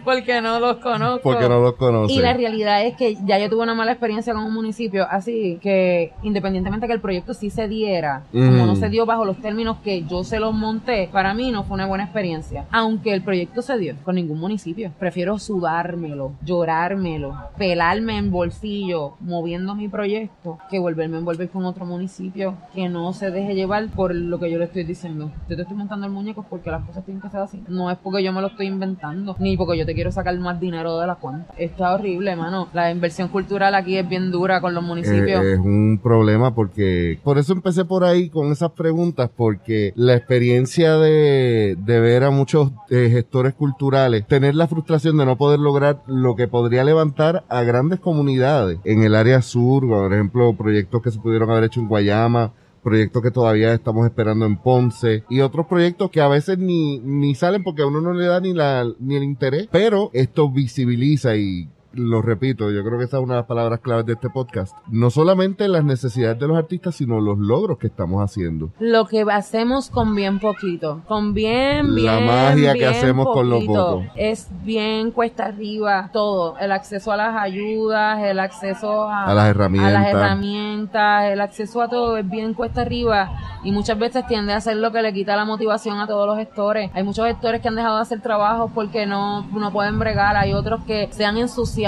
porque 0.03 0.41
no 0.41 0.59
los 0.59 0.77
conozco. 0.77 1.21
Porque 1.23 1.47
no 1.47 1.59
los 1.59 1.73
conozco. 1.73 2.13
Y 2.13 2.19
la 2.19 2.33
realidad 2.33 2.85
es 2.85 2.95
que 2.95 3.17
ya 3.25 3.37
yo 3.39 3.49
tuve 3.49 3.63
una 3.63 3.75
mala 3.75 3.91
experiencia 3.91 4.33
con 4.33 4.43
un 4.43 4.53
municipio 4.53 5.07
así 5.09 5.59
que 5.61 6.13
independientemente 6.23 6.87
que 6.87 6.93
el 6.93 7.01
proyecto 7.01 7.33
sí 7.33 7.49
se 7.49 7.67
diera, 7.67 8.23
como 8.31 8.62
no 8.65 8.75
se 8.75 8.89
dio 8.89 9.05
bajo 9.05 9.25
los 9.25 9.37
términos 9.37 9.77
que 9.83 10.03
yo 10.03 10.23
se 10.23 10.39
los 10.39 10.53
monté, 10.53 11.09
para 11.11 11.33
mí 11.33 11.51
no 11.51 11.63
fue 11.63 11.75
una 11.75 11.87
buena 11.87 12.05
experiencia. 12.05 12.65
Aunque 12.71 13.13
el 13.13 13.23
proyecto 13.23 13.61
se 13.61 13.77
dio 13.77 13.95
con 14.03 14.15
ningún 14.15 14.39
municipio. 14.39 14.91
Prefiero 14.99 15.39
sudármelo, 15.39 16.33
llorármelo, 16.43 17.35
pelarme 17.57 18.17
en 18.17 18.31
bolsillo 18.31 19.13
moviendo 19.19 19.75
mi 19.75 19.87
proyecto 19.87 20.57
que 20.69 20.79
volverme 20.79 21.15
a 21.15 21.19
envolver 21.19 21.49
con 21.49 21.65
otro 21.65 21.85
municipio 21.85 22.55
que 22.73 22.89
no 22.89 23.13
se 23.13 23.31
deje 23.31 23.55
llevar 23.55 23.87
por 23.89 24.13
lo 24.13 24.39
que 24.39 24.51
yo 24.51 24.57
le 24.57 24.65
estoy 24.65 24.83
diciendo. 24.83 25.31
Yo 25.49 25.55
te 25.55 25.63
estoy 25.63 25.77
montando 25.77 26.05
el 26.05 26.11
muñeco 26.11 26.45
porque 26.49 26.71
las 26.71 26.85
cosas 26.85 27.03
tienen 27.05 27.21
que 27.21 27.29
ser 27.29 27.41
así. 27.41 27.63
No 27.67 27.89
es 27.91 27.97
porque 27.97 28.23
yo 28.23 28.31
me 28.31 28.41
lo 28.41 28.47
estoy 28.47 28.67
inventando, 28.67 29.35
ni 29.39 29.57
porque 29.57 29.77
yo 29.77 29.85
te 29.85 29.93
quiero 29.93 30.11
sacar 30.11 30.37
más 30.37 30.59
dinero 30.59 30.99
de 30.99 31.07
la 31.07 31.15
cuenta. 31.15 31.53
Está 31.57 31.93
horrible, 31.93 32.35
mano. 32.35 32.67
La 32.73 32.91
inversión 32.91 33.27
cultural 33.27 33.75
aquí 33.75 33.97
es 33.97 34.07
bien 34.07 34.31
dura 34.31 34.61
con 34.61 34.73
los 34.73 34.83
municipios. 34.83 35.43
Eh, 35.43 35.53
es 35.53 35.59
un 35.59 35.99
problema 36.01 36.53
porque 36.53 37.19
por 37.23 37.37
eso 37.37 37.53
empecé 37.53 37.85
por 37.85 38.03
ahí 38.03 38.29
con 38.29 38.51
esas 38.53 38.71
preguntas 38.71 39.29
porque 39.35 39.93
la 39.95 40.15
experiencia 40.15 40.97
de, 40.97 41.75
ver 41.85 42.23
a 42.23 42.31
muchos 42.31 42.71
eh, 42.89 43.09
gestores 43.11 43.53
culturales 43.53 44.25
tener 44.27 44.55
la 44.55 44.67
frustración 44.67 45.17
de 45.17 45.25
no 45.25 45.37
poder 45.37 45.59
lograr 45.59 46.01
lo 46.07 46.35
que 46.35 46.47
podría 46.47 46.83
levantar 46.83 47.43
a 47.49 47.63
grandes 47.63 47.99
comunidades 47.99 48.79
en 48.83 49.03
el 49.03 49.15
área 49.15 49.41
sur, 49.41 49.87
por 49.87 50.13
ejemplo, 50.13 50.53
proyectos 50.55 51.01
que 51.01 51.11
se 51.11 51.19
pudieron 51.19 51.49
haber 51.49 51.65
hecho 51.65 51.79
en 51.79 51.87
Guayama, 51.87 52.53
proyectos 52.83 53.23
que 53.23 53.31
todavía 53.31 53.73
estamos 53.73 54.05
esperando 54.05 54.45
en 54.45 54.57
Ponce 54.57 55.23
y 55.29 55.39
otros 55.39 55.65
proyectos 55.65 56.11
que 56.11 56.21
a 56.21 56.27
veces 56.27 56.57
ni, 56.57 56.99
ni 56.99 57.33
salen 57.33 57.63
porque 57.63 57.81
a 57.81 57.87
uno 57.87 58.01
no 58.01 58.13
le 58.13 58.25
da 58.25 58.39
ni 58.39 58.53
la, 58.53 58.85
ni 58.99 59.15
el 59.15 59.23
interés, 59.23 59.67
pero 59.71 60.11
esto 60.13 60.49
visibiliza 60.51 61.35
y 61.35 61.69
lo 61.93 62.21
repito, 62.21 62.71
yo 62.71 62.83
creo 62.83 62.97
que 62.97 63.05
esa 63.05 63.17
es 63.17 63.23
una 63.23 63.35
de 63.35 63.39
las 63.41 63.47
palabras 63.47 63.79
claves 63.79 64.05
de 64.05 64.13
este 64.13 64.29
podcast. 64.29 64.75
No 64.87 65.09
solamente 65.09 65.67
las 65.67 65.83
necesidades 65.83 66.39
de 66.39 66.47
los 66.47 66.57
artistas, 66.57 66.95
sino 66.95 67.21
los 67.21 67.37
logros 67.37 67.77
que 67.77 67.87
estamos 67.87 68.23
haciendo. 68.23 68.71
Lo 68.79 69.05
que 69.05 69.23
hacemos 69.31 69.89
con 69.89 70.15
bien 70.15 70.39
poquito, 70.39 71.01
con 71.07 71.33
bien, 71.33 71.93
bien. 71.93 72.05
La 72.05 72.19
magia 72.19 72.73
que 72.73 72.85
hacemos 72.85 73.27
con 73.27 73.49
lo 73.49 73.63
poco. 73.65 74.03
Es 74.15 74.49
bien 74.63 75.11
cuesta 75.11 75.45
arriba 75.45 76.09
todo. 76.11 76.57
El 76.57 76.71
acceso 76.71 77.11
a 77.11 77.17
las 77.17 77.35
ayudas, 77.35 78.23
el 78.23 78.39
acceso 78.39 79.07
a, 79.09 79.31
las 79.33 79.49
herramientas. 79.49 79.95
A 79.95 79.99
las 79.99 80.09
herramientas, 80.09 81.31
el 81.31 81.41
acceso 81.41 81.81
a 81.81 81.89
todo 81.89 82.17
es 82.17 82.27
bien 82.27 82.53
cuesta 82.53 82.81
arriba 82.81 83.31
y 83.63 83.71
muchas 83.71 83.97
veces 83.97 84.25
tiende 84.27 84.53
a 84.53 84.61
ser 84.61 84.77
lo 84.77 84.91
que 84.91 85.01
le 85.01 85.13
quita 85.13 85.35
la 85.35 85.45
motivación 85.45 85.99
a 85.99 86.07
todos 86.07 86.27
los 86.27 86.37
gestores. 86.37 86.89
Hay 86.93 87.03
muchos 87.03 87.27
gestores 87.27 87.61
que 87.61 87.67
han 87.67 87.75
dejado 87.75 87.97
de 87.97 88.01
hacer 88.01 88.21
trabajo 88.21 88.71
porque 88.73 89.05
no, 89.05 89.43
no 89.43 89.71
pueden 89.71 89.99
bregar, 89.99 90.35
hay 90.35 90.53
otros 90.53 90.83
que 90.85 91.07
se 91.11 91.23
han 91.23 91.37
ensuciado 91.37 91.82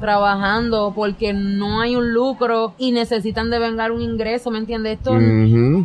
trabajando 0.00 0.92
porque 0.94 1.32
no 1.32 1.80
hay 1.80 1.96
un 1.96 2.12
lucro 2.12 2.74
y 2.78 2.92
necesitan 2.92 3.50
de 3.50 3.58
vengar 3.58 3.92
un 3.92 4.02
ingreso, 4.02 4.50
¿me 4.50 4.58
entiendes? 4.58 4.98
Esto, 4.98 5.12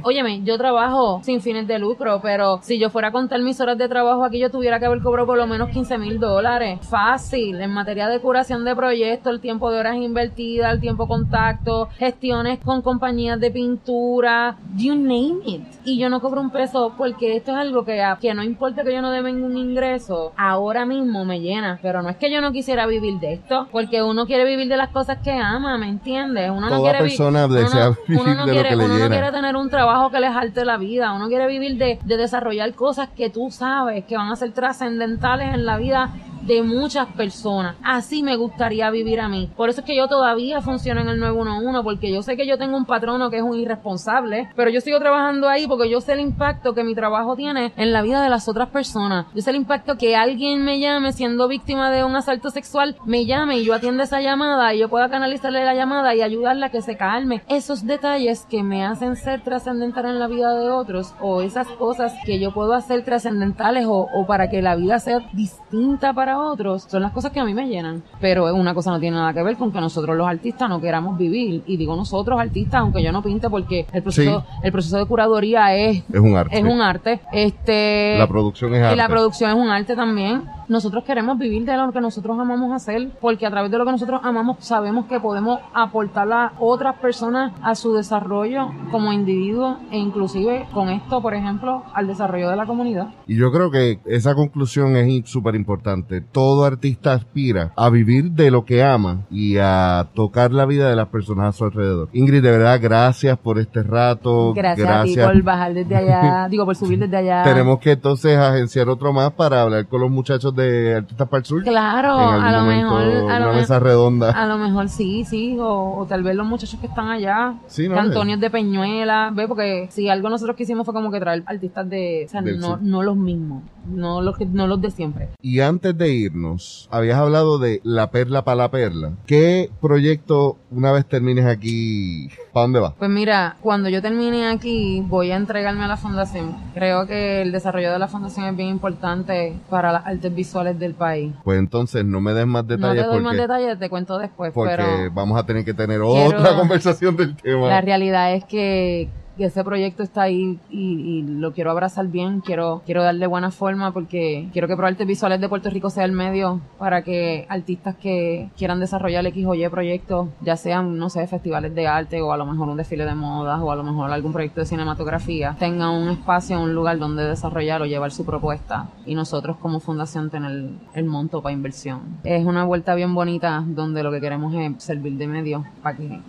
óyeme, 0.04 0.42
yo 0.44 0.58
trabajo 0.58 1.22
sin 1.24 1.42
fines 1.42 1.68
de 1.68 1.80
lucro, 1.80 2.20
pero 2.22 2.60
si 2.64 2.80
yo 2.80 2.90
fuera 2.90 3.10
a 3.10 3.12
contar 3.12 3.42
mis 3.42 3.60
horas 3.62 3.78
de 3.78 3.88
trabajo 3.88 4.24
aquí, 4.24 4.40
yo 4.40 4.50
tuviera 4.50 4.80
que 4.80 4.86
haber 4.86 5.02
cobrado 5.02 5.28
por 5.28 5.38
lo 5.38 5.48
menos 5.48 5.70
15 5.70 5.98
mil 5.98 6.20
dólares. 6.20 6.80
Fácil, 6.82 7.62
en 7.62 7.72
materia 7.72 8.08
de 8.08 8.20
curación 8.20 8.66
de 8.66 8.76
proyectos, 8.76 9.34
el 9.34 9.40
tiempo 9.40 9.72
de 9.72 9.80
horas 9.80 9.96
invertidas, 9.96 10.74
el 10.74 10.80
tiempo 10.80 11.08
contacto, 11.08 11.90
gestiones 11.98 12.60
con 12.60 12.82
compañías 12.82 13.40
de 13.40 13.52
pintura, 13.52 14.58
you 14.76 14.96
name 14.96 15.40
it. 15.46 15.62
Y 15.86 15.98
yo 15.98 16.10
no 16.10 16.20
cobro 16.20 16.42
un 16.42 16.50
peso 16.50 16.94
porque 16.98 17.36
esto 17.36 17.52
es 17.52 17.58
algo 17.58 17.86
que, 17.86 18.04
que 18.20 18.34
no 18.34 18.44
importa 18.44 18.84
que 18.84 18.94
yo 18.94 19.02
no 19.02 19.12
deben 19.12 19.44
un 19.44 19.58
ingreso, 19.58 20.34
ahora 20.36 20.86
mismo 20.86 21.26
me 21.26 21.40
llena, 21.40 21.80
pero 21.82 22.02
no 22.02 22.10
es 22.10 22.18
que 22.18 22.32
yo 22.32 22.42
no 22.42 22.52
quisiera 22.52 22.86
vivir 22.88 23.20
de 23.20 23.34
esto 23.34 23.45
porque 23.72 24.02
uno 24.02 24.26
quiere 24.26 24.46
vivir 24.46 24.68
de 24.68 24.78
las 24.78 24.90
cosas 24.90 25.18
que 25.24 25.32
ama, 25.32 25.78
¿me 25.78 25.88
entiendes? 25.88 26.50
Uno 26.50 26.70
no 26.70 26.82
quiere 26.82 27.00
persona 27.00 27.48
desea 27.48 27.92
vivir 28.08 28.26
de 28.26 28.36
lo 28.36 28.46
que 28.46 28.76
le 28.76 28.86
uno 28.86 28.98
no 28.98 29.10
quiere 29.10 29.32
tener 29.32 29.56
un 29.56 29.70
trabajo 29.70 30.10
que 30.10 30.20
le 30.20 30.32
jalte 30.32 30.66
la 30.66 30.78
vida, 30.78 31.14
uno 31.14 31.28
quiere 31.28 31.48
vivir 31.48 31.78
de, 31.78 32.00
de 32.04 32.18
desarrollar 32.18 32.74
cosas 32.74 33.10
que 33.16 33.30
tú 33.30 33.52
sabes 33.52 34.06
que 34.06 34.18
van 34.18 34.30
a 34.30 34.36
ser 34.36 34.52
trascendentales 34.52 35.54
en 35.54 35.66
la 35.66 35.78
vida 35.78 36.10
de 36.46 36.64
muchas 36.64 37.08
personas. 37.08 37.76
Así 37.84 38.24
me 38.24 38.36
gustaría 38.36 38.90
vivir 38.90 39.20
a 39.20 39.28
mí. 39.28 39.50
Por 39.56 39.70
eso 39.70 39.82
es 39.82 39.86
que 39.86 39.96
yo 39.96 40.08
todavía 40.08 40.62
funciono 40.62 41.02
en 41.02 41.10
el 41.10 41.20
911, 41.20 41.84
porque 41.84 42.12
yo 42.12 42.22
sé 42.22 42.38
que 42.38 42.48
yo 42.48 42.58
tengo 42.58 42.78
un 42.78 42.86
patrono 42.86 43.30
que 43.30 43.38
es 43.38 43.44
un 43.44 43.58
irresponsable, 43.58 44.50
pero 44.56 44.70
yo 44.70 44.82
sigo 44.82 45.00
trabajando 45.00 45.50
ahí 45.50 45.68
porque 45.68 45.90
yo 45.90 46.02
sé 46.02 46.14
el 46.14 46.20
impacto 46.20 46.74
que 46.74 46.84
mi 46.84 46.96
trabajo 46.96 47.36
tiene 47.36 47.74
en 47.78 47.92
la 47.92 48.02
vida 48.02 48.22
de 48.22 48.30
las 48.30 48.48
otras 48.48 48.70
personas. 48.70 49.26
Yo 49.34 49.42
sé 49.42 49.50
el 49.50 49.56
impacto 49.56 49.98
que 49.98 50.16
alguien 50.16 50.64
me 50.64 50.80
llame 50.80 51.12
siendo 51.14 51.48
víctima 51.48 51.92
de 51.92 52.04
un 52.04 52.16
asalto 52.16 52.50
sexual, 52.50 52.96
me 53.06 53.26
llame 53.26 53.58
y 53.58 53.66
yo 53.66 53.74
atienda 53.74 54.04
esa 54.04 54.22
llamada 54.22 54.74
y 54.74 54.80
yo 54.80 54.90
pueda 54.90 55.10
canalizarle 55.10 55.66
la 55.66 55.74
llamada 55.74 56.16
y 56.16 56.22
ayudarla 56.22 56.68
a 56.68 56.70
que 56.70 56.82
se 56.82 56.98
calme. 56.98 57.42
Esos 57.48 57.86
detalles 57.86 58.46
que 58.50 58.64
me 58.64 58.86
hacen 58.86 59.16
ser 59.16 59.42
trascendental 59.42 60.06
en 60.06 60.20
la 60.20 60.28
vida 60.28 60.54
de 60.54 60.70
otros 60.70 61.14
o 61.22 61.42
esas 61.42 61.68
cosas 61.68 62.14
que 62.26 62.40
yo 62.40 62.54
puedo 62.54 62.74
hacer 62.74 63.04
trascendentales 63.04 63.86
o, 63.86 64.08
o 64.14 64.26
para 64.28 64.50
que 64.50 64.62
la 64.62 64.76
vida 64.76 65.00
sea 65.00 65.20
distinta 65.34 66.14
para 66.14 66.35
otros 66.38 66.84
son 66.84 67.02
las 67.02 67.12
cosas 67.12 67.32
que 67.32 67.40
a 67.40 67.46
mí 67.46 67.54
me 67.54 67.68
llenan. 67.68 68.04
Pero 68.20 68.54
una 68.54 68.74
cosa 68.74 68.92
no 68.92 69.00
tiene 69.00 69.18
nada 69.18 69.34
que 69.34 69.44
ver 69.44 69.58
con 69.58 69.72
que 69.72 69.80
nosotros 69.80 70.16
los 70.16 70.28
artistas 70.28 70.70
no 70.70 70.82
queramos 70.82 71.18
vivir. 71.18 71.64
Y 71.66 71.78
digo 71.78 71.96
nosotros 71.96 72.40
artistas, 72.40 72.82
aunque 72.82 73.04
yo 73.04 73.12
no 73.12 73.22
pinte 73.22 73.50
porque 73.50 73.86
el 73.92 74.04
proceso, 74.04 74.44
el 74.64 74.72
proceso 74.72 74.98
de 74.98 75.06
curaduría 75.06 75.76
es, 75.76 76.04
es 76.12 76.20
un 76.20 76.36
arte. 76.36 76.58
Es 76.58 76.64
un 76.64 76.82
arte. 76.82 77.22
Este, 77.32 78.18
la 78.18 78.28
producción 78.28 78.74
es 78.76 78.82
arte. 78.84 78.94
Y 78.94 78.98
la 78.98 79.08
producción 79.08 79.52
es 79.52 79.56
un 79.58 79.70
arte 79.70 79.96
también. 79.96 80.44
Nosotros 80.68 81.04
queremos 81.04 81.38
vivir 81.38 81.64
de 81.64 81.78
lo 81.78 81.92
que 81.92 82.02
nosotros 82.02 82.40
amamos 82.40 82.74
hacer, 82.74 83.12
porque 83.22 83.46
a 83.46 83.52
través 83.52 83.70
de 83.70 83.78
lo 83.78 83.86
que 83.86 83.92
nosotros 83.92 84.20
amamos 84.24 84.58
sabemos 84.62 85.06
que 85.06 85.20
podemos 85.20 85.60
aportar 85.74 86.32
a 86.32 86.54
otras 86.60 86.96
personas 86.96 87.54
a 87.62 87.76
su 87.76 87.94
desarrollo 87.94 88.72
como 88.90 89.14
individuo 89.14 89.78
e 89.92 89.98
inclusive 89.98 90.68
con 90.74 90.90
esto, 90.90 91.22
por 91.22 91.36
ejemplo, 91.36 91.84
al 91.94 92.08
desarrollo 92.08 92.50
de 92.50 92.56
la 92.56 92.66
comunidad. 92.66 93.10
Y 93.28 93.36
yo 93.36 93.52
creo 93.52 93.70
que 93.70 94.00
esa 94.06 94.34
conclusión 94.34 94.96
es 94.96 95.30
súper 95.30 95.56
importante 95.56 96.25
todo 96.32 96.66
artista 96.66 97.14
aspira 97.14 97.72
a 97.76 97.90
vivir 97.90 98.32
de 98.32 98.52
lo 98.52 98.66
que 98.66 98.84
ama 98.84 99.26
y 99.30 99.58
a 99.58 100.08
tocar 100.14 100.52
la 100.52 100.66
vida 100.66 100.90
de 100.90 100.96
las 100.96 101.08
personas 101.08 101.50
a 101.50 101.58
su 101.58 101.66
alrededor. 101.66 102.10
Ingrid, 102.14 102.42
de 102.42 102.52
verdad, 102.52 102.80
gracias 102.82 103.38
por 103.38 103.60
este 103.60 103.84
rato. 103.84 104.54
Gracias, 104.54 104.90
a 104.90 105.04
ti 105.04 105.16
por 105.16 105.42
bajar 105.44 105.74
desde 105.74 105.96
allá, 105.96 106.48
digo, 106.50 106.66
por 106.66 106.76
subir 106.76 107.00
desde 107.00 107.18
allá. 107.18 107.44
Tenemos 107.44 107.80
que 107.80 107.92
entonces 107.92 108.38
agenciar 108.38 108.90
otro 108.90 109.14
más 109.14 109.32
para 109.32 109.62
hablar 109.62 109.88
con 109.88 110.02
los 110.02 110.12
muchachos 110.12 110.56
de 110.56 110.96
Artistas 110.96 111.28
para 111.28 111.40
el 111.40 111.46
Sur. 111.46 111.64
Claro, 111.64 112.18
a 112.18 112.52
lo 112.52 112.64
mejor. 112.64 113.32
A 113.32 113.38
una 113.38 113.54
mesa 113.54 113.80
redonda. 113.80 114.32
A 114.32 114.48
lo 114.48 114.58
mejor 114.58 114.90
sí, 114.90 115.24
sí, 115.26 115.58
o, 115.60 116.06
tal 116.08 116.24
vez 116.24 116.36
los 116.36 116.46
muchachos 116.46 116.80
que 116.80 116.88
están 116.88 117.10
allá. 117.10 117.56
Sí, 117.68 117.88
no, 117.88 118.00
Antonio 118.00 118.38
de 118.38 118.50
Peñuela, 118.50 119.32
ve, 119.34 119.48
porque 119.48 119.88
si 119.92 120.10
algo 120.10 120.30
nosotros 120.30 120.56
quisimos 120.56 120.86
fue 120.86 120.94
como 120.94 121.12
que 121.12 121.20
traer 121.20 121.44
artistas 121.46 121.90
de, 121.90 122.26
o 122.26 122.30
sea, 122.30 122.42
no, 122.42 122.78
no 122.78 123.04
los 123.04 123.16
mismos, 123.16 123.64
no 123.88 124.22
los, 124.22 124.40
no 124.40 124.68
los 124.68 124.82
de 124.82 124.92
siempre. 124.92 125.30
Y 125.42 125.60
antes 125.60 125.98
de 125.98 126.10
irnos, 126.16 126.88
habías 126.92 127.18
hablado 127.18 127.60
de 127.60 127.82
La 127.84 128.12
Perla 128.12 128.44
para 128.44 128.56
la 128.56 128.72
Perla. 128.72 129.14
¿Qué 129.26 129.70
proyecto, 129.82 130.58
una 130.72 130.92
vez 130.92 131.06
termines 131.06 131.46
aquí, 131.46 132.30
para 132.54 132.64
dónde 132.64 132.80
va? 132.80 132.96
Pues 132.96 133.10
mira, 133.10 133.58
cuando 133.62 133.90
yo 133.90 134.02
termine 134.02 134.48
aquí, 134.48 135.04
voy 135.08 135.32
a 135.32 135.36
entregarme 135.36 135.84
a 135.84 135.88
la 135.88 135.98
fundación. 135.98 136.56
Creo 136.74 137.06
que 137.08 137.42
el 137.42 137.52
desarrollo 137.52 137.92
de 137.92 138.00
la 138.00 138.08
fundación 138.08 138.46
es 138.46 138.56
bien 138.56 138.70
importante 138.70 139.54
para 139.70 139.92
las 139.92 140.06
artes 140.06 140.34
visuales 140.34 140.80
del 140.80 140.94
país. 140.94 141.34
Pues 141.44 141.60
entonces, 141.60 142.04
no 142.06 142.22
me 142.22 142.34
des 142.34 142.48
más 142.48 142.68
detalles. 142.68 143.04
No 143.04 143.10
te 143.10 143.16
doy 143.16 143.24
más 143.24 143.38
detalles, 143.38 143.80
te 143.80 143.90
cuento 143.90 144.18
después. 144.18 144.54
Porque 144.54 145.10
vamos 145.14 145.40
a 145.40 145.46
tener 145.46 145.66
que 145.66 145.74
tener 145.74 146.02
otra 146.02 146.56
conversación 146.58 147.16
del 147.16 147.36
tema. 147.36 147.68
La 147.68 147.82
realidad 147.82 148.34
es 148.34 148.46
que 148.46 149.10
que 149.38 149.46
ese 149.46 149.64
proyecto 149.64 150.04
está 150.04 150.24
ahí 150.24 150.60
y, 150.70 151.24
lo 151.24 151.54
quiero 151.54 151.72
abrazar 151.72 152.08
bien, 152.08 152.42
quiero, 152.42 152.82
quiero 152.86 153.04
darle 153.04 153.28
buena 153.28 153.52
forma 153.52 153.92
porque 153.92 154.50
quiero 154.54 154.68
que 154.68 154.76
Proartes 154.76 155.08
Visuales 155.08 155.42
de 155.42 155.50
Puerto 155.50 155.70
Rico 155.70 155.90
sea 155.90 156.06
el 156.06 156.12
medio 156.12 156.62
para 156.78 157.04
que 157.04 157.46
artistas 157.50 157.96
que 157.96 158.50
quieran 158.58 158.80
desarrollar 158.80 159.26
X 159.28 159.46
o 159.46 159.56
Y 159.56 159.68
proyectos, 159.70 160.30
ya 160.42 160.56
sean, 160.56 160.98
no 160.98 161.10
sé, 161.10 161.26
festivales 161.28 161.74
de 161.76 161.88
arte 161.88 162.22
o 162.22 162.32
a 162.32 162.38
lo 162.38 162.46
mejor 162.46 162.70
un 162.70 162.78
desfile 162.78 163.06
de 163.06 163.16
modas 163.16 163.60
o 163.62 163.72
a 163.72 163.76
lo 163.76 163.84
mejor 163.84 164.12
algún 164.12 164.34
proyecto 164.34 164.62
de 164.62 164.66
cinematografía, 164.66 165.56
tengan 165.60 165.90
un 165.90 166.10
espacio, 166.10 166.60
un 166.60 166.74
lugar 166.74 166.98
donde 166.98 167.24
desarrollar 167.24 167.82
o 167.82 167.86
llevar 167.86 168.12
su 168.12 168.26
propuesta 168.26 168.90
y 169.06 169.16
nosotros 169.16 169.58
como 169.58 169.80
fundación 169.80 170.30
tener 170.30 170.70
el 170.94 171.06
monto 171.06 171.42
para 171.42 171.54
inversión. 171.54 172.02
Es 172.24 172.46
una 172.46 172.64
vuelta 172.66 172.96
bien 172.96 173.14
bonita 173.14 173.64
donde 173.66 174.04
lo 174.04 174.12
que 174.12 174.22
queremos 174.22 174.54
es 174.54 174.84
servir 174.84 175.18
de 175.18 175.28
medio 175.28 175.66
para 175.82 175.98
que 175.98 176.20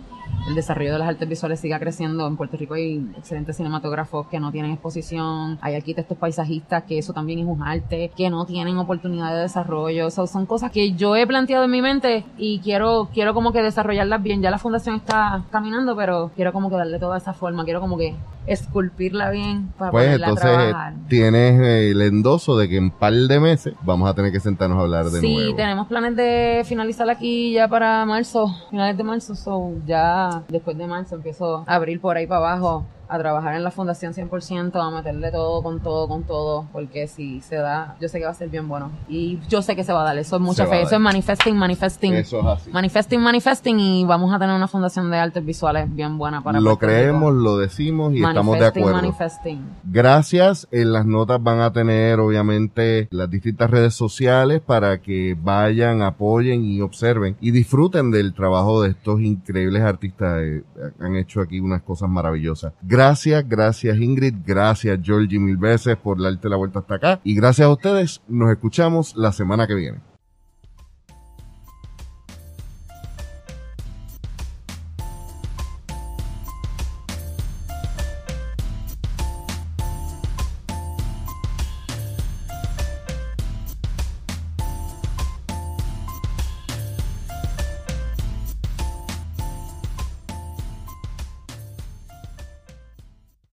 el 0.47 0.55
desarrollo 0.55 0.93
de 0.93 0.99
las 0.99 1.07
artes 1.09 1.27
visuales 1.27 1.59
siga 1.59 1.79
creciendo. 1.79 2.27
En 2.27 2.37
Puerto 2.37 2.57
Rico 2.57 2.73
hay 2.75 3.05
excelentes 3.17 3.57
cinematógrafos 3.57 4.27
que 4.27 4.39
no 4.39 4.51
tienen 4.51 4.71
exposición, 4.71 5.57
hay 5.61 5.75
arquitectos 5.75 6.17
paisajistas 6.17 6.83
que 6.83 6.97
eso 6.97 7.13
también 7.13 7.39
es 7.39 7.45
un 7.45 7.61
arte, 7.63 8.11
que 8.15 8.29
no 8.29 8.45
tienen 8.45 8.77
oportunidad 8.77 9.33
de 9.35 9.41
desarrollo. 9.41 10.09
son 10.09 10.45
cosas 10.45 10.71
que 10.71 10.93
yo 10.93 11.15
he 11.15 11.25
planteado 11.27 11.65
en 11.65 11.71
mi 11.71 11.81
mente 11.81 12.25
y 12.37 12.59
quiero, 12.59 13.09
quiero 13.13 13.33
como 13.33 13.51
que 13.51 13.61
desarrollarlas 13.61 14.21
bien. 14.23 14.41
Ya 14.41 14.51
la 14.51 14.57
fundación 14.57 14.95
está 14.95 15.43
caminando, 15.51 15.95
pero 15.95 16.31
quiero 16.35 16.53
como 16.53 16.69
que 16.69 16.75
darle 16.75 16.99
toda 16.99 17.17
esa 17.17 17.33
forma, 17.33 17.63
quiero 17.65 17.79
como 17.81 17.97
que 17.97 18.15
esculpirla 18.47 19.29
bien 19.29 19.73
para 19.77 19.91
Pues 19.91 20.05
ponerla 20.05 20.27
a 20.27 20.29
entonces 20.29 20.51
trabajar. 20.57 20.93
tienes 21.09 21.59
eh, 21.61 21.91
el 21.91 22.01
endoso 22.01 22.57
de 22.57 22.69
que 22.69 22.77
en 22.77 22.91
par 22.91 23.11
de 23.13 23.39
meses 23.41 23.73
vamos 23.83 24.09
a 24.09 24.13
tener 24.13 24.31
que 24.31 24.39
sentarnos 24.39 24.77
a 24.79 24.81
hablar 24.83 25.05
de 25.09 25.19
Sí, 25.19 25.33
nuevo. 25.33 25.55
tenemos 25.55 25.87
planes 25.87 26.15
de 26.15 26.63
finalizar 26.65 27.09
aquí 27.09 27.51
ya 27.51 27.67
para 27.67 28.05
marzo, 28.05 28.47
finales 28.69 28.95
de 28.97 29.03
marzo, 29.03 29.35
so 29.35 29.71
ya 29.85 30.26
después 30.49 30.77
de 30.77 30.87
marzo 30.87 31.15
empiezo 31.15 31.63
a 31.67 31.75
abrir 31.75 31.99
por 32.01 32.17
ahí 32.17 32.27
para 32.27 32.39
abajo 32.39 32.85
a 33.09 33.17
trabajar 33.17 33.55
en 33.55 33.63
la 33.63 33.71
fundación 33.71 34.13
100%, 34.13 34.75
a 34.75 34.91
meterle 34.91 35.31
todo 35.31 35.61
con 35.63 35.79
todo, 35.79 36.07
con 36.07 36.23
todo, 36.23 36.67
porque 36.71 37.07
si 37.07 37.41
se 37.41 37.55
da, 37.55 37.95
yo 37.99 38.07
sé 38.07 38.19
que 38.19 38.25
va 38.25 38.31
a 38.31 38.35
ser 38.35 38.49
bien 38.49 38.67
bueno. 38.67 38.91
Y 39.07 39.39
yo 39.47 39.61
sé 39.61 39.75
que 39.75 39.83
se 39.83 39.93
va 39.93 40.01
a 40.01 40.05
dar, 40.05 40.17
eso 40.17 40.35
es 40.35 40.41
mucha 40.41 40.65
Se 40.65 40.69
fe, 40.69 40.81
eso 40.81 40.95
es 40.95 41.01
manifesting, 41.01 41.55
manifesting. 41.55 42.13
Eso 42.13 42.39
es 42.39 42.45
así. 42.45 42.71
Manifesting, 42.71 43.21
manifesting 43.21 43.79
y 43.79 44.05
vamos 44.05 44.33
a 44.33 44.39
tener 44.39 44.55
una 44.55 44.67
fundación 44.67 45.09
de 45.11 45.17
artes 45.17 45.45
visuales 45.45 45.93
bien 45.93 46.17
buena 46.17 46.41
para 46.41 46.59
Lo 46.59 46.77
creemos, 46.77 47.33
lo 47.33 47.57
decimos 47.57 48.13
y 48.13 48.23
estamos 48.23 48.59
de 48.59 48.65
acuerdo. 48.65 48.93
Manifesting. 48.93 49.61
Gracias. 49.83 50.67
En 50.71 50.93
las 50.93 51.05
notas 51.05 51.41
van 51.41 51.61
a 51.61 51.71
tener, 51.71 52.19
obviamente, 52.19 53.07
las 53.11 53.29
distintas 53.29 53.69
redes 53.69 53.93
sociales 53.93 54.61
para 54.65 55.01
que 55.01 55.37
vayan, 55.41 56.01
apoyen 56.01 56.63
y 56.63 56.81
observen 56.81 57.37
y 57.39 57.51
disfruten 57.51 58.11
del 58.11 58.33
trabajo 58.33 58.81
de 58.81 58.89
estos 58.89 59.21
increíbles 59.21 59.81
artistas. 59.83 60.41
Eh, 60.41 60.63
han 60.99 61.15
hecho 61.15 61.41
aquí 61.41 61.59
unas 61.59 61.81
cosas 61.81 62.09
maravillosas. 62.09 62.73
Gracias, 62.97 63.47
gracias 63.47 63.95
Ingrid, 63.99 64.33
gracias 64.43 64.99
Georgie 65.03 65.37
mil 65.37 65.55
veces 65.55 65.95
por 65.97 66.19
darte 66.19 66.49
la 66.49 66.55
vuelta 66.55 66.79
hasta 66.79 66.95
acá 66.95 67.19
y 67.23 67.35
gracias 67.35 67.67
a 67.67 67.69
ustedes. 67.69 68.21
Nos 68.27 68.49
escuchamos 68.49 69.15
la 69.15 69.31
semana 69.31 69.67
que 69.67 69.75
viene. 69.75 69.99